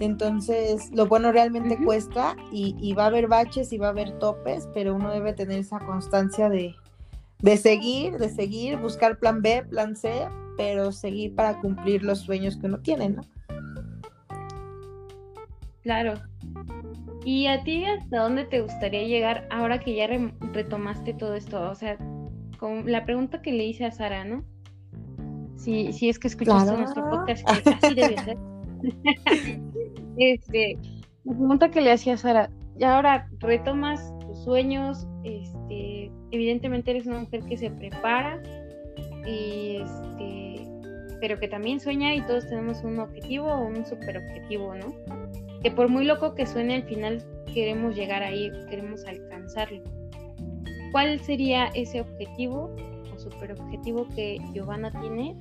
Entonces, 0.00 0.90
lo 0.90 1.06
bueno 1.06 1.30
realmente 1.30 1.78
cuesta 1.84 2.34
y, 2.50 2.92
va 2.94 3.04
a 3.04 3.06
haber 3.06 3.28
baches 3.28 3.72
y 3.72 3.78
va 3.78 3.86
a 3.86 3.90
haber 3.90 4.18
topes, 4.18 4.68
pero 4.74 4.96
uno 4.96 5.12
debe 5.12 5.32
tener 5.32 5.60
esa 5.60 5.78
constancia 5.78 6.48
de, 6.48 6.74
de 7.38 7.56
seguir, 7.56 8.18
de 8.18 8.30
seguir, 8.30 8.78
buscar 8.78 9.16
plan 9.20 9.42
B, 9.42 9.64
plan 9.70 9.94
C, 9.94 10.26
pero 10.56 10.90
seguir 10.90 11.36
para 11.36 11.60
cumplir 11.60 12.02
los 12.02 12.18
sueños 12.18 12.56
que 12.56 12.66
uno 12.66 12.80
tiene, 12.80 13.10
¿no? 13.10 13.22
Claro, 15.84 16.14
¿Y 17.24 17.46
a 17.46 17.64
ti 17.64 17.84
hasta 17.86 18.18
dónde 18.18 18.44
te 18.44 18.60
gustaría 18.60 19.04
llegar 19.04 19.48
ahora 19.50 19.80
que 19.80 19.94
ya 19.94 20.06
retomaste 20.52 21.14
todo 21.14 21.34
esto? 21.34 21.70
O 21.70 21.74
sea, 21.74 21.96
con 22.64 22.90
la 22.90 23.04
pregunta 23.04 23.42
que 23.42 23.52
le 23.52 23.66
hice 23.66 23.84
a 23.84 23.90
Sara, 23.90 24.24
¿no? 24.24 24.42
Si, 25.58 25.92
si 25.92 26.08
es 26.08 26.18
que 26.18 26.28
escuchaste 26.28 26.74
nuestro 26.74 27.10
podcast, 27.10 27.46
que 27.46 27.68
así 27.68 27.94
debe 27.94 28.16
ser. 28.22 28.38
este, 30.16 30.78
la 31.24 31.34
pregunta 31.34 31.70
que 31.70 31.82
le 31.82 31.92
hacía 31.92 32.14
a 32.14 32.16
Sara, 32.16 32.50
y 32.78 32.84
ahora 32.84 33.28
retomas 33.40 34.18
tus 34.20 34.44
sueños, 34.44 35.06
este, 35.24 36.10
evidentemente 36.30 36.92
eres 36.92 37.04
una 37.04 37.20
mujer 37.20 37.42
que 37.44 37.58
se 37.58 37.68
prepara, 37.68 38.42
y 39.26 39.82
este, 39.82 40.66
pero 41.20 41.38
que 41.38 41.48
también 41.48 41.80
sueña 41.80 42.14
y 42.14 42.22
todos 42.22 42.48
tenemos 42.48 42.82
un 42.82 42.98
objetivo 42.98 43.48
o 43.48 43.66
un 43.66 43.84
super 43.84 44.16
objetivo, 44.16 44.74
¿no? 44.74 44.94
que 45.62 45.70
por 45.70 45.88
muy 45.88 46.04
loco 46.06 46.34
que 46.34 46.46
suene 46.46 46.76
al 46.76 46.84
final 46.84 47.22
queremos 47.52 47.94
llegar 47.94 48.22
ahí, 48.22 48.50
queremos 48.70 49.04
alcanzarlo. 49.04 49.82
¿Cuál 50.94 51.18
sería 51.18 51.66
ese 51.74 52.02
objetivo 52.02 52.70
o 53.12 53.18
super 53.18 53.50
objetivo 53.50 54.06
que 54.14 54.38
Giovanna 54.52 54.92
tiene 55.00 55.36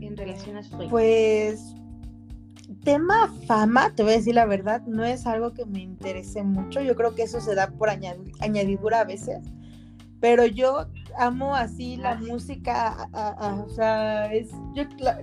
en 0.00 0.16
relación 0.16 0.56
a 0.56 0.62
su 0.62 0.76
sueño? 0.76 0.90
Pues 0.90 1.74
tema 2.84 3.34
fama, 3.48 3.92
te 3.96 4.04
voy 4.04 4.12
a 4.12 4.16
decir 4.18 4.36
la 4.36 4.46
verdad, 4.46 4.82
no 4.82 5.04
es 5.04 5.26
algo 5.26 5.54
que 5.54 5.66
me 5.66 5.80
interese 5.80 6.44
mucho. 6.44 6.80
Yo 6.82 6.94
creo 6.94 7.16
que 7.16 7.24
eso 7.24 7.40
se 7.40 7.56
da 7.56 7.66
por 7.66 7.90
añadidura 7.90 9.00
a 9.00 9.04
veces. 9.04 9.38
Pero 10.20 10.46
yo 10.46 10.86
amo 11.18 11.56
así 11.56 11.96
la 11.96 12.14
música, 12.14 13.08
o 13.66 13.68
sea, 13.70 14.32
es, 14.32 14.52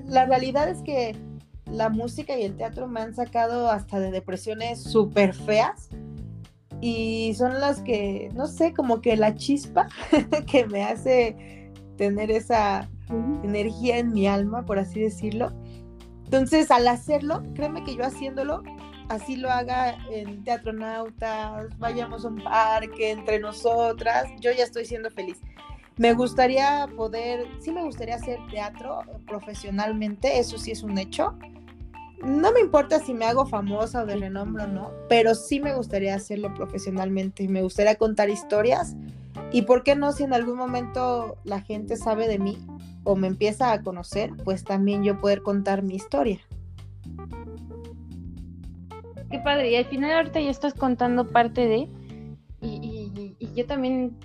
la 0.10 0.26
realidad 0.26 0.68
es 0.68 0.82
que 0.82 1.16
la 1.72 1.88
música 1.88 2.38
y 2.38 2.44
el 2.44 2.58
teatro 2.58 2.90
me 2.90 3.00
han 3.00 3.16
sacado 3.16 3.70
hasta 3.70 4.02
de 4.02 4.12
depresiones 4.12 4.84
súper 4.84 5.34
feas 5.34 5.88
y 6.86 7.34
son 7.36 7.62
las 7.62 7.82
que, 7.82 8.30
no 8.36 8.46
sé, 8.46 8.74
como 8.74 9.00
que 9.00 9.16
la 9.16 9.36
chispa 9.36 9.88
que 10.52 10.66
me 10.66 10.84
hace 10.84 11.72
tener 11.96 12.30
esa 12.30 12.90
energía 13.42 14.00
en 14.00 14.12
mi 14.12 14.28
alma, 14.28 14.66
por 14.66 14.80
así 14.80 15.00
decirlo. 15.00 15.54
Entonces, 16.26 16.72
al 16.72 16.90
hacerlo, 16.90 17.42
créeme 17.56 17.86
que 17.86 17.96
yo 17.96 18.04
haciéndolo, 18.04 18.64
así 19.08 19.38
lo 19.38 19.50
haga 19.50 19.96
en 20.12 20.44
Teatronautas, 20.44 21.68
vayamos 21.80 22.26
a 22.26 22.28
un 22.28 22.44
parque 22.44 23.12
entre 23.12 23.40
nosotras, 23.40 24.26
yo 24.42 24.52
ya 24.52 24.66
estoy 24.66 24.84
siendo 24.84 25.10
feliz. 25.10 25.40
Me 25.96 26.12
gustaría 26.12 26.90
poder, 26.98 27.48
sí 27.60 27.72
me 27.72 27.84
gustaría 27.84 28.16
hacer 28.16 28.40
teatro 28.52 29.04
profesionalmente, 29.26 30.38
eso 30.38 30.58
sí 30.58 30.72
es 30.72 30.84
un 30.84 30.98
hecho, 30.98 31.38
no 32.24 32.52
me 32.54 32.62
importa 32.62 33.00
si 33.00 33.14
me 33.14 33.26
hago 33.26 33.46
famosa 33.46 34.04
o 34.04 34.06
de 34.06 34.16
renombre 34.16 34.64
o 34.64 34.68
no, 34.68 34.92
pero 35.10 35.36
sí 35.36 35.60
me 35.60 35.76
gustaría 35.76 36.16
hacerlo 36.16 36.54
profesionalmente 36.54 37.44
y 37.44 37.48
me 37.48 37.62
gustaría 37.62 37.96
contar 37.96 38.30
historias. 38.30 38.96
Y 39.52 39.64
por 39.64 39.84
qué 39.84 39.96
no, 39.96 40.12
si 40.12 40.24
en 40.24 40.34
algún 40.34 40.58
momento 40.58 41.38
la 41.44 41.62
gente 41.62 41.98
sabe 41.98 42.28
de 42.28 42.40
mí 42.40 42.58
o 43.04 43.16
me 43.16 43.28
empieza 43.28 43.72
a 43.72 43.82
conocer, 43.82 44.32
pues 44.44 44.64
también 44.64 45.04
yo 45.04 45.20
poder 45.20 45.42
contar 45.42 45.84
mi 45.84 45.96
historia. 45.96 46.40
Qué 49.30 49.40
padre, 49.40 49.72
y 49.72 49.76
al 49.76 49.86
final 49.86 50.12
ahorita 50.12 50.40
ya 50.40 50.52
estás 50.52 50.74
contando 50.74 51.28
parte 51.28 51.68
de, 51.68 51.90
y, 52.62 53.36
yo 53.56 53.66
también, 53.66 54.18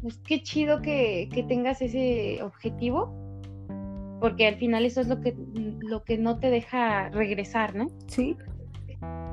pues 0.00 0.18
qué 0.18 0.42
chido 0.42 0.80
que, 0.80 1.28
que 1.32 1.42
tengas 1.42 1.82
ese 1.82 2.42
objetivo 2.42 3.19
porque 4.20 4.46
al 4.46 4.56
final 4.56 4.84
eso 4.84 5.00
es 5.00 5.08
lo 5.08 5.20
que, 5.20 5.34
lo 5.80 6.04
que 6.04 6.18
no 6.18 6.38
te 6.38 6.50
deja 6.50 7.08
regresar, 7.10 7.74
¿no? 7.74 7.88
Sí. 8.06 8.36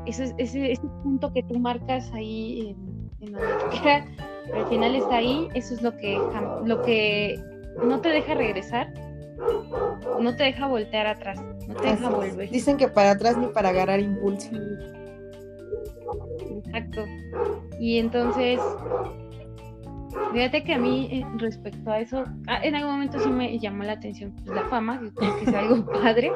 Ese, 0.06 0.34
ese, 0.38 0.72
ese 0.72 0.88
punto 1.04 1.34
que 1.34 1.44
tú 1.44 1.60
marcas 1.60 2.12
ahí 2.14 2.76
en, 3.22 3.28
en 3.28 3.34
la 3.34 3.40
pero 4.46 4.64
al 4.64 4.70
final 4.70 4.96
está 4.96 5.18
ahí, 5.18 5.50
eso 5.54 5.74
es 5.74 5.82
lo 5.82 5.96
que, 5.98 6.18
lo 6.66 6.82
que 6.82 7.40
no 7.84 8.00
te 8.00 8.10
deja 8.10 8.34
regresar, 8.34 8.94
no 10.20 10.36
te 10.36 10.44
deja 10.44 10.68
voltear 10.68 11.08
atrás, 11.08 11.40
no 11.68 11.76
te 11.76 11.90
deja 11.90 12.10
volver. 12.10 12.50
Dicen 12.50 12.78
que 12.78 12.88
para 12.88 13.12
atrás 13.12 13.38
ni 13.38 13.48
para 13.48 13.70
agarrar 13.70 14.00
impulso. 14.00 14.50
Exacto. 16.66 17.06
Y 17.80 18.00
entonces, 18.00 18.60
Fíjate 20.32 20.64
que 20.64 20.74
a 20.74 20.78
mí, 20.78 21.10
eh, 21.12 21.26
respecto 21.38 21.90
a 21.90 22.00
eso, 22.00 22.24
ah, 22.48 22.60
en 22.64 22.76
algún 22.76 22.94
momento 22.94 23.20
sí 23.20 23.30
me 23.30 23.58
llamó 23.60 23.84
la 23.84 23.94
atención 23.94 24.34
pues, 24.36 24.50
la 24.50 24.64
fama, 24.64 25.00
que 25.00 25.12
creo 25.12 25.38
que 25.38 25.46
es 25.46 25.54
algo 25.54 25.86
padre, 25.92 26.32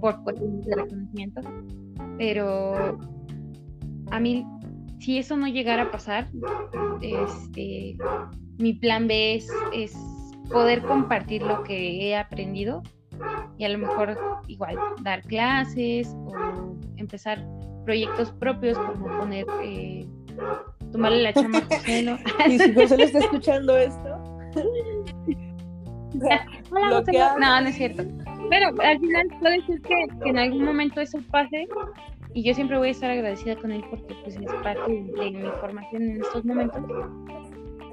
por 0.00 0.22
cuestiones 0.22 0.64
de 0.66 0.74
reconocimiento, 0.76 1.40
pero 2.18 2.98
a 4.10 4.20
mí, 4.20 4.46
si 5.00 5.18
eso 5.18 5.36
no 5.36 5.48
llegara 5.48 5.84
a 5.84 5.90
pasar, 5.90 6.28
este, 7.00 7.96
mi 8.58 8.74
plan 8.74 9.08
B 9.08 9.36
es, 9.72 9.96
poder 10.52 10.84
compartir 10.84 11.42
lo 11.42 11.64
que 11.64 12.06
he 12.06 12.16
aprendido 12.16 12.82
y 13.58 13.64
a 13.64 13.68
lo 13.68 13.78
mejor 13.78 14.20
igual 14.46 14.78
dar 15.02 15.22
clases 15.22 16.14
o 16.26 16.76
empezar 16.96 17.44
proyectos 17.84 18.30
propios 18.30 18.78
como 18.78 19.10
poner 19.16 19.46
eh, 19.60 20.06
tomarle 20.94 21.22
la 21.22 21.32
chama 21.32 21.58
a 21.58 21.62
José, 21.62 22.02
¿no? 22.04 22.18
y 22.48 22.58
si 22.58 22.72
José 22.72 22.96
le 22.96 23.04
está 23.04 23.18
escuchando 23.18 23.76
esto. 23.76 24.22
Hola, 26.70 27.02
No, 27.40 27.60
no 27.60 27.68
es 27.68 27.74
cierto. 27.74 28.04
Pero 28.48 28.68
al 28.80 29.00
final 29.00 29.26
puede 29.40 29.60
ser 29.66 29.80
que, 29.80 30.06
en 30.24 30.38
algún 30.38 30.64
momento 30.64 31.00
eso 31.00 31.18
pase 31.32 31.66
y 32.32 32.44
yo 32.44 32.54
siempre 32.54 32.78
voy 32.78 32.88
a 32.88 32.90
estar 32.92 33.10
agradecida 33.10 33.56
con 33.56 33.72
él 33.72 33.82
porque 33.90 34.14
pues 34.22 34.36
es 34.36 34.52
parte 34.62 34.92
de, 34.92 35.30
mi 35.32 35.50
formación 35.60 36.02
en 36.02 36.22
estos 36.22 36.44
momentos. 36.44 36.80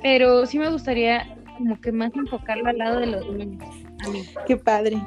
Pero 0.03 0.45
sí 0.45 0.59
me 0.59 0.69
gustaría 0.69 1.35
como 1.57 1.81
que 1.81 1.91
más 1.91 2.15
enfocarlo 2.15 2.69
al 2.69 2.77
lado 2.77 2.99
de 2.99 3.07
los 3.07 3.27
niños. 3.31 3.67
A 4.05 4.09
mí. 4.09 4.23
Qué 4.45 4.57
padre. 4.57 5.01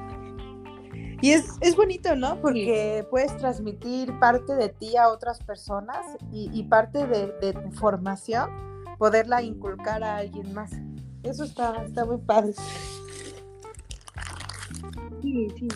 Y 1.25 1.31
es, 1.31 1.57
es 1.63 1.75
bonito, 1.75 2.15
¿no? 2.17 2.39
Porque 2.39 3.07
puedes 3.11 3.35
transmitir 3.39 4.13
parte 4.19 4.55
de 4.57 4.69
ti 4.69 4.95
a 4.99 5.09
otras 5.09 5.43
personas 5.43 6.05
y, 6.31 6.63
parte 6.65 7.07
de, 7.07 7.55
tu 7.55 7.71
formación, 7.71 8.51
poderla 8.99 9.41
inculcar 9.41 10.05
a 10.05 10.19
alguien 10.19 10.53
más. 10.53 10.73
Eso 11.23 11.45
está, 11.45 11.83
está 11.83 12.05
muy 12.05 12.19
padre. 12.19 12.53
Sí, 15.23 15.49
sí. 15.57 15.69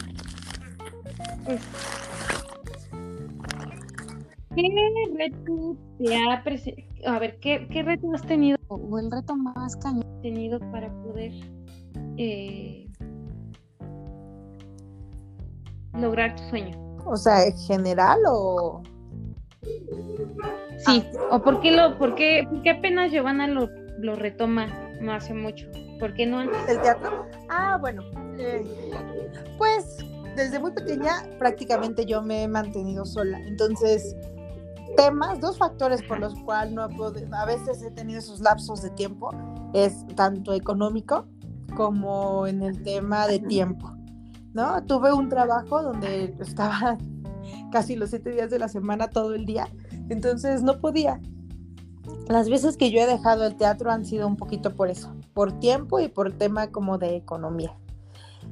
¿Qué 4.54 5.08
reto 5.16 5.78
te 5.96 6.14
ha? 6.14 6.44
A 7.06 7.18
ver, 7.18 7.40
¿qué, 7.40 7.66
¿qué, 7.70 7.82
reto 7.84 8.12
has 8.12 8.26
tenido 8.26 8.58
o 8.68 8.98
el 8.98 9.10
reto 9.10 9.34
más 9.34 9.76
cañón 9.76 10.04
has 10.14 10.20
tenido 10.20 10.60
para 10.70 10.92
poder 11.04 11.32
eh, 12.18 12.87
lograr 15.98 16.34
tu 16.36 16.42
sueño? 16.44 16.78
O 17.04 17.16
sea, 17.16 17.44
¿en 17.44 17.56
general 17.58 18.18
o...? 18.28 18.82
Sí, 20.78 21.04
o 21.30 21.42
por 21.42 21.60
qué, 21.60 21.72
lo, 21.72 21.98
por 21.98 22.14
qué, 22.14 22.46
por 22.48 22.62
qué 22.62 22.70
apenas 22.70 23.10
Giovanna 23.10 23.46
lo, 23.48 23.68
lo 23.98 24.14
retoma 24.14 24.66
no 25.00 25.12
hace 25.12 25.34
mucho. 25.34 25.66
¿Por 25.98 26.14
qué 26.14 26.26
no 26.26 26.38
antes? 26.38 26.56
¿El 26.68 26.80
teatro? 26.80 27.26
Ah, 27.48 27.76
bueno. 27.80 28.02
Eh, 28.38 28.64
pues 29.58 29.98
desde 30.36 30.60
muy 30.60 30.70
pequeña 30.70 31.24
prácticamente 31.38 32.06
yo 32.06 32.22
me 32.22 32.44
he 32.44 32.48
mantenido 32.48 33.04
sola. 33.04 33.40
Entonces, 33.40 34.16
temas, 34.96 35.40
dos 35.40 35.58
factores 35.58 36.02
por 36.02 36.20
los 36.20 36.34
cuales 36.40 36.72
no 36.72 36.84
he 36.84 36.96
podido, 36.96 37.34
a 37.34 37.44
veces 37.44 37.82
he 37.82 37.90
tenido 37.90 38.20
esos 38.20 38.40
lapsos 38.40 38.82
de 38.82 38.90
tiempo, 38.90 39.30
es 39.74 40.06
tanto 40.14 40.54
económico 40.54 41.26
como 41.76 42.46
en 42.46 42.62
el 42.62 42.82
tema 42.82 43.26
de 43.26 43.40
tiempo. 43.40 43.97
¿No? 44.58 44.82
Tuve 44.82 45.12
un 45.12 45.28
trabajo 45.28 45.84
donde 45.84 46.34
estaba 46.40 46.98
casi 47.70 47.94
los 47.94 48.10
siete 48.10 48.30
días 48.30 48.50
de 48.50 48.58
la 48.58 48.66
semana 48.66 49.08
todo 49.08 49.36
el 49.36 49.46
día, 49.46 49.68
entonces 50.08 50.64
no 50.64 50.80
podía 50.80 51.20
las 52.28 52.50
veces 52.50 52.76
que 52.76 52.90
yo 52.90 53.00
he 53.00 53.06
dejado 53.06 53.46
el 53.46 53.54
teatro 53.54 53.92
han 53.92 54.04
sido 54.04 54.26
un 54.26 54.36
poquito 54.36 54.74
por 54.74 54.90
eso, 54.90 55.14
por 55.32 55.52
tiempo 55.60 56.00
y 56.00 56.08
por 56.08 56.32
tema 56.32 56.72
como 56.72 56.98
de 56.98 57.14
economía. 57.14 57.78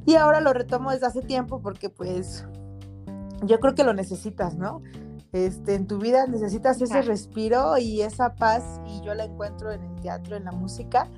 Y 0.05 0.15
ahora 0.15 0.41
lo 0.41 0.53
retomo 0.53 0.93
desde 0.93 1.07
hace 1.07 1.23
tiempo 1.23 1.61
porque 1.61 1.91
pues 1.91 2.47
yo 3.43 3.59
creo 3.59 3.75
que 3.75 3.83
lo 3.83 3.93
necesitas, 3.93 4.55
¿no? 4.55 4.83
Este, 5.33 5.75
en 5.75 5.89
tu 5.89 5.99
vida 5.99 6.29
necesitas 6.29 6.81
ese 6.81 7.03
respiro 7.03 7.77
y 7.79 8.03
esa 8.03 8.37
paz 8.37 8.81
y 8.87 9.05
yo 9.05 9.13
la 9.15 9.25
encuentro 9.25 9.73
en 9.73 9.83
el 9.83 9.97
teatro, 9.97 10.37
en 10.37 10.45
la 10.45 10.53
música. 10.53 11.11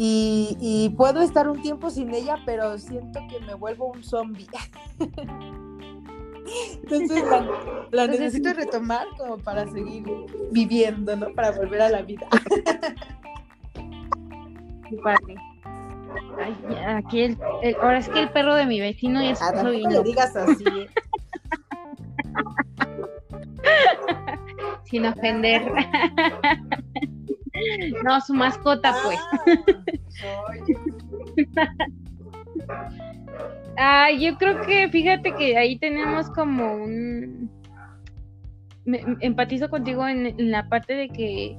Y, 0.00 0.56
y 0.60 0.90
puedo 0.90 1.20
estar 1.22 1.48
un 1.48 1.60
tiempo 1.60 1.90
sin 1.90 2.14
ella, 2.14 2.36
pero 2.46 2.78
siento 2.78 3.18
que 3.28 3.40
me 3.44 3.54
vuelvo 3.54 3.90
un 3.90 4.04
zombie. 4.04 4.46
Entonces 6.82 7.24
la, 7.90 8.06
necesito 8.06 8.52
retomar 8.52 9.06
como 9.16 9.38
para 9.38 9.66
seguir 9.66 10.04
viviendo, 10.50 11.16
¿no? 11.16 11.32
Para 11.34 11.50
volver 11.50 11.82
a 11.82 11.88
la 11.88 12.02
vida. 12.02 12.26
Padre. 15.02 15.34
aquí 16.86 17.20
el, 17.20 17.36
ahora 17.82 17.98
es 17.98 18.08
que 18.08 18.20
el 18.20 18.30
perro 18.30 18.54
de 18.54 18.64
mi 18.64 18.80
vecino 18.80 19.22
ya 19.22 19.34
se 19.34 19.44
ah, 19.44 19.62
no, 19.62 19.70
lo 19.70 20.02
digas 20.02 20.34
así. 20.34 20.64
¿eh? 20.64 20.88
Sin 24.84 25.04
ofender. 25.04 25.70
No, 28.04 28.20
su 28.20 28.34
mascota, 28.34 28.94
pues. 29.04 29.18
Ah, 33.80 34.10
yo 34.10 34.36
creo 34.38 34.60
que 34.62 34.88
fíjate 34.88 35.32
que 35.36 35.56
ahí 35.56 35.78
tenemos 35.78 36.28
como 36.30 36.74
un... 36.74 37.48
Me, 38.84 39.00
empatizo 39.20 39.70
contigo 39.70 40.08
en, 40.08 40.34
la 40.50 40.68
parte 40.68 40.94
de 40.94 41.08
que 41.08 41.56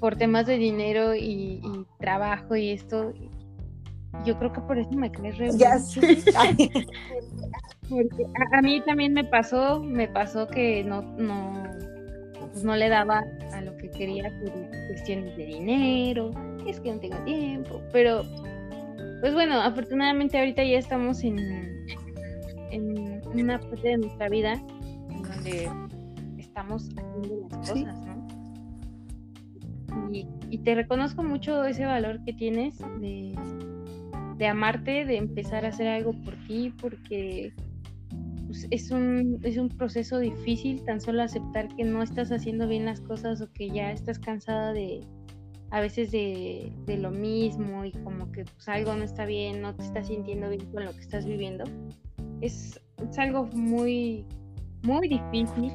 por 0.00 0.16
temas 0.16 0.46
de 0.46 0.58
dinero 0.58 1.14
y, 1.14 1.62
trabajo 1.98 2.56
y 2.56 2.70
esto, 2.70 3.14
yo 4.26 4.38
creo 4.38 4.52
que 4.52 4.60
por 4.60 4.78
eso 4.78 4.90
me 4.92 5.10
crees 5.10 5.38
re 5.38 5.50
Ya 5.56 5.78
sí. 5.78 6.00
Porque 7.88 8.26
a, 8.52 8.60
mí 8.60 8.82
también 8.82 9.14
me 9.14 9.24
pasó, 9.24 9.82
me 9.82 10.08
pasó 10.08 10.46
que 10.46 10.84
no, 10.84 11.00
no, 11.00 11.64
pues 12.52 12.64
no 12.64 12.76
le 12.76 12.90
daba 12.90 13.24
quería 13.94 14.30
por 14.40 14.52
cuestiones 14.88 15.36
de 15.36 15.46
dinero, 15.46 16.30
es 16.66 16.80
que 16.80 16.92
no 16.92 17.00
tengo 17.00 17.16
tiempo, 17.24 17.80
pero 17.92 18.22
pues 19.20 19.32
bueno, 19.32 19.60
afortunadamente 19.60 20.38
ahorita 20.38 20.62
ya 20.64 20.78
estamos 20.78 21.24
en, 21.24 21.38
en 22.70 23.22
una 23.32 23.58
parte 23.58 23.88
de 23.88 23.98
nuestra 23.98 24.28
vida 24.28 24.52
en 25.10 25.22
donde 25.22 25.70
estamos 26.38 26.88
haciendo 26.90 27.48
las 27.48 27.70
cosas, 27.70 28.00
¿no? 28.06 28.14
Y, 30.12 30.58
te 30.58 30.74
reconozco 30.74 31.22
mucho 31.22 31.64
ese 31.64 31.84
valor 31.84 32.22
que 32.24 32.32
tienes 32.32 32.78
de, 33.00 33.34
de 34.38 34.46
amarte, 34.46 35.04
de 35.04 35.16
empezar 35.16 35.64
a 35.64 35.68
hacer 35.68 35.88
algo 35.88 36.12
por 36.12 36.34
ti, 36.46 36.72
porque 36.80 37.52
pues, 38.54 38.68
es, 38.70 38.92
un, 38.92 39.40
es 39.42 39.56
un 39.56 39.68
proceso 39.68 40.20
difícil 40.20 40.84
tan 40.84 41.00
solo 41.00 41.22
aceptar 41.22 41.66
que 41.74 41.82
no 41.82 42.04
estás 42.04 42.30
haciendo 42.30 42.68
bien 42.68 42.84
las 42.84 43.00
cosas 43.00 43.40
o 43.40 43.52
que 43.52 43.68
ya 43.68 43.90
estás 43.90 44.20
cansada 44.20 44.72
de, 44.72 45.00
a 45.70 45.80
veces 45.80 46.12
de, 46.12 46.72
lo 46.86 47.10
mismo 47.10 47.84
y 47.84 47.90
como 47.90 48.30
que 48.30 48.44
pues, 48.44 48.68
algo 48.68 48.94
no 48.94 49.02
está 49.02 49.26
bien, 49.26 49.60
no 49.60 49.74
te 49.74 49.82
estás 49.82 50.06
sintiendo 50.06 50.50
bien 50.50 50.66
con 50.66 50.84
lo 50.84 50.92
que 50.92 51.00
estás 51.00 51.26
viviendo, 51.26 51.64
es, 52.42 52.80
algo 53.18 53.46
muy, 53.54 54.24
muy 54.82 55.08
difícil 55.08 55.72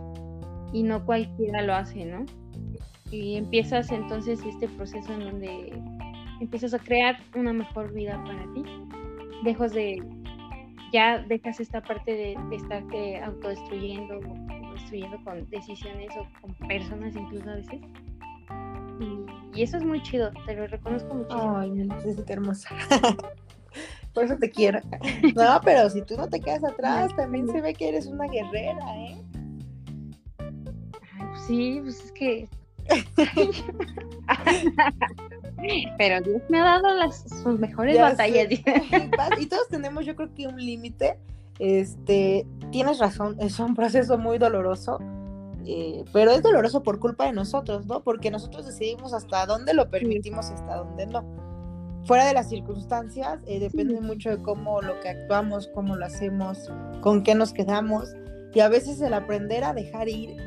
y 0.72 0.84
no 0.84 1.06
cualquiera 1.06 1.62
lo 1.62 1.76
hace, 1.76 2.06
¿no? 2.06 2.26
Y 3.12 3.36
empiezas 3.36 3.92
entonces 3.92 4.40
este 4.48 4.70
proceso 4.70 5.12
en 5.14 5.20
donde 5.20 5.74
empiezas 6.40 6.74
a 6.74 6.80
crear 6.80 7.18
una 7.36 7.52
mejor 7.52 7.94
vida 7.94 8.24
para 8.24 8.42
ti, 8.54 8.64
dejas 9.44 9.74
de, 9.74 10.02
ya 10.92 11.20
dejas 11.20 11.60
esta 11.60 11.82
parte 11.82 12.12
de, 12.12 12.38
de 12.50 12.56
estarte 12.56 13.22
autodestruyendo 13.22 14.20
o 14.20 14.74
destruyendo 14.74 15.24
con 15.24 15.50
decisiones 15.50 16.10
o 16.18 16.28
con 16.42 16.54
personas 16.68 17.16
incluso 17.16 17.50
a 17.50 17.56
veces 17.56 17.82
y, 19.56 19.64
eso 19.64 19.78
es 19.78 19.84
muy 19.84 20.02
chido, 20.04 20.32
te 20.46 20.56
lo 20.56 20.68
reconozco 20.68 21.14
muchísimo. 21.14 21.58
Ay, 21.58 21.72
no 21.72 22.26
qué 22.26 22.34
hermosa. 22.34 22.70
Por 24.14 24.24
eso 24.24 24.38
te 24.38 24.50
quiero. 24.50 24.80
No, 25.36 25.62
pero 25.64 25.90
si 25.90 26.02
tú 26.02 26.18
no 26.18 26.28
te 26.28 26.40
quedas 26.40 26.64
atrás, 26.64 27.16
también 27.16 27.48
se 27.48 27.62
ve 27.62 27.74
que 27.74 27.90
eres 27.90 28.08
una 28.08 28.26
guerrera, 28.26 28.98
¿eh? 28.98 29.24
Pues 30.38 31.42
sí, 31.48 31.80
pues 31.82 32.04
es 32.06 32.12
que. 32.12 32.50
pero 35.98 36.22
Dios 36.22 36.42
me 36.50 36.60
ha 36.60 36.64
dado 36.64 36.96
las, 36.96 37.24
sus 37.44 37.60
mejores 37.60 38.00
batallas. 38.00 38.48
y 39.40 39.46
todos 39.46 39.68
tenemos, 39.70 40.06
yo 40.06 40.16
creo 40.16 40.34
que 40.34 40.48
un 40.48 40.58
límite. 40.58 41.18
Este, 41.60 42.48
tienes 42.72 43.00
razón, 43.00 43.36
es 43.40 43.60
un 43.60 43.76
proceso 43.76 44.18
muy 44.18 44.38
doloroso 44.38 45.00
eh, 45.72 46.04
pero 46.14 46.32
es 46.32 46.42
doloroso 46.42 46.82
por 46.82 47.00
culpa 47.00 47.26
de 47.26 47.34
nosotros, 47.34 47.86
¿no? 47.86 48.02
Porque 48.02 48.32
nosotros 48.32 48.66
decidimos 48.66 49.14
hasta 49.14 49.46
dónde 49.46 49.76
lo 49.76 49.90
permitimos 49.90 50.50
y 50.50 50.54
hasta 50.54 50.78
dónde 50.78 51.06
no. 51.06 51.24
Fuera 52.06 52.26
de 52.26 52.34
las 52.34 52.50
circunstancias, 52.50 53.40
eh, 53.46 53.60
depende 53.60 54.02
mucho 54.02 54.32
de 54.32 54.42
cómo 54.42 54.82
lo 54.82 55.00
que 55.02 55.10
actuamos, 55.10 55.70
cómo 55.76 55.96
lo 55.96 56.06
hacemos, 56.06 56.72
con 57.02 57.24
qué 57.24 57.36
nos 57.36 57.54
quedamos. 57.54 58.16
Y 58.52 58.62
a 58.62 58.70
veces 58.70 59.00
el 59.02 59.14
aprender 59.14 59.64
a 59.64 59.74
dejar 59.74 60.10
ir 60.10 60.38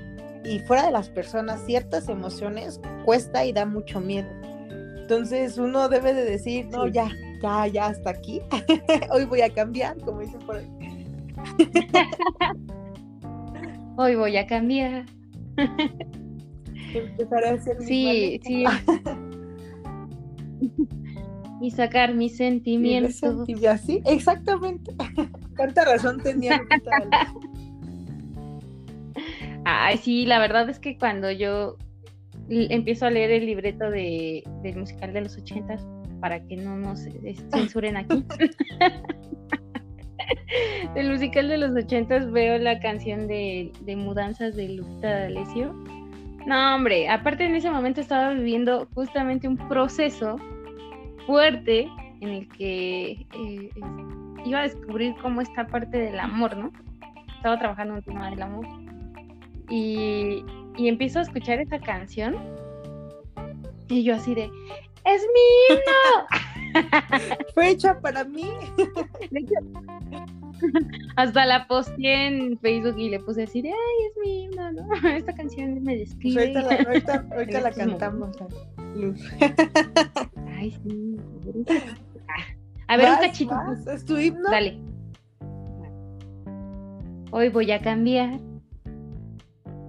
y 0.44 0.58
fuera 0.60 0.86
de 0.86 0.92
las 0.92 1.08
personas 1.08 1.64
ciertas 1.64 2.08
emociones 2.08 2.80
cuesta 3.04 3.44
y 3.44 3.52
da 3.52 3.66
mucho 3.66 4.00
miedo. 4.00 4.28
Entonces 4.98 5.58
uno 5.58 5.88
debe 5.88 6.14
de 6.14 6.24
decir, 6.24 6.66
no, 6.70 6.86
ya, 6.86 7.10
ya, 7.42 7.66
ya, 7.66 7.86
hasta 7.86 8.10
aquí. 8.10 8.40
Hoy 9.10 9.24
voy 9.24 9.42
a 9.42 9.50
cambiar, 9.52 9.98
como 9.98 10.20
dicen 10.20 10.40
por 10.40 10.56
ahí. 10.56 10.68
hoy 13.96 14.14
voy 14.14 14.36
a 14.36 14.46
cambiar. 14.46 15.06
Empezaré 16.94 17.48
a 17.48 17.52
hacer 17.54 17.76
Sí, 17.82 18.40
sí. 18.44 18.64
y 21.60 21.70
sacar 21.70 22.14
mis 22.14 22.36
sentimientos. 22.36 23.48
Y 23.48 23.66
así, 23.66 24.02
exactamente. 24.04 24.94
¿Cuánta 25.56 25.84
razón 25.84 26.20
tenía? 26.20 26.60
Ay, 29.64 29.98
sí, 29.98 30.26
la 30.26 30.38
verdad 30.38 30.68
es 30.68 30.78
que 30.78 30.98
cuando 30.98 31.30
yo 31.30 31.76
empiezo 32.48 33.06
a 33.06 33.10
leer 33.10 33.30
el 33.30 33.46
libreto 33.46 33.90
de, 33.90 34.42
del 34.62 34.76
musical 34.76 35.12
de 35.12 35.22
los 35.22 35.36
ochentas, 35.36 35.84
para 36.22 36.40
que 36.46 36.56
no 36.56 36.76
nos 36.76 37.00
censuren 37.50 37.96
aquí. 37.96 38.24
del 40.94 41.10
musical 41.10 41.48
de 41.48 41.58
los 41.58 41.74
ochentas 41.74 42.30
veo 42.30 42.58
la 42.58 42.78
canción 42.78 43.26
de, 43.26 43.72
Mudanzas 43.96 44.54
de 44.54 44.68
Lupita 44.68 45.08
D'Alessio. 45.08 45.72
No, 46.46 46.76
hombre, 46.76 47.08
aparte 47.08 47.44
en 47.44 47.56
ese 47.56 47.70
momento 47.70 48.00
estaba 48.00 48.34
viviendo 48.34 48.88
justamente 48.94 49.48
un 49.48 49.56
proceso 49.68 50.36
fuerte 51.26 51.88
en 52.20 52.28
el 52.28 52.48
que 52.48 53.26
eh, 53.34 53.70
iba 54.44 54.60
a 54.60 54.62
descubrir 54.62 55.14
cómo 55.22 55.40
esta 55.40 55.66
parte 55.66 55.98
del 55.98 56.20
amor, 56.20 56.56
¿no? 56.56 56.70
Estaba 57.36 57.58
trabajando 57.58 57.94
en 57.94 57.98
el 57.98 58.04
tema 58.04 58.30
del 58.30 58.42
amor. 58.42 58.66
Y, 59.68 60.44
y 60.76 60.88
empiezo 60.88 61.18
a 61.18 61.22
escuchar 61.22 61.60
esa 61.60 61.78
canción 61.78 62.36
y 63.92 64.02
yo 64.04 64.14
así 64.14 64.34
de, 64.34 64.50
¡es 65.04 65.26
mi 65.34 65.76
himno! 65.76 66.72
Fue 67.54 67.70
hecha 67.70 68.00
para 68.00 68.24
mí. 68.24 68.48
Hasta 71.16 71.44
la 71.44 71.66
posté 71.66 72.26
en 72.26 72.56
Facebook 72.58 72.96
y 72.96 73.10
le 73.10 73.20
puse 73.20 73.42
así 73.42 73.60
de, 73.60 73.68
ay, 73.68 74.06
es 74.08 74.16
mi 74.22 74.44
himno, 74.44 74.72
¿no? 74.72 74.88
Esta 75.16 75.34
canción 75.34 75.82
me 75.82 75.96
describe. 75.96 76.52
Pues 76.52 76.56
ahorita 76.56 76.62
la, 76.62 76.76
ahorita, 76.88 77.26
ahorita 77.32 77.60
la 77.60 77.72
cantamos, 77.72 78.30
Luz. 78.94 79.20
Ay, 80.56 80.70
sí. 80.70 81.18
A 82.88 82.96
ver, 82.96 83.10
un 83.10 83.16
cachito. 83.16 83.54
¿Es 83.92 84.06
tu 84.06 84.16
himno? 84.16 84.48
Dale. 84.50 84.80
Hoy 87.30 87.50
voy 87.50 87.70
a 87.72 87.80
cambiar. 87.80 88.40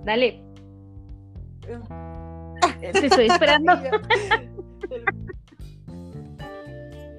Dale. 0.06 0.44
Te 2.80 3.06
estoy 3.06 3.26
esperando. 3.28 3.74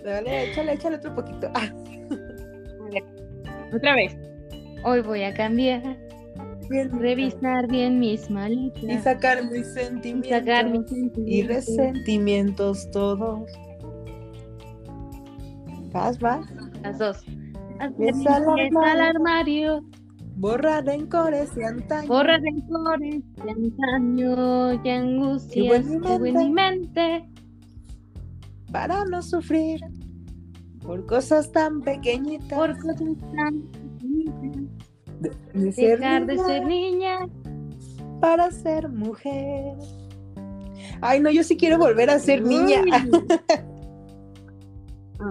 Dale, 0.04 0.50
échale, 0.50 0.72
échale 0.74 0.96
otro 0.96 1.14
poquito. 1.14 1.50
Ah. 1.54 1.70
Otra 3.74 3.94
vez. 3.94 4.16
Hoy 4.84 5.00
voy 5.00 5.22
a 5.22 5.32
cambiar. 5.32 5.96
Bien, 6.68 6.90
Revisar 6.98 7.66
bien 7.68 7.98
mis 7.98 8.30
malitas. 8.30 8.82
Y 8.82 8.98
sacar 8.98 9.50
mis 9.50 9.66
sentimientos. 9.72 10.30
Y 10.30 10.34
sacar 10.34 10.68
mis 10.70 10.82
y 10.82 10.94
sentimientos. 10.94 11.56
resentimientos 11.56 12.90
todos. 12.90 13.50
Vas, 15.92 16.18
vas. 16.18 16.46
Las 16.82 16.98
dos. 16.98 17.24
Es 17.98 18.26
al 18.26 19.00
armario. 19.00 19.82
Borra 20.36 20.80
rencores 20.80 21.50
y 21.56 21.62
antaño. 21.62 22.08
Borra 22.08 22.38
rencores 22.38 23.22
de 23.36 23.50
antaño 23.50 24.74
y 24.84 24.88
angustias 24.88 25.86
Llevo 25.86 26.24
en 26.26 26.36
mi 26.36 26.50
mente. 26.50 27.28
Para 28.72 29.04
no 29.04 29.22
sufrir 29.22 29.80
por 30.82 31.06
cosas 31.06 31.50
tan 31.52 31.80
pequeñitas. 31.82 32.58
Por 32.58 32.76
cosas 32.78 33.16
tan 33.36 33.62
pequeñitas. 33.72 34.62
de, 35.20 35.30
de 35.54 35.72
ser 35.72 35.98
Dejar 36.00 36.26
de 36.26 36.36
niña 36.36 36.46
ser 36.46 36.66
niña. 36.66 37.18
para 38.20 38.50
ser 38.50 38.88
mujer. 38.88 39.76
Ay, 41.00 41.20
no, 41.20 41.30
yo 41.30 41.42
sí 41.44 41.56
quiero 41.56 41.78
volver 41.78 42.10
a 42.10 42.18
ser 42.18 42.42
niña. 42.42 42.82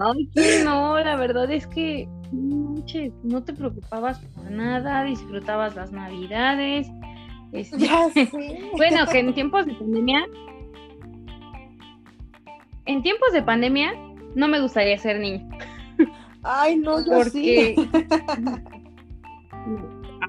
Ay, 0.00 0.28
que 0.34 0.64
no, 0.64 0.98
la 0.98 1.16
verdad 1.16 1.50
es 1.52 1.66
que 1.66 2.08
no 2.32 3.42
te 3.44 3.52
preocupabas 3.52 4.18
por 4.18 4.50
nada, 4.50 5.04
disfrutabas 5.04 5.74
las 5.76 5.92
navidades. 5.92 6.88
este, 7.52 7.78
ya. 7.78 8.08
Bueno, 8.76 9.06
que 9.10 9.18
en 9.20 9.34
tiempos 9.34 9.66
de 9.66 9.74
pandemia. 9.74 10.26
En 12.86 13.02
tiempos 13.02 13.32
de 13.32 13.42
pandemia 13.42 13.94
no 14.34 14.48
me 14.48 14.60
gustaría 14.60 14.98
ser 14.98 15.20
niño. 15.20 15.48
Ay, 16.42 16.76
no, 16.76 16.98
yo 17.04 17.12
Porque. 17.12 17.30
sí. 17.30 17.74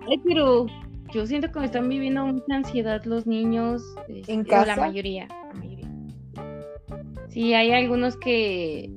Ay, 0.07 0.21
pero 0.23 0.67
yo 1.13 1.25
siento 1.25 1.51
que 1.51 1.59
me 1.59 1.65
están 1.65 1.89
viviendo 1.89 2.25
mucha 2.25 2.55
ansiedad 2.55 3.03
los 3.05 3.27
niños. 3.27 3.83
este, 4.07 4.33
¿En 4.33 4.41
o 4.41 4.45
casa? 4.45 4.75
La 4.75 4.87
mayoría, 4.87 5.27
la 5.27 5.53
mayoría. 5.53 5.89
Sí, 7.29 7.53
hay 7.53 7.71
algunos 7.71 8.15
que. 8.17 8.91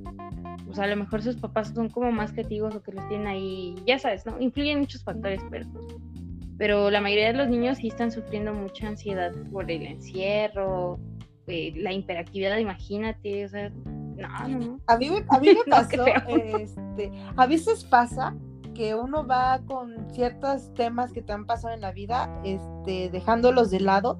O 0.69 0.73
sea, 0.73 0.85
a 0.85 0.87
lo 0.87 0.95
mejor 0.95 1.21
sus 1.21 1.35
papás 1.35 1.71
son 1.73 1.89
como 1.89 2.11
más 2.11 2.31
creativos 2.31 2.75
o 2.75 2.81
que 2.81 2.91
los 2.91 3.07
tienen 3.07 3.27
ahí. 3.27 3.75
Ya 3.85 3.97
sabes, 3.99 4.25
¿no? 4.25 4.39
Influyen 4.39 4.79
muchos 4.79 5.03
factores, 5.03 5.41
pero. 5.49 5.67
Pero 6.57 6.91
la 6.91 6.99
mayoría 6.99 7.27
de 7.27 7.37
los 7.37 7.47
niños 7.47 7.77
sí 7.77 7.87
están 7.87 8.11
sufriendo 8.11 8.53
mucha 8.53 8.87
ansiedad 8.87 9.31
por 9.49 9.71
el 9.71 9.81
encierro, 9.83 10.99
eh, 11.47 11.73
la 11.77 11.93
hiperactividad, 11.93 12.57
imagínate, 12.57 13.45
o 13.45 13.49
sea, 13.49 13.69
no, 13.69 14.47
no, 14.47 14.59
no. 14.59 14.79
A 14.85 14.97
mí 14.97 15.09
me, 15.09 15.23
a 15.29 15.39
mí 15.39 15.47
me 15.47 15.63
pasó, 15.69 16.05
este, 16.05 17.11
a 17.37 17.47
veces 17.47 17.85
pasa 17.85 18.35
que 18.75 18.93
uno 18.93 19.25
va 19.25 19.59
con 19.65 20.09
ciertos 20.13 20.73
temas 20.73 21.11
que 21.11 21.21
te 21.21 21.33
han 21.33 21.45
pasado 21.45 21.73
en 21.73 21.81
la 21.81 21.91
vida, 21.91 22.29
este, 22.43 23.09
dejándolos 23.09 23.71
de 23.71 23.79
lado. 23.79 24.19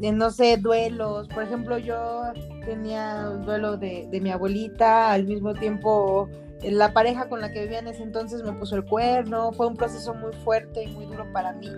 No 0.00 0.30
sé, 0.30 0.56
duelos. 0.56 1.28
Por 1.28 1.42
ejemplo, 1.42 1.76
yo 1.78 2.22
tenía 2.64 3.30
un 3.34 3.44
duelo 3.44 3.76
de, 3.76 4.08
de 4.10 4.20
mi 4.20 4.30
abuelita, 4.30 5.12
al 5.12 5.24
mismo 5.26 5.52
tiempo 5.54 6.28
eh, 6.62 6.70
la 6.70 6.92
pareja 6.92 7.28
con 7.28 7.40
la 7.40 7.50
que 7.52 7.62
vivía 7.62 7.80
en 7.80 7.88
ese 7.88 8.02
entonces 8.02 8.42
me 8.42 8.52
puso 8.54 8.76
el 8.76 8.84
cuerno, 8.84 9.52
fue 9.52 9.66
un 9.66 9.76
proceso 9.76 10.14
muy 10.14 10.32
fuerte 10.44 10.84
y 10.84 10.88
muy 10.88 11.06
duro 11.06 11.26
para 11.32 11.52
mí. 11.52 11.68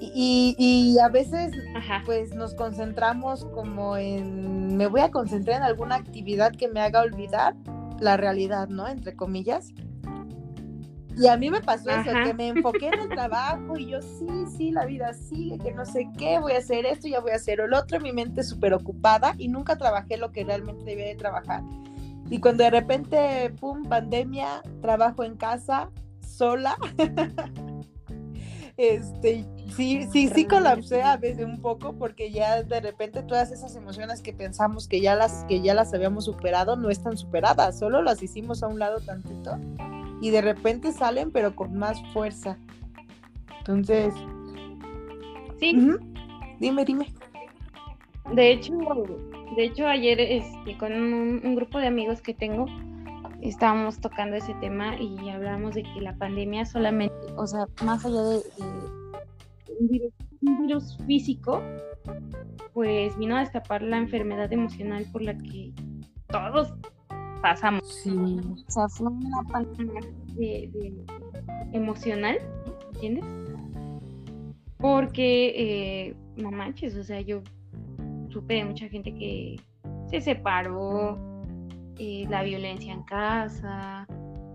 Y, 0.00 0.54
y- 0.58 0.92
y 0.94 0.98
a 1.00 1.08
veces 1.08 1.52
Ajá. 1.74 2.02
pues 2.06 2.34
nos 2.34 2.54
concentramos 2.54 3.44
como 3.46 3.96
en, 3.96 4.76
me 4.76 4.86
voy 4.86 5.00
a 5.00 5.10
concentrar 5.10 5.56
en 5.56 5.62
alguna 5.64 5.96
actividad 5.96 6.52
que 6.52 6.68
me 6.68 6.80
haga 6.80 7.00
olvidar 7.00 7.54
la 7.98 8.16
realidad, 8.16 8.68
¿no? 8.68 8.86
Entre 8.86 9.16
comillas. 9.16 9.72
Y 11.18 11.26
a 11.26 11.36
mí 11.36 11.50
me 11.50 11.60
pasó 11.60 11.90
eso, 11.90 12.10
Ajá. 12.10 12.24
que 12.24 12.34
me 12.34 12.48
enfoqué 12.48 12.88
en 12.88 13.00
el 13.00 13.08
trabajo 13.08 13.76
y 13.76 13.90
yo, 13.90 14.00
sí, 14.00 14.28
sí, 14.56 14.70
la 14.70 14.86
vida 14.86 15.12
sigue, 15.12 15.58
que 15.58 15.72
no 15.72 15.84
sé 15.84 16.08
qué, 16.16 16.38
voy 16.38 16.52
a 16.52 16.58
hacer 16.58 16.86
esto, 16.86 17.08
ya 17.08 17.20
voy 17.20 17.32
a 17.32 17.36
hacer 17.36 17.60
el 17.60 17.74
otro, 17.74 18.00
mi 18.00 18.12
mente 18.12 18.44
súper 18.44 18.72
ocupada 18.72 19.34
y 19.36 19.48
nunca 19.48 19.76
trabajé 19.76 20.16
lo 20.16 20.30
que 20.30 20.44
realmente 20.44 20.84
debía 20.84 21.06
de 21.06 21.16
trabajar. 21.16 21.62
Y 22.30 22.40
cuando 22.40 22.64
de 22.64 22.70
repente, 22.70 23.52
pum, 23.58 23.84
pandemia, 23.84 24.62
trabajo 24.80 25.24
en 25.24 25.36
casa, 25.36 25.90
sola, 26.20 26.76
este, 28.76 29.44
sí, 29.74 30.06
sí, 30.12 30.28
sí 30.28 30.44
colapsé 30.44 31.02
a 31.02 31.16
veces 31.16 31.44
un 31.44 31.60
poco 31.60 31.94
porque 31.94 32.30
ya 32.30 32.62
de 32.62 32.80
repente 32.80 33.22
todas 33.22 33.50
esas 33.50 33.74
emociones 33.74 34.22
que 34.22 34.32
pensamos 34.32 34.86
que 34.86 35.00
ya 35.00 35.16
las, 35.16 35.44
que 35.48 35.62
ya 35.62 35.74
las 35.74 35.92
habíamos 35.94 36.26
superado 36.26 36.76
no 36.76 36.90
están 36.90 37.16
superadas, 37.16 37.78
solo 37.78 38.02
las 38.02 38.22
hicimos 38.22 38.62
a 38.62 38.68
un 38.68 38.78
lado 38.78 39.00
tantito 39.00 39.58
y 40.20 40.30
de 40.30 40.40
repente 40.40 40.92
salen 40.92 41.30
pero 41.30 41.54
con 41.54 41.76
más 41.76 42.00
fuerza. 42.12 42.58
Entonces, 43.58 44.14
Sí, 45.58 45.72
dime, 46.60 46.84
dime. 46.84 47.06
De 48.32 48.52
hecho, 48.52 48.72
de 49.56 49.64
hecho 49.64 49.86
ayer 49.86 50.20
este, 50.20 50.78
con 50.78 50.92
un, 50.92 51.40
un 51.42 51.54
grupo 51.56 51.78
de 51.78 51.88
amigos 51.88 52.22
que 52.22 52.32
tengo 52.32 52.66
estábamos 53.40 54.00
tocando 54.00 54.36
ese 54.36 54.54
tema 54.54 54.96
y 55.00 55.30
hablamos 55.30 55.74
de 55.74 55.82
que 55.82 56.00
la 56.00 56.16
pandemia 56.16 56.64
solamente, 56.66 57.14
o 57.36 57.46
sea, 57.46 57.66
más 57.84 58.04
allá 58.04 58.22
de, 58.22 58.36
de 58.36 59.76
un, 59.80 59.88
virus, 59.88 60.12
un 60.42 60.66
virus 60.66 60.98
físico, 61.06 61.62
pues 62.72 63.16
vino 63.16 63.36
a 63.36 63.40
destapar 63.40 63.82
la 63.82 63.98
enfermedad 63.98 64.52
emocional 64.52 65.06
por 65.12 65.22
la 65.22 65.36
que 65.36 65.72
todos 66.28 66.74
pasamos. 67.42 67.86
Sí. 68.02 68.10
O 68.10 68.70
sea, 68.70 68.88
fue 68.88 69.08
una 69.08 69.42
pandemia 69.50 70.00
de, 70.34 70.70
de- 70.72 71.04
emocional, 71.72 72.38
¿entiendes? 72.94 73.24
Porque, 74.78 75.52
eh, 76.08 76.16
no 76.36 76.50
manches, 76.50 76.96
o 76.96 77.02
sea, 77.02 77.20
yo 77.20 77.42
supe 78.28 78.54
de 78.54 78.64
mucha 78.64 78.88
gente 78.88 79.12
que 79.14 79.56
se 80.08 80.20
separó, 80.20 81.18
eh, 81.98 82.26
la 82.30 82.42
violencia 82.44 82.92
en 82.92 83.02
casa, 83.02 84.06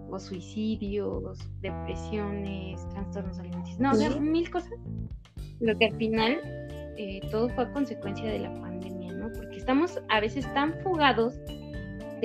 o 0.10 0.20
suicidios, 0.20 1.40
depresiones, 1.62 2.88
trastornos 2.90 3.38
alimenticios, 3.40 3.80
no, 3.80 3.92
o 3.92 3.96
sea, 3.96 4.10
mil 4.20 4.50
cosas. 4.50 4.72
Lo 5.60 5.78
que 5.78 5.88
al 5.88 5.96
final 5.98 6.40
eh, 6.98 7.20
todo 7.32 7.50
fue 7.50 7.64
a 7.66 7.74
consecuencia 7.74 8.26
de 8.26 8.40
la 8.40 8.54
pandemia, 8.62 9.12
¿no? 9.14 9.32
Porque 9.34 9.58
estamos 9.58 10.00
a 10.10 10.20
veces 10.20 10.46
tan 10.54 10.74
fugados 10.82 11.36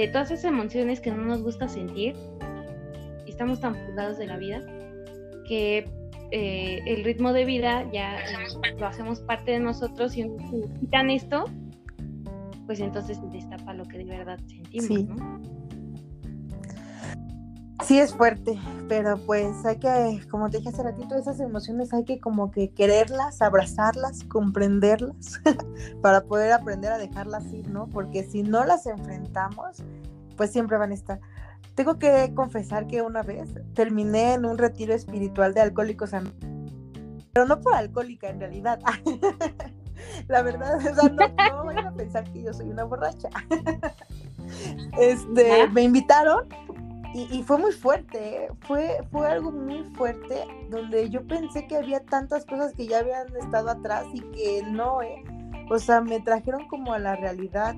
de 0.02 0.08
todas 0.08 0.30
esas 0.30 0.44
emociones 0.44 1.00
que 1.00 1.11
no 1.11 1.24
nos 1.24 1.42
gusta 1.42 1.68
sentir, 1.68 2.14
y 3.26 3.30
estamos 3.30 3.61
tan 3.61 3.74
fugados 3.74 4.16
de 4.18 4.26
la 4.26 4.37
vida, 4.37 4.61
que 5.46 5.88
eh, 6.30 6.80
el 6.87 7.04
ritmo 7.04 7.32
de 7.32 7.44
vida 7.44 7.84
ya 7.92 8.16
lo 8.78 8.87
hacemos 8.87 9.20
parte 9.20 9.52
de 9.52 9.61
nosotros 9.61 10.16
y 10.16 10.24
nos 10.24 10.70
quitan 10.78 11.11
esto, 11.11 11.44
pues 12.66 12.80
entonces 12.80 13.16
se 13.18 13.26
destapa 13.28 13.74
lo 13.74 13.84
que 13.87 13.98
de 13.98 14.04
verdad 14.04 14.38
sentimos, 14.46 14.87
Sí. 14.87 15.04
¿no? 15.04 15.40
Sí 17.88 17.98
es 17.98 18.14
fuerte, 18.14 18.61
pero 18.87 19.16
pues 19.16 19.64
hay 19.64 19.79
que, 19.79 20.21
como 20.31 20.50
te 20.50 20.58
dije 20.58 20.69
hace 20.69 20.83
ratito, 20.83 21.15
esas 21.15 21.40
emociones 21.40 21.94
hay 21.94 22.04
que 22.04 22.21
como 22.21 22.50
que 22.50 22.69
quererlas, 22.75 23.40
abrazarlas, 23.40 24.25
comprenderlas, 24.25 25.40
para 26.02 26.25
poder 26.25 26.52
aprender 26.52 26.92
a 26.92 26.98
dejarlas 26.98 27.46
ir, 27.46 27.71
¿no? 27.71 27.88
Porque 27.88 28.25
si 28.25 28.42
no 28.42 28.62
las 28.67 28.85
enfrentamos, 28.85 29.83
pues 30.37 30.52
siempre 30.52 30.77
van 30.77 30.90
a 30.90 30.94
estar. 30.94 31.19
Tengo 31.77 31.98
que 31.98 32.35
confesar 32.35 32.88
que 32.88 33.00
una 33.00 33.23
vez 33.23 33.54
terminé 33.73 34.35
en 34.35 34.44
un 34.44 34.58
retiro 34.58 34.92
espiritual 34.92 35.54
de 35.54 35.62
alcohólicos 35.62 36.10
pero 37.33 37.46
no 37.46 37.58
por 37.58 37.73
alcohólica 37.73 38.29
en 38.29 38.40
realidad. 38.40 38.81
La 40.29 40.42
verdad, 40.42 40.77
o 40.77 40.81
sea, 40.81 41.08
no, 41.08 41.56
no 41.56 41.65
vayan 41.65 41.87
a 41.87 41.92
pensar 41.94 42.31
que 42.35 42.42
yo 42.42 42.52
soy 42.52 42.69
una 42.69 42.85
borracha. 42.85 43.31
Este, 44.98 45.69
me 45.69 45.83
invitaron 45.83 46.48
y, 47.15 47.29
y 47.31 47.42
fue 47.42 47.59
muy 47.59 47.73
fuerte, 47.73 48.44
¿eh? 48.44 48.48
fue, 48.61 48.98
fue 49.11 49.27
algo 49.27 49.50
muy 49.50 49.85
fuerte 49.94 50.44
donde 50.71 51.09
yo 51.11 51.27
pensé 51.27 51.67
que 51.67 51.77
había 51.77 52.00
tantas 52.00 52.44
cosas 52.44 52.73
que 52.75 52.87
ya 52.87 52.98
habían 52.98 53.35
estado 53.37 53.71
atrás 53.71 54.06
y 54.13 54.21
que 54.21 54.63
no, 54.71 55.02
¿eh? 55.02 55.25
O 55.71 55.79
sea, 55.79 56.00
me 56.00 56.21
trajeron 56.21 56.67
como 56.69 56.92
a 56.92 56.98
la 56.98 57.17
realidad 57.17 57.75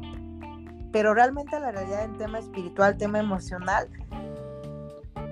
pero 0.93 1.15
realmente 1.15 1.59
la 1.61 1.71
realidad 1.71 2.05
en 2.05 2.19
tema 2.19 2.39
espiritual, 2.39 2.97
tema 2.97 3.19
emocional, 3.19 3.89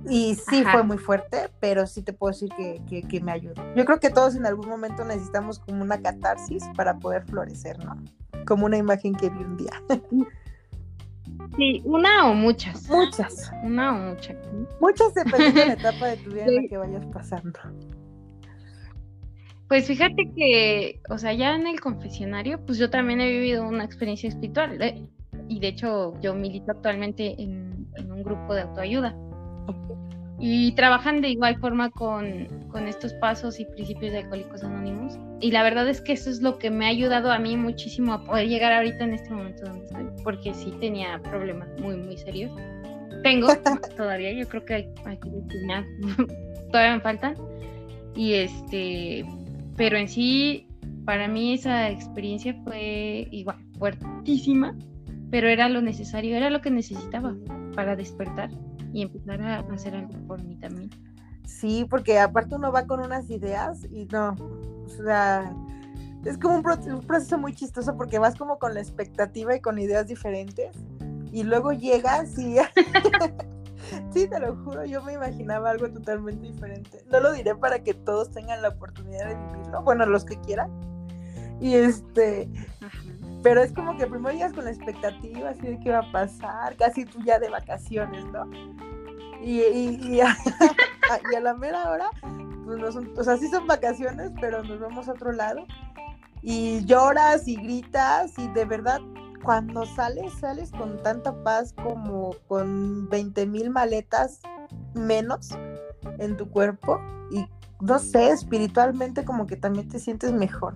y 0.09 0.37
sí 0.37 0.65
fue 0.65 0.83
muy 0.83 0.97
fuerte, 0.97 1.51
pero 1.61 1.87
sí 1.87 2.03
te 2.03 2.13
puedo 2.13 2.33
decir 2.33 2.49
que, 2.57 3.03
que, 3.07 3.21
me 3.21 3.33
ayudó. 3.33 3.63
Yo 3.75 3.85
creo 3.85 4.01
que 4.01 4.11
todos 4.11 4.37
en 4.37 4.47
algún 4.47 4.69
momento 4.69 5.05
necesitamos 5.05 5.59
como 5.59 5.83
una 5.83 6.01
catarsis 6.01 6.65
para 6.77 6.99
poder 6.99 7.25
florecer, 7.27 7.85
¿no? 7.85 7.97
Como 8.47 8.65
una 8.65 8.79
imagen 8.79 9.15
que 9.15 9.29
vi 9.29 9.39
un 9.39 9.57
día. 9.57 9.73
Sí, 11.57 11.83
una 11.85 12.31
o 12.31 12.35
muchas. 12.35 12.89
Muchas. 12.89 13.51
Una 13.63 13.93
o 13.93 14.15
muchas. 14.15 14.37
Muchas 14.81 15.15
dependiendo 15.15 15.61
de 15.61 15.67
la 15.67 15.73
etapa 15.81 16.07
de 16.09 16.17
tu 16.19 16.31
vida 16.31 16.45
en 16.47 16.55
la 16.55 16.63
que 16.69 16.77
vayas 16.77 17.07
pasando. 17.07 17.59
Pues 19.69 19.87
fíjate 19.87 20.31
que, 20.35 21.01
o 21.11 21.19
sea, 21.19 21.33
ya 21.35 21.55
en 21.55 21.67
el 21.67 21.81
confesionario, 21.81 22.65
pues 22.65 22.79
yo 22.79 22.89
también 22.89 23.21
he 23.21 23.31
vivido 23.31 23.67
una 23.67 23.85
experiencia 23.85 24.29
espiritual. 24.29 24.81
¿eh? 24.81 25.07
y 25.49 25.61
de 25.61 25.69
hecho, 25.69 26.19
yo 26.21 26.35
milito 26.35 26.73
actualmente 26.73 27.35
en, 27.41 27.87
en 27.97 28.13
un 28.13 28.23
grupo 28.23 28.55
de 28.55 28.63
autoayuda 28.63 29.15
y 30.41 30.73
trabajan 30.73 31.21
de 31.21 31.31
igual 31.31 31.59
forma 31.59 31.91
con, 31.91 32.47
con, 32.69 32.87
estos 32.87 33.13
pasos 33.15 33.59
y 33.59 33.65
principios 33.65 34.13
de 34.13 34.19
Alcohólicos 34.19 34.63
Anónimos. 34.63 35.19
Y 35.41 35.51
la 35.51 35.65
verdad 35.65 35.89
es 35.89 36.01
que 36.01 36.13
eso 36.13 36.31
es 36.31 36.41
lo 36.41 36.59
que 36.59 36.71
me 36.71 36.87
ha 36.87 36.89
ayudado 36.89 37.33
a 37.33 37.39
mí 37.39 37.57
muchísimo 37.57 38.13
a 38.13 38.25
poder 38.25 38.49
llegar 38.49 38.73
ahorita 38.73 39.05
en 39.05 39.15
este 39.15 39.31
momento 39.31 39.65
donde 39.65 39.85
estoy, 39.85 40.05
porque 40.23 40.55
sí 40.55 40.73
tenía 40.81 41.21
problemas 41.23 41.69
muy, 41.81 41.97
muy 41.97 42.17
serios. 42.17 42.53
Tengo 43.25 43.49
todavía, 43.97 44.33
yo 44.33 44.49
creo 44.49 44.65
que 44.65 44.75
hay, 44.75 44.89
hay 45.07 45.19
todavía 46.73 46.95
me 46.95 47.01
faltan. 47.01 47.35
Y 48.15 48.35
este, 48.35 49.25
pero 49.77 49.97
en 49.97 50.09
sí, 50.09 50.69
para 51.05 51.27
mí 51.27 51.55
esa 51.55 51.91
experiencia 51.91 52.55
fue 52.63 53.27
igual, 53.33 53.57
fuertísima, 53.77 54.77
pero 55.31 55.49
era 55.49 55.69
lo 55.69 55.83
necesario, 55.83 56.37
era 56.37 56.49
lo 56.49 56.61
que 56.61 56.71
necesitaba 56.71 57.35
para 57.75 57.97
despertar 57.97 58.51
y 58.93 59.03
empezar 59.03 59.43
a 59.43 59.59
hacer 59.61 59.95
algo 59.95 60.15
por 60.27 60.43
mí 60.43 60.57
también. 60.57 60.91
Sí, 61.45 61.87
porque 61.89 62.19
aparte 62.19 62.55
uno 62.55 62.71
va 62.71 62.87
con 62.87 63.01
unas 63.01 63.31
ideas 63.31 63.85
y 63.91 64.05
no, 64.07 64.35
o 64.85 64.89
sea, 65.03 65.51
es 66.25 66.37
como 66.37 66.57
un, 66.57 66.63
proceso 67.07 67.39
muy 67.39 67.55
chistoso 67.55 67.97
porque 67.97 68.19
vas 68.19 68.35
como 68.35 68.59
con 68.59 68.75
la 68.75 68.81
expectativa 68.81 69.57
y 69.57 69.61
con 69.61 69.79
ideas 69.79 70.07
diferentes 70.07 70.77
y 71.33 71.45
luego 71.45 71.73
llegas 71.73 72.39
y... 72.39 72.57
sí, 74.13 74.29
te 74.29 74.39
lo 74.41 74.57
juro, 74.57 74.85
yo 74.85 75.03
me 75.03 75.15
imaginaba 75.15 75.71
algo 75.71 75.91
totalmente 75.91 76.47
diferente. 76.47 77.03
No 77.11 77.21
lo 77.21 77.33
diré 77.33 77.55
para 77.55 77.83
que 77.83 77.95
todos 77.95 78.31
tengan 78.31 78.61
la 78.61 78.69
oportunidad 78.69 79.29
de 79.29 79.35
vivirlo, 79.35 79.83
bueno, 79.83 80.05
los 80.07 80.25
que 80.25 80.39
quieran. 80.41 80.71
Y 81.61 81.75
este, 81.75 82.49
pero 83.43 83.63
es 83.63 83.73
como 83.73 83.97
que 83.97 84.07
primero 84.07 84.33
llegas 84.33 84.53
con 84.53 84.65
la 84.65 84.71
expectativa 84.71 85.51
así 85.51 85.63
de 85.63 85.81
qué 85.81 85.91
va 85.91 86.01
a 86.01 86.13
pasar, 86.13 86.77
casi 86.77 87.05
tú 87.05 87.21
ya 87.25 87.39
de 87.39 87.49
vacaciones, 87.49 88.25
¿no? 88.27 88.49
Y, 89.43 89.61
y, 89.61 90.21
a, 90.21 90.37
la 91.41 91.55
mera 91.55 91.91
hora, 91.91 92.11
pues 92.65 92.79
no 92.79 92.91
son, 92.93 93.13
o 93.17 93.23
sea, 93.23 93.37
sí 93.37 93.49
son 93.49 93.67
vacaciones, 93.67 94.33
pero 94.41 94.63
nos 94.63 94.81
vamos 94.81 95.09
a 95.09 95.13
otro 95.13 95.33
lado. 95.33 95.65
Y 96.43 96.85
lloras 96.85 97.47
y 97.49 97.57
gritas 97.57 98.39
y 98.39 98.49
de 98.49 98.65
verdad, 98.65 99.01
cuando 99.43 99.87
sales, 99.87 100.33
sales 100.41 100.71
con 100.73 101.03
tanta 101.03 101.33
paz 101.43 101.73
como 101.73 102.35
con 102.49 103.09
20 103.09 103.47
mil 103.47 103.71
maletas 103.71 104.41
menos 104.95 105.51
en 106.19 106.37
tu 106.37 106.49
cuerpo 106.51 107.01
y 107.31 107.47
no 107.81 107.99
sé, 107.99 108.31
espiritualmente 108.31 109.25
como 109.25 109.47
que 109.47 109.57
también 109.57 109.89
te 109.89 109.99
sientes 109.99 110.33
mejor. 110.33 110.75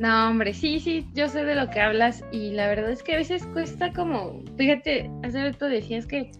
No, 0.00 0.30
hombre, 0.30 0.54
sí, 0.54 0.80
sí, 0.80 1.06
yo 1.12 1.28
sé 1.28 1.44
de 1.44 1.54
lo 1.54 1.68
que 1.68 1.78
hablas 1.78 2.24
y 2.32 2.52
la 2.52 2.68
verdad 2.68 2.90
es 2.90 3.02
que 3.02 3.12
a 3.12 3.18
veces 3.18 3.46
cuesta 3.48 3.92
como, 3.92 4.42
fíjate, 4.56 5.10
hace 5.22 5.44
rato 5.44 5.66
decías 5.66 6.06
que, 6.06 6.30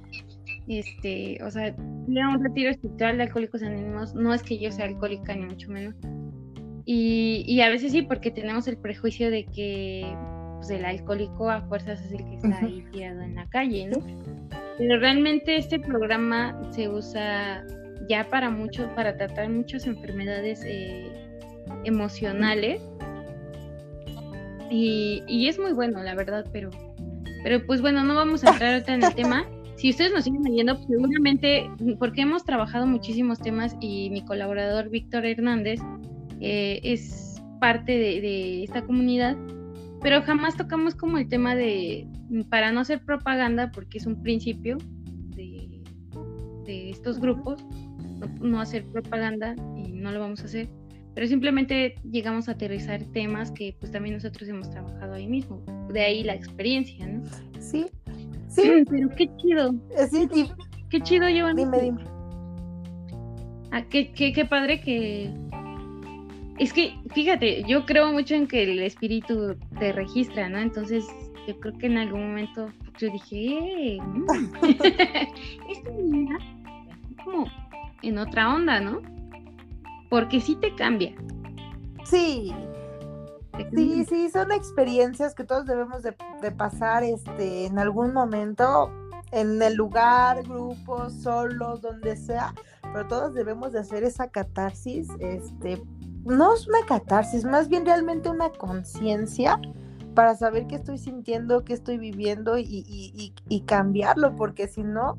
este, 0.67 1.39
o 1.45 1.51
sea, 1.51 1.67
ir 2.09 2.21
a 2.23 2.29
un 2.31 2.43
retiro 2.43 2.71
espiritual 2.71 3.19
de 3.19 3.25
alcohólicos 3.25 3.63
anónimos, 3.63 4.15
no 4.15 4.33
es 4.33 4.43
que 4.43 4.59
yo 4.59 4.73
sea 4.73 4.87
alcohólica 4.87 5.35
ni 5.35 5.45
mucho 5.45 5.71
menos. 5.71 5.95
Y, 6.87 7.45
y 7.47 7.61
a 7.61 7.69
veces 7.69 7.93
sí, 7.93 8.01
porque 8.01 8.31
tenemos 8.31 8.67
el 8.67 8.79
prejuicio 8.79 9.31
de 9.31 9.45
que 9.45 10.11
pues, 10.57 10.71
el 10.71 10.87
alcohólico 10.87 11.51
a 11.51 11.61
fuerzas 11.61 12.03
es 12.03 12.13
el 12.13 12.25
que 12.25 12.37
está 12.37 12.65
ahí 12.65 12.83
tirado 12.93 13.21
en 13.21 13.35
la 13.35 13.47
calle, 13.51 13.89
¿no? 13.89 13.99
Pero 14.79 14.99
realmente 15.01 15.57
este 15.57 15.79
programa 15.79 16.59
se 16.71 16.89
usa 16.89 17.63
ya 18.09 18.27
para 18.27 18.49
muchos, 18.49 18.89
para 18.93 19.19
tratar 19.19 19.51
muchas 19.51 19.87
enfermedades 19.87 20.65
eh, 20.65 21.13
emocionales 21.85 22.81
y, 24.71 25.49
es 25.49 25.59
muy 25.59 25.73
bueno, 25.73 26.03
la 26.03 26.15
verdad, 26.15 26.47
pero, 26.53 26.71
pero 27.43 27.65
pues 27.67 27.81
bueno, 27.81 28.05
no 28.05 28.15
vamos 28.15 28.45
a 28.45 28.51
entrar 28.51 28.75
ahorita 28.75 28.95
en 28.95 29.05
el 29.05 29.15
tema. 29.15 29.47
Si 29.77 29.89
ustedes 29.89 30.13
nos 30.13 30.25
siguen 30.25 30.43
leyendo, 30.43 30.75
pues 30.75 30.89
seguramente, 30.89 31.71
porque 31.99 32.21
hemos 32.21 32.45
trabajado 32.45 32.87
muchísimos 32.87 33.39
temas 33.39 33.75
y 33.81 34.11
mi 34.11 34.23
colaborador 34.23 34.91
Víctor 34.91 35.25
Hernández 35.25 35.81
eh, 36.39 36.81
es 36.83 37.41
parte 37.61 37.93
de, 37.93 38.63
esta 38.63 38.83
comunidad, 38.83 39.39
pero 40.03 40.21
jamás 40.21 40.55
tocamos 40.59 40.95
como 40.95 41.17
el 41.17 41.31
tema 41.31 41.55
de, 41.55 42.07
para 42.51 42.73
no 42.73 42.81
hacer 42.81 43.03
propaganda, 43.07 43.71
porque 43.71 43.97
es 43.97 44.05
un 44.05 44.23
principio 44.23 44.77
de, 45.35 45.81
de 46.67 46.91
estos 46.91 47.19
grupos, 47.19 47.65
no 48.39 48.61
hacer 48.61 48.85
propaganda 48.85 49.57
y 49.79 49.93
no 49.93 50.13
lo 50.13 50.21
vamos 50.21 50.43
a 50.43 50.45
hacer 50.45 50.69
pero 51.15 51.27
simplemente 51.27 51.97
llegamos 52.11 52.49
a 52.49 52.53
aterrizar 52.53 53.03
temas 53.13 53.51
que 53.51 53.77
pues 53.79 53.93
también 53.93 54.15
nosotros 54.15 54.49
hemos 54.49 54.71
trabajado 54.71 55.15
ahí 55.15 55.27
mismo, 55.27 55.63
de 55.93 56.01
ahí 56.01 56.23
la 56.23 56.35
experiencia, 56.35 57.07
¿no? 57.07 57.23
Sí, 57.59 57.87
sí. 58.49 58.85
Pero 58.89 59.09
qué 59.17 59.29
chido. 59.37 59.75
Eh, 59.97 60.07
sí, 60.11 60.51
Qué 60.91 61.01
chido, 61.01 61.29
Giovanni. 61.29 61.65
Dime, 61.65 61.81
dime. 61.81 62.05
Ah, 63.71 63.83
qué, 63.89 64.13
qué, 64.13 64.33
qué 64.33 64.45
padre 64.45 64.81
que... 64.81 65.31
Es 66.59 66.73
que, 66.73 66.95
fíjate, 67.15 67.63
yo 67.67 67.87
creo 67.87 68.13
mucho 68.13 68.35
en 68.35 68.47
que 68.49 68.65
el 68.65 68.81
espíritu 68.81 69.57
te 69.79 69.93
registra, 69.93 70.49
¿no? 70.49 70.59
Entonces, 70.59 71.07
yo 71.47 71.59
creo 71.61 71.79
que 71.79 71.87
en 71.87 71.97
algún 71.97 72.29
momento 72.29 72.73
yo 72.99 73.09
dije, 73.11 73.95
eh, 73.95 73.99
mm, 74.03 74.27
esto 75.71 75.91
como 77.25 77.47
en 78.03 78.19
otra 78.19 78.55
onda, 78.55 78.81
¿no? 78.81 79.01
Porque 80.11 80.41
sí 80.41 80.57
te 80.57 80.75
cambia. 80.75 81.15
Sí. 82.05 82.55
Sí, 83.75 84.05
sí, 84.07 84.31
son 84.31 84.53
experiencias 84.53 85.35
que 85.35 85.45
todos 85.45 85.67
debemos 85.67 86.03
de, 86.03 86.13
pasar 86.53 87.05
este, 87.05 87.67
en 87.67 87.79
algún 87.79 88.13
momento, 88.13 88.91
en 89.33 89.61
el 89.61 89.75
lugar, 89.75 90.43
grupo, 90.45 91.11
solo, 91.11 91.77
donde 91.77 92.17
sea, 92.17 92.55
pero 92.83 93.07
todos 93.07 93.35
debemos 93.35 93.73
de 93.73 93.81
hacer 93.81 94.03
esa 94.03 94.29
catarsis, 94.29 95.09
este, 95.21 95.83
no 96.25 96.55
es 96.55 96.67
una 96.69 96.87
catarsis, 96.87 97.45
más 97.45 97.69
bien 97.69 97.85
realmente 97.85 98.31
una 98.31 98.51
conciencia 98.51 99.61
para 100.15 100.35
saber 100.37 100.67
qué 100.67 100.77
estoy 100.77 100.97
sintiendo, 100.97 101.63
qué 101.63 101.75
estoy 101.75 101.99
viviendo 101.99 102.57
y, 102.57 102.65
y, 102.65 103.35
y 103.47 103.61
cambiarlo, 103.63 104.37
porque 104.37 104.69
si 104.69 104.83
no, 104.83 105.19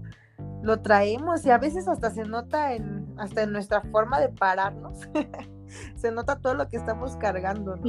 lo 0.63 0.81
traemos 0.81 1.45
y 1.45 1.49
a 1.49 1.57
veces 1.57 1.87
hasta 1.87 2.11
se 2.11 2.23
nota 2.23 2.73
en, 2.73 3.07
hasta 3.17 3.43
en 3.43 3.51
nuestra 3.51 3.81
forma 3.81 4.19
de 4.19 4.29
pararnos. 4.29 4.99
se 5.95 6.11
nota 6.11 6.39
todo 6.39 6.53
lo 6.53 6.67
que 6.67 6.77
estamos 6.77 7.15
cargando. 7.17 7.79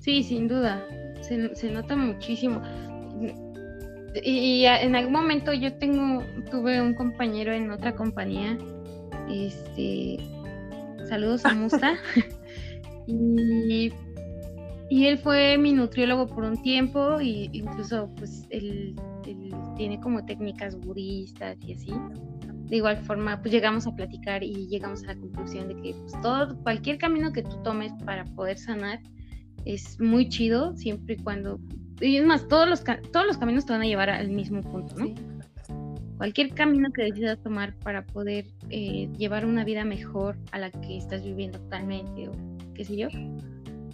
Sí. 0.00 0.22
sin 0.22 0.48
duda. 0.48 0.82
Se, 1.20 1.70
nota 1.70 1.96
muchísimo. 1.96 2.62
Y, 4.24 4.64
en 4.64 4.96
algún 4.96 5.12
momento 5.12 5.52
yo 5.52 5.74
tengo, 5.74 6.22
tuve 6.50 6.80
un 6.80 6.94
compañero 6.94 7.52
en 7.52 7.70
otra 7.70 7.94
compañía. 7.94 8.56
Este 9.28 10.18
saludos 11.08 11.44
a 11.44 11.54
Musta. 11.54 11.94
y, 13.06 13.92
y 14.90 15.06
él 15.06 15.18
fue 15.18 15.58
mi 15.58 15.72
nutriólogo 15.72 16.26
por 16.26 16.44
un 16.44 16.60
tiempo, 16.62 17.20
y 17.20 17.50
incluso 17.52 18.10
pues 18.16 18.46
él 18.50 18.96
tiene 19.76 20.00
como 20.00 20.24
técnicas 20.24 20.78
budistas 20.78 21.56
y 21.66 21.74
así. 21.74 21.92
De 22.68 22.76
igual 22.76 22.98
forma, 22.98 23.40
pues 23.40 23.52
llegamos 23.52 23.86
a 23.86 23.94
platicar 23.94 24.42
y 24.42 24.66
llegamos 24.68 25.02
a 25.04 25.08
la 25.08 25.16
conclusión 25.16 25.68
de 25.68 25.76
que 25.76 25.94
pues, 25.94 26.12
todo, 26.20 26.56
cualquier 26.62 26.98
camino 26.98 27.32
que 27.32 27.42
tú 27.42 27.62
tomes 27.62 27.92
para 28.04 28.24
poder 28.24 28.58
sanar 28.58 29.00
es 29.64 29.98
muy 30.00 30.28
chido, 30.28 30.76
siempre 30.76 31.14
y 31.14 31.16
cuando... 31.18 31.58
Y 32.00 32.16
es 32.16 32.24
más, 32.24 32.46
todos 32.46 32.68
los, 32.68 32.84
todos 32.84 33.26
los 33.26 33.38
caminos 33.38 33.66
te 33.66 33.72
van 33.72 33.82
a 33.82 33.86
llevar 33.86 34.10
al 34.10 34.28
mismo 34.30 34.62
punto, 34.62 34.94
¿no? 34.96 35.14
Cualquier 36.18 36.50
camino 36.50 36.90
que 36.92 37.04
decidas 37.04 37.40
tomar 37.42 37.74
para 37.78 38.04
poder 38.04 38.46
eh, 38.70 39.08
llevar 39.16 39.46
una 39.46 39.64
vida 39.64 39.84
mejor 39.84 40.36
a 40.52 40.58
la 40.58 40.70
que 40.70 40.96
estás 40.96 41.22
viviendo 41.24 41.58
actualmente 41.58 42.28
o 42.28 42.32
qué 42.74 42.84
sé 42.84 42.96
yo, 42.96 43.08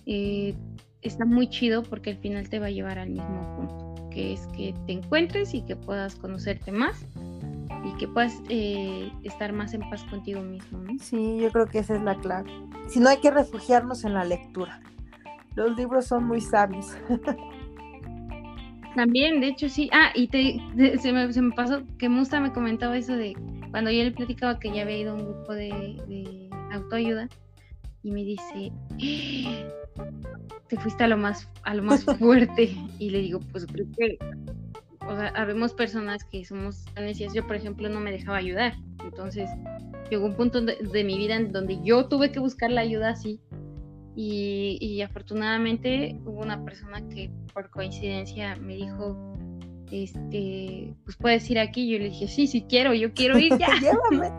eh, 0.07 0.55
está 1.05 1.25
muy 1.25 1.49
chido 1.49 1.83
porque 1.83 2.11
al 2.11 2.17
final 2.17 2.49
te 2.49 2.59
va 2.59 2.67
a 2.67 2.71
llevar 2.71 2.99
al 2.99 3.11
mismo 3.11 3.57
punto 3.57 3.95
que 4.15 4.33
es 4.33 4.47
que 4.57 4.73
te 4.87 4.93
encuentres 4.93 5.53
y 5.55 5.63
que 5.63 5.77
puedas 5.77 6.15
conocerte 6.15 6.71
más 6.71 7.05
y 7.85 7.93
que 7.99 8.09
puedas 8.09 8.41
eh, 8.49 9.11
estar 9.25 9.53
más 9.53 9.75
en 9.75 9.81
paz 9.91 10.05
contigo 10.05 10.41
mismo. 10.41 10.79
¿no? 10.79 10.99
Sí, 11.01 11.39
yo 11.41 11.51
creo 11.51 11.67
que 11.67 11.81
esa 11.81 11.97
es 11.97 12.03
la 12.03 12.15
clave. 12.15 12.51
Si 12.89 13.01
no 13.01 13.11
hay 13.11 13.19
que 13.19 13.31
refugiarnos 13.31 14.05
en 14.05 14.15
la 14.15 14.25
lectura. 14.25 14.81
Los 15.57 15.77
libros 15.77 16.07
son 16.07 16.25
muy 16.25 16.41
sabios. 16.41 16.97
También, 18.97 19.41
de 19.41 19.49
hecho, 19.49 19.69
sí. 19.69 19.91
Ah, 19.93 20.11
y 20.15 20.29
te, 20.29 20.61
se, 20.99 21.13
me, 21.13 21.33
se, 21.33 21.43
me, 21.43 21.53
pasó 21.53 21.83
que 21.99 22.09
Musta 22.09 22.41
me 22.41 22.53
comentaba 22.53 22.97
eso 22.97 23.17
de 23.17 23.37
cuando 23.71 23.91
yo 23.91 24.05
le 24.05 24.13
platicaba 24.13 24.59
que 24.61 24.73
ya 24.73 24.83
había 24.83 24.99
ido 24.99 25.13
a 25.13 25.15
un 25.15 25.25
grupo 25.25 25.53
de, 25.53 25.69
de 26.09 26.49
autoayuda 26.73 27.29
y 28.05 28.11
me 28.13 28.23
dice, 28.23 28.71
te 30.69 30.77
fuiste 30.79 31.05
a 31.05 31.09
lo 31.09 31.17
más, 31.17 31.49
a 31.63 31.75
lo 31.75 31.83
más 31.83 32.05
fuerte. 32.19 32.77
Y 32.99 33.11
le 33.11 33.21
digo, 33.21 33.41
pues 33.53 33.67
creo 33.67 33.87
que, 33.97 34.19
o 35.07 35.17
sea, 35.17 35.29
habemos 35.37 35.73
personas 35.73 36.25
que 36.25 36.45
somos 36.45 36.85
necias. 36.97 37.35
Yo, 37.35 37.47
por 37.47 37.57
ejemplo, 37.57 37.89
no 37.89 38.01
me 38.01 38.13
dejaba 38.13 38.39
ayudar. 38.39 38.75
Entonces, 39.05 39.49
llegó 40.11 40.27
un 40.27 40.35
punto 40.35 40.61
de, 40.61 40.77
de 40.77 41.05
mi 41.05 41.19
vida 41.19 41.37
en 41.37 41.53
donde 41.53 41.79
yo 41.83 42.09
tuve 42.09 42.33
que 42.33 42.41
buscar 42.41 42.71
la 42.71 42.81
ayuda 42.83 43.11
así. 43.11 43.41
Y, 44.17 44.79
y, 44.81 45.03
afortunadamente 45.03 46.21
hubo 46.25 46.41
una 46.41 46.65
persona 46.65 47.03
que 47.09 47.33
por 47.53 47.69
coincidencia 47.71 48.55
me 48.57 48.77
dijo, 48.77 49.37
este, 49.91 50.95
pues 51.05 51.17
puedes 51.17 51.51
ir 51.51 51.59
aquí. 51.59 51.91
Yo 51.91 51.99
le 51.99 52.11
dije, 52.11 52.29
sí, 52.29 52.47
sí 52.47 52.65
quiero, 52.69 52.95
yo 52.95 53.13
quiero 53.13 53.39
ir 53.39 53.59
ya. 53.59 53.69
Llévame. 53.81 54.31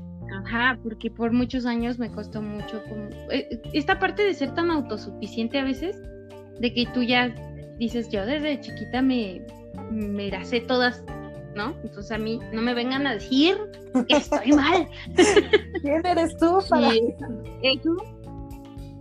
Ajá, 0.32 0.78
porque 0.82 1.10
por 1.10 1.32
muchos 1.32 1.66
años 1.66 1.98
me 1.98 2.10
costó 2.10 2.40
mucho 2.40 2.82
como 2.84 3.08
eh, 3.30 3.60
esta 3.72 3.98
parte 3.98 4.24
de 4.24 4.34
ser 4.34 4.54
tan 4.54 4.70
autosuficiente 4.70 5.58
a 5.58 5.64
veces, 5.64 6.00
de 6.60 6.72
que 6.72 6.86
tú 6.86 7.02
ya 7.02 7.34
dices, 7.78 8.08
yo 8.10 8.24
desde 8.24 8.60
chiquita 8.60 9.02
me, 9.02 9.42
me 9.90 10.30
las 10.30 10.48
sé 10.48 10.60
todas, 10.60 11.02
¿no? 11.56 11.74
Entonces 11.82 12.12
a 12.12 12.18
mí 12.18 12.38
no 12.52 12.62
me 12.62 12.74
vengan 12.74 13.06
a 13.06 13.14
decir 13.14 13.56
que 14.06 14.16
estoy 14.16 14.52
mal. 14.52 14.88
¿Quién 15.82 16.06
eres 16.06 16.36
tú 16.36 16.58
para 16.70 16.92
eso? 16.92 17.96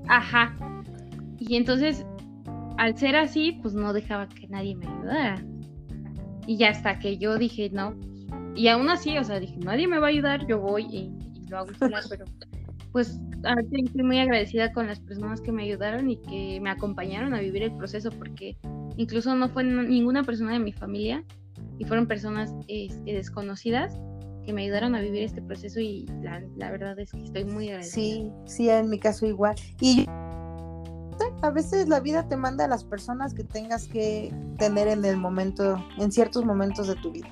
Ajá. 0.07 0.55
Y 1.37 1.55
entonces, 1.55 2.05
al 2.77 2.97
ser 2.97 3.15
así, 3.15 3.59
pues 3.61 3.73
no 3.75 3.93
dejaba 3.93 4.27
que 4.27 4.47
nadie 4.47 4.75
me 4.75 4.87
ayudara. 4.87 5.43
Y 6.47 6.57
ya 6.57 6.69
hasta 6.69 6.97
que 6.97 7.17
yo 7.17 7.37
dije, 7.37 7.69
no, 7.71 7.95
y 8.55 8.67
aún 8.67 8.89
así, 8.89 9.17
o 9.17 9.23
sea, 9.23 9.39
dije, 9.39 9.55
nadie 9.57 9.87
me 9.87 9.99
va 9.99 10.07
a 10.07 10.09
ayudar, 10.09 10.45
yo 10.47 10.59
voy 10.59 10.83
y 10.83 11.13
lo 11.49 11.59
hago 11.59 11.73
sola, 11.73 12.01
pero 12.09 12.25
pues 12.91 13.19
estoy 13.85 14.03
muy 14.03 14.19
agradecida 14.19 14.71
con 14.73 14.87
las 14.87 14.99
personas 14.99 15.41
que 15.41 15.51
me 15.51 15.63
ayudaron 15.63 16.09
y 16.09 16.17
que 16.17 16.59
me 16.61 16.69
acompañaron 16.69 17.33
a 17.33 17.39
vivir 17.39 17.63
el 17.63 17.75
proceso, 17.75 18.09
porque 18.09 18.57
incluso 18.97 19.35
no 19.35 19.49
fue 19.49 19.63
ninguna 19.63 20.23
persona 20.23 20.53
de 20.53 20.59
mi 20.59 20.71
familia 20.71 21.23
y 21.77 21.85
fueron 21.85 22.07
personas 22.07 22.53
este, 22.67 23.13
desconocidas 23.13 23.99
que 24.43 24.53
me 24.53 24.63
ayudaron 24.63 24.95
a 24.95 25.01
vivir 25.01 25.23
este 25.23 25.41
proceso 25.41 25.79
y 25.79 26.05
la, 26.23 26.41
la, 26.55 26.71
verdad 26.71 26.97
es 26.99 27.11
que 27.11 27.23
estoy 27.23 27.45
muy 27.45 27.69
agradecida. 27.69 27.93
Sí, 27.93 28.31
sí, 28.45 28.69
en 28.69 28.89
mi 28.89 28.99
caso 28.99 29.27
igual. 29.27 29.55
Y 29.79 30.07
a 31.41 31.49
veces 31.51 31.87
la 31.87 31.99
vida 31.99 32.27
te 32.27 32.37
manda 32.37 32.65
a 32.65 32.67
las 32.67 32.83
personas 32.83 33.33
que 33.33 33.43
tengas 33.43 33.87
que 33.87 34.33
tener 34.57 34.87
en 34.87 35.05
el 35.05 35.17
momento, 35.17 35.85
en 35.97 36.11
ciertos 36.11 36.45
momentos 36.45 36.87
de 36.87 36.95
tu 36.95 37.11
vida 37.11 37.29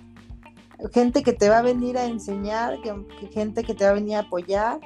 gente 0.93 1.23
que 1.23 1.33
te 1.33 1.49
va 1.49 1.59
a 1.59 1.61
venir 1.61 1.97
a 1.97 2.05
enseñar, 2.05 2.79
que, 2.81 2.93
que 3.19 3.27
gente 3.27 3.63
que 3.63 3.73
te 3.73 3.85
va 3.85 3.91
a 3.91 3.93
venir 3.93 4.15
a 4.15 4.19
apoyar 4.19 4.79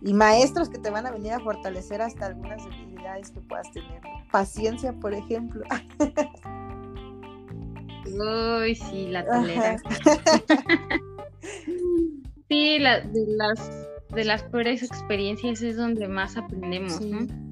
y 0.00 0.14
maestros 0.14 0.68
que 0.68 0.78
te 0.78 0.90
van 0.90 1.06
a 1.06 1.10
venir 1.10 1.32
a 1.32 1.40
fortalecer 1.40 2.02
hasta 2.02 2.26
algunas 2.26 2.62
debilidades 2.64 3.30
que 3.30 3.40
puedas 3.40 3.70
tener. 3.72 4.00
Paciencia, 4.30 4.92
por 4.92 5.14
ejemplo. 5.14 5.64
Uy, 8.06 8.74
sí, 8.74 9.08
la 9.08 9.24
tolera. 9.24 9.78
sí, 12.48 12.78
la, 12.78 13.00
de 13.00 13.26
las 13.26 13.88
de 14.14 14.24
las 14.24 14.42
peores 14.44 14.82
experiencias 14.82 15.62
es 15.62 15.76
donde 15.76 16.08
más 16.08 16.36
aprendemos, 16.36 16.94
sí. 16.94 17.10
¿no? 17.10 17.43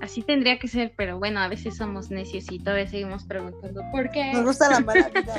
Así 0.00 0.22
tendría 0.22 0.58
que 0.58 0.68
ser, 0.68 0.92
pero 0.96 1.18
bueno, 1.18 1.40
a 1.40 1.48
veces 1.48 1.76
somos 1.76 2.10
necios 2.10 2.50
y 2.50 2.58
todavía 2.58 2.86
seguimos 2.86 3.24
preguntando 3.24 3.82
por 3.92 4.10
qué. 4.10 4.32
Nos 4.32 4.44
gusta 4.44 4.70
la 4.70 4.80
mala 4.80 5.08
vida. 5.08 5.34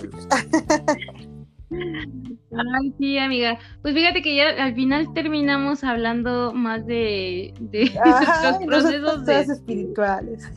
Ay, 1.71 2.93
sí, 2.97 3.17
amiga. 3.17 3.57
Pues 3.81 3.93
fíjate 3.93 4.21
que 4.21 4.35
ya 4.35 4.49
al 4.63 4.75
final 4.75 5.13
terminamos 5.13 5.83
hablando 5.83 6.53
más 6.53 6.85
de, 6.85 7.53
de 7.59 7.91
Ajá, 8.03 8.59
procesos 8.65 9.25
de... 9.25 9.41
espirituales. 9.41 10.51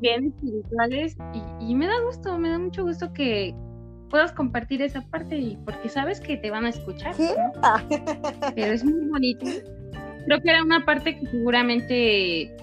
Bien 0.00 0.26
espirituales. 0.26 1.16
Y, 1.60 1.70
y, 1.70 1.74
me 1.74 1.86
da 1.86 2.00
gusto, 2.00 2.38
me 2.38 2.50
da 2.50 2.58
mucho 2.58 2.84
gusto 2.84 3.12
que 3.12 3.54
puedas 4.08 4.32
compartir 4.32 4.82
esa 4.82 5.02
parte 5.02 5.36
y 5.36 5.56
porque 5.64 5.88
sabes 5.88 6.20
que 6.20 6.36
te 6.36 6.50
van 6.50 6.64
a 6.64 6.70
escuchar. 6.70 7.14
¿no? 7.18 7.52
Pero 8.54 8.72
es 8.72 8.84
muy 8.84 9.08
bonito 9.08 9.46
creo 10.26 10.42
que 10.42 10.50
era 10.50 10.62
una 10.62 10.84
parte 10.84 11.18
que 11.18 11.26
seguramente 11.26 12.54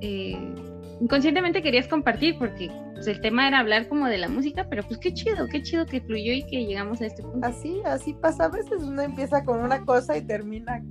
eh, 0.00 0.54
inconscientemente 1.00 1.62
querías 1.62 1.88
compartir 1.88 2.36
porque 2.38 2.70
pues, 2.94 3.06
el 3.08 3.20
tema 3.20 3.46
era 3.46 3.58
hablar 3.58 3.88
como 3.88 4.06
de 4.06 4.18
la 4.18 4.28
música, 4.28 4.66
pero 4.70 4.82
pues 4.84 4.98
qué 4.98 5.12
chido, 5.12 5.46
qué 5.48 5.62
chido 5.62 5.84
que 5.84 6.00
fluyó 6.00 6.32
y 6.32 6.46
que 6.46 6.64
llegamos 6.64 7.00
a 7.00 7.06
este 7.06 7.22
punto. 7.22 7.46
Así, 7.46 7.80
así 7.84 8.14
pasa. 8.14 8.44
A 8.44 8.48
veces 8.48 8.82
uno 8.82 9.02
empieza 9.02 9.44
con 9.44 9.60
una 9.60 9.84
cosa 9.84 10.16
y 10.16 10.22
termina 10.22 10.82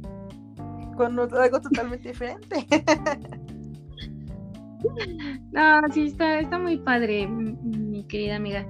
con 0.96 1.20
algo 1.20 1.62
totalmente 1.62 2.10
diferente. 2.10 2.66
no, 5.52 5.82
sí, 5.92 6.08
está, 6.08 6.40
está 6.40 6.60
muy 6.60 6.78
padre, 6.78 7.28
mi 7.28 8.06
querida 8.08 8.36
amiga. 8.36 8.66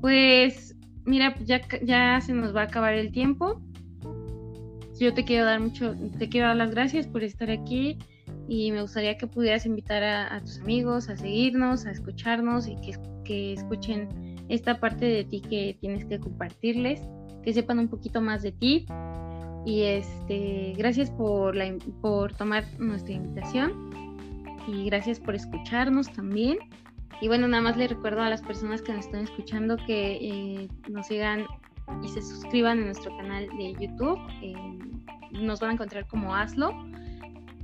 Pues, 0.00 0.76
mira, 1.04 1.34
ya, 1.44 1.60
ya 1.82 2.20
se 2.20 2.32
nos 2.32 2.54
va 2.54 2.62
a 2.62 2.64
acabar 2.64 2.94
el 2.94 3.12
tiempo 3.12 3.60
yo 4.98 5.14
te 5.14 5.24
quiero 5.24 5.44
dar 5.44 5.60
mucho, 5.60 5.94
te 6.18 6.28
quiero 6.28 6.48
dar 6.48 6.56
las 6.56 6.70
gracias 6.70 7.06
por 7.06 7.22
estar 7.22 7.50
aquí 7.50 7.98
y 8.48 8.72
me 8.72 8.82
gustaría 8.82 9.16
que 9.18 9.26
pudieras 9.26 9.66
invitar 9.66 10.02
a, 10.02 10.34
a 10.34 10.40
tus 10.40 10.58
amigos 10.60 11.08
a 11.08 11.16
seguirnos, 11.16 11.86
a 11.86 11.90
escucharnos 11.90 12.66
y 12.66 12.76
que, 12.76 12.98
que, 13.24 13.52
escuchen 13.52 14.08
esta 14.48 14.80
parte 14.80 15.04
de 15.04 15.24
ti 15.24 15.40
que 15.40 15.76
tienes 15.80 16.04
que 16.06 16.18
compartirles, 16.18 17.00
que 17.42 17.52
sepan 17.52 17.78
un 17.78 17.88
poquito 17.88 18.20
más 18.20 18.42
de 18.42 18.52
ti. 18.52 18.86
Y 19.66 19.82
este, 19.82 20.72
gracias 20.78 21.10
por, 21.10 21.54
la, 21.54 21.76
por 22.00 22.32
tomar 22.32 22.64
nuestra 22.78 23.12
invitación 23.12 23.90
y 24.66 24.86
gracias 24.86 25.20
por 25.20 25.34
escucharnos 25.34 26.10
también. 26.12 26.58
Y 27.20 27.28
bueno, 27.28 27.48
nada 27.48 27.62
más 27.62 27.76
le 27.76 27.88
recuerdo 27.88 28.22
a 28.22 28.30
las 28.30 28.40
personas 28.40 28.80
que 28.80 28.92
nos 28.92 29.06
están 29.06 29.24
escuchando 29.24 29.76
que 29.86 30.18
eh, 30.20 30.68
nos 30.88 31.08
sigan 31.08 31.44
y 32.02 32.08
se 32.08 32.22
suscriban 32.22 32.78
a 32.80 32.84
nuestro 32.86 33.14
canal 33.16 33.48
de 33.58 33.74
YouTube. 33.74 34.18
Eh, 34.40 34.54
nos 35.32 35.60
van 35.60 35.70
a 35.70 35.72
encontrar 35.74 36.06
como 36.06 36.34
Hazlo. 36.34 36.72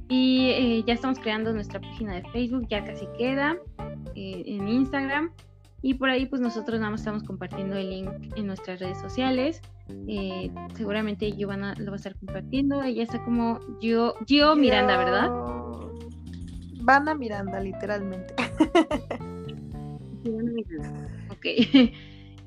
Y 0.09 0.51
eh, 0.51 0.85
ya 0.87 0.95
estamos 0.95 1.19
creando 1.19 1.53
nuestra 1.53 1.81
página 1.81 2.15
de 2.15 2.23
Facebook, 2.31 2.67
ya 2.69 2.85
casi 2.85 3.07
queda, 3.19 3.57
eh, 4.15 4.43
en 4.47 4.69
Instagram. 4.69 5.31
Y 5.83 5.95
por 5.95 6.09
ahí 6.09 6.27
pues 6.27 6.41
nosotros 6.41 6.79
nada 6.79 6.91
más 6.91 7.01
estamos 7.01 7.23
compartiendo 7.23 7.77
el 7.77 7.91
link 7.91 8.11
en 8.37 8.47
nuestras 8.47 8.81
redes 8.81 8.99
sociales. 9.01 9.61
Eh, 10.09 10.51
seguramente 10.75 11.33
Giovanna 11.33 11.75
lo 11.79 11.87
va 11.87 11.93
a 11.93 11.97
estar 11.97 12.17
compartiendo. 12.17 12.83
Ella 12.83 13.03
está 13.03 13.23
como 13.23 13.61
Gio, 13.81 14.15
Gio 14.27 14.57
Miranda, 14.57 14.97
¿verdad? 14.97 15.31
Vanna 16.81 17.15
Miranda, 17.15 17.61
literalmente. 17.61 18.35
ok. 21.31 21.45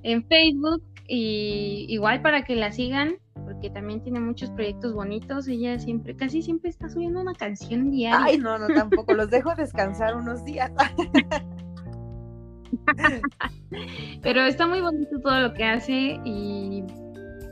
en 0.03 0.23
Facebook 0.25 0.83
y 1.07 1.85
igual 1.89 2.21
para 2.21 2.43
que 2.43 2.55
la 2.55 2.71
sigan, 2.71 3.17
porque 3.47 3.69
también 3.69 4.01
tiene 4.01 4.19
muchos 4.19 4.49
proyectos 4.51 4.93
bonitos. 4.93 5.47
Ella 5.47 5.79
siempre, 5.79 6.13
casi 6.15 6.41
siempre 6.41 6.69
está 6.69 6.89
subiendo 6.89 7.21
una 7.21 7.33
canción 7.33 7.91
diaria. 7.91 8.25
Ay, 8.25 8.37
no, 8.37 8.59
no, 8.59 8.67
tampoco. 8.67 9.13
Los 9.13 9.29
dejo 9.29 9.55
descansar 9.57 10.17
unos 10.17 10.43
días. 10.43 10.69
Pero 14.21 14.45
está 14.45 14.67
muy 14.67 14.81
bonito 14.81 15.21
todo 15.21 15.39
lo 15.39 15.53
que 15.53 15.63
hace 15.63 16.19
y 16.25 16.83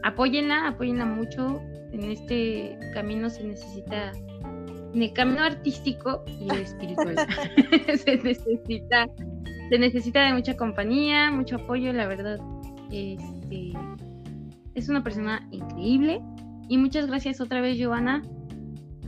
apóyenla, 0.04 0.68
apóyenla 0.68 1.06
mucho. 1.06 1.62
En 1.94 2.12
este 2.12 2.78
camino 2.94 3.30
se 3.30 3.46
necesita, 3.46 4.12
en 4.94 5.02
el 5.02 5.14
camino 5.14 5.44
artístico 5.44 6.26
y 6.28 6.54
espiritual, 6.54 7.16
se 8.04 8.18
necesita, 8.18 9.08
se 9.70 9.80
necesita 9.80 10.26
de 10.26 10.34
mucha 10.34 10.58
compañía, 10.58 11.32
mucho 11.32 11.56
apoyo, 11.56 11.94
la 11.94 12.08
verdad. 12.08 12.38
Este, 12.92 13.72
es 14.76 14.90
una 14.90 15.04
persona 15.04 15.48
increíble. 15.52 16.22
Y 16.68 16.78
muchas 16.78 17.08
gracias 17.08 17.42
otra 17.42 17.62
vez, 17.62 17.78
Giovanna. 17.78 18.22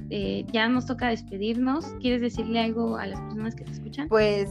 Eh, 0.09 0.45
ya 0.51 0.67
nos 0.67 0.85
toca 0.85 1.09
despedirnos. 1.09 1.85
¿Quieres 1.99 2.21
decirle 2.21 2.59
algo 2.59 2.97
a 2.97 3.05
las 3.05 3.19
personas 3.21 3.55
que 3.55 3.65
te 3.65 3.71
escuchan? 3.71 4.07
Pues 4.07 4.49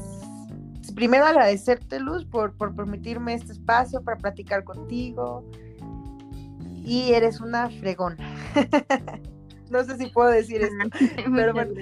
primero 0.94 1.26
agradecerte, 1.26 2.00
Luz, 2.00 2.24
por, 2.24 2.56
por 2.56 2.74
permitirme 2.74 3.34
este 3.34 3.52
espacio 3.52 4.02
para 4.02 4.16
platicar 4.16 4.64
contigo. 4.64 5.48
Y 6.84 7.12
eres 7.12 7.40
una 7.40 7.68
fregona. 7.70 8.34
no 9.70 9.82
sé 9.84 9.96
si 9.96 10.06
puedo 10.06 10.30
decir 10.30 10.62
esto, 10.62 10.98
pero 11.34 11.52
bueno, 11.52 11.72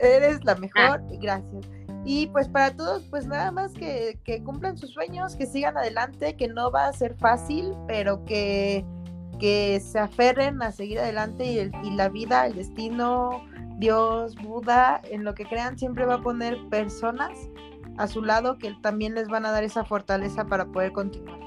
eres 0.00 0.44
la 0.44 0.54
mejor. 0.56 1.00
Ah. 1.02 1.02
Gracias. 1.20 1.66
Y 2.08 2.28
pues 2.28 2.46
para 2.48 2.70
todos, 2.70 3.02
pues 3.10 3.26
nada 3.26 3.50
más 3.50 3.72
que, 3.72 4.20
que, 4.22 4.40
cumplan 4.44 4.78
sus 4.78 4.92
sueños, 4.92 5.34
que 5.34 5.44
sigan 5.44 5.76
adelante, 5.76 6.36
que 6.36 6.46
no 6.46 6.70
va 6.70 6.86
a 6.86 6.92
ser 6.92 7.16
fácil, 7.16 7.74
pero 7.88 8.24
que, 8.24 8.84
que 9.40 9.80
se 9.80 9.98
aferren 9.98 10.62
a 10.62 10.70
seguir 10.70 11.00
adelante 11.00 11.44
y, 11.44 11.58
el, 11.58 11.72
y 11.82 11.90
la 11.90 12.08
vida, 12.08 12.46
el 12.46 12.54
destino, 12.54 13.44
Dios, 13.78 14.36
Buda, 14.36 15.02
en 15.10 15.24
lo 15.24 15.34
que 15.34 15.46
crean, 15.46 15.76
siempre 15.76 16.06
va 16.06 16.14
a 16.14 16.22
poner 16.22 16.56
personas 16.68 17.32
a 17.98 18.06
su 18.06 18.22
lado 18.22 18.56
que 18.56 18.72
también 18.82 19.16
les 19.16 19.26
van 19.26 19.44
a 19.44 19.50
dar 19.50 19.64
esa 19.64 19.84
fortaleza 19.84 20.46
para 20.46 20.66
poder 20.66 20.92
continuar. 20.92 21.40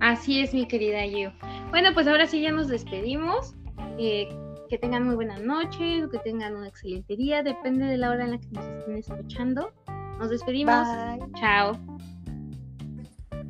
Así 0.00 0.40
es, 0.40 0.52
mi 0.52 0.66
querida 0.66 1.02
Gio. 1.02 1.32
Bueno, 1.70 1.90
pues 1.94 2.08
ahora 2.08 2.26
sí 2.26 2.42
ya 2.42 2.50
nos 2.50 2.66
despedimos. 2.66 3.54
Eh, 3.98 4.28
que 4.68 4.78
tengan 4.78 5.04
muy 5.04 5.14
buena 5.14 5.38
noche, 5.38 6.08
que 6.10 6.18
tengan 6.18 6.56
una 6.56 6.68
excelente 6.68 7.16
día, 7.16 7.42
depende 7.42 7.86
de 7.86 7.96
la 7.96 8.10
hora 8.10 8.24
en 8.24 8.32
la 8.32 8.38
que 8.38 8.48
nos 8.52 8.64
estén 8.64 8.96
escuchando. 8.96 9.72
Nos 10.18 10.30
despedimos. 10.30 10.86
Chao. 11.34 11.78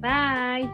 Bye. 0.00 0.68